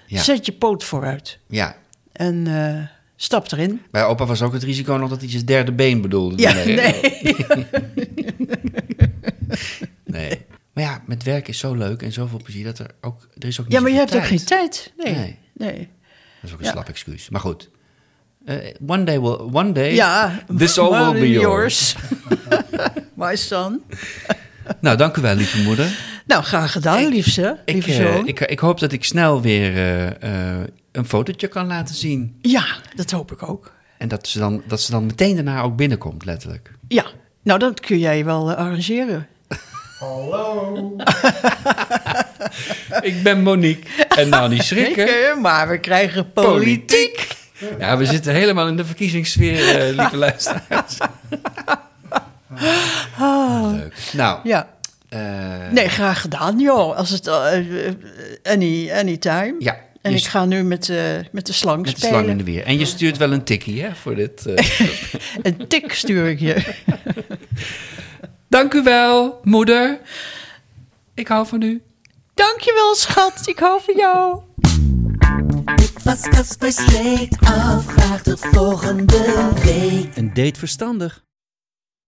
Ja. 0.07 0.21
Zet 0.21 0.45
je 0.45 0.51
poot 0.51 0.83
vooruit. 0.83 1.39
ja. 1.47 1.75
En 2.11 2.47
eh, 2.47 2.83
stap 3.15 3.51
erin. 3.51 3.81
Bij 3.91 4.03
opa 4.05 4.25
was 4.25 4.41
ook 4.41 4.53
het 4.53 4.63
risico 4.63 4.95
nog 4.97 5.09
dat 5.09 5.19
hij 5.21 5.29
zijn 5.29 5.45
derde 5.45 5.71
been 5.71 6.01
bedoelde. 6.01 6.37
Ja, 6.41 6.53
Nee. 6.53 6.75
nee. 6.75 7.35
Nee. 10.05 10.45
Maar 10.73 10.83
ja, 10.83 11.01
met 11.05 11.23
werk 11.23 11.47
is 11.47 11.57
zo 11.59 11.73
leuk 11.73 12.01
en 12.01 12.11
zoveel 12.11 12.41
plezier 12.43 12.63
dat 12.63 12.79
er 12.79 12.91
ook... 13.01 13.27
Er 13.37 13.47
is 13.47 13.59
ook 13.59 13.65
niet 13.65 13.75
Ja, 13.75 13.81
maar 13.81 13.91
je 13.91 13.97
hebt 13.97 14.15
ook 14.15 14.25
geen 14.25 14.43
tijd. 14.45 14.93
Nee. 14.97 15.13
Nee. 15.15 15.37
nee. 15.53 15.77
Dat 16.41 16.49
is 16.49 16.51
ook 16.53 16.59
een 16.59 16.65
Ja. 16.65 16.71
slap 16.71 16.87
excuus. 16.89 17.29
Maar 17.29 17.41
goed. 17.41 17.69
Eh, 18.49 18.73
one 18.87 19.03
day 19.03 19.19
will... 19.19 19.49
One 19.51 19.71
day... 19.71 19.93
Ja, 19.93 20.43
This 20.57 20.77
all 20.77 21.11
will 21.11 21.21
be 21.21 21.29
yours. 21.29 21.95
My 23.13 23.35
son. 23.35 23.81
Nou, 24.81 24.97
dank 24.97 25.17
u 25.17 25.21
wel, 25.21 25.35
lieve 25.35 25.61
moeder. 25.61 25.99
Nou, 26.25 26.43
graag 26.43 26.71
gedaan, 26.71 27.07
liefste. 27.07 27.59
Ik, 27.65 27.73
Lieve 27.73 27.91
eh, 27.91 28.13
zoon. 28.13 28.27
ik, 28.27 28.39
ik 28.39 28.59
hoop 28.59 28.79
dat 28.79 28.91
ik 28.91 29.03
snel 29.03 29.41
weer 29.41 29.75
eh, 29.75 30.07
eh, 30.07 30.67
een 30.91 31.05
fotootje 31.05 31.47
kan 31.47 31.67
laten 31.67 31.95
zien. 31.95 32.37
Ja, 32.41 32.65
dat 32.95 33.11
hoop 33.11 33.31
ik 33.31 33.49
ook. 33.49 33.73
En 33.97 34.07
dat 34.07 34.27
ze, 34.27 34.39
dan, 34.39 34.63
dat 34.67 34.81
ze 34.81 34.91
dan 34.91 35.05
meteen 35.05 35.35
daarna 35.35 35.61
ook 35.61 35.75
binnenkomt, 35.75 36.25
letterlijk. 36.25 36.71
Ja, 36.87 37.05
nou, 37.43 37.59
dat 37.59 37.79
kun 37.79 37.99
jij 37.99 38.25
wel 38.25 38.51
eh, 38.51 38.57
arrangeren. 38.57 39.27
Hallo. 39.99 40.95
ik 43.01 43.23
ben 43.23 43.41
Monique. 43.41 44.05
En 44.07 44.29
nou 44.29 44.49
niet 44.49 44.63
schrikken. 44.63 45.41
Maar 45.41 45.69
we 45.69 45.79
krijgen 45.79 46.31
politiek. 46.31 47.27
Ja, 47.79 47.97
we 47.97 48.05
zitten 48.05 48.33
helemaal 48.33 48.67
in 48.67 48.77
de 48.77 48.85
verkiezingssfeer, 48.85 49.79
eh, 49.79 49.95
lieve 49.97 50.17
luisteraars. 50.27 50.97
Leuk. 53.71 53.93
Nou, 54.13 54.39
Ja, 54.43 54.69
eh, 55.09 55.19
nee, 55.71 55.89
graag 55.89 56.21
gedaan, 56.21 56.59
joh. 56.59 56.95
Als 56.97 57.09
het 57.09 57.27
eh, 57.27 57.43
any, 58.43 58.91
anytime. 58.91 59.55
ja. 59.59 59.87
En 60.01 60.13
ik 60.13 60.25
ga 60.25 60.45
nu 60.45 60.63
met, 60.63 60.91
met 61.31 61.45
de 61.45 61.53
slang 61.53 61.81
met 61.81 61.91
de 61.91 61.97
spelen. 61.97 62.09
slang 62.15 62.27
in 62.29 62.37
de 62.37 62.43
weer. 62.43 62.63
En 62.63 62.77
je 62.79 62.85
stuurt 62.85 63.17
wel 63.17 63.31
een 63.31 63.43
tikkie, 63.43 63.81
hè, 63.83 63.95
voor 63.95 64.15
dit. 64.15 64.45
Een 65.43 65.67
tik 65.67 65.93
stuur 65.93 66.27
ik 66.29 66.39
je. 66.39 66.73
Dank 68.47 68.73
u 68.73 68.83
wel, 68.83 69.39
moeder. 69.43 69.99
Ik 71.13 71.27
hou 71.27 71.47
van 71.47 71.61
u. 71.61 71.81
Dankjewel, 72.33 72.95
schat. 72.95 73.41
Ik 73.45 73.59
hou 73.59 73.81
van 73.85 73.95
jou. 73.97 74.39
Dit 75.75 76.03
was 76.03 76.21
Caspers 76.21 76.85
Leek 76.91 77.31
af. 77.39 77.85
Graag 77.85 78.21
tot 78.21 78.39
volgende 78.39 79.49
week. 79.63 80.15
Een 80.15 80.33
date 80.33 80.59
verstandig. 80.59 81.27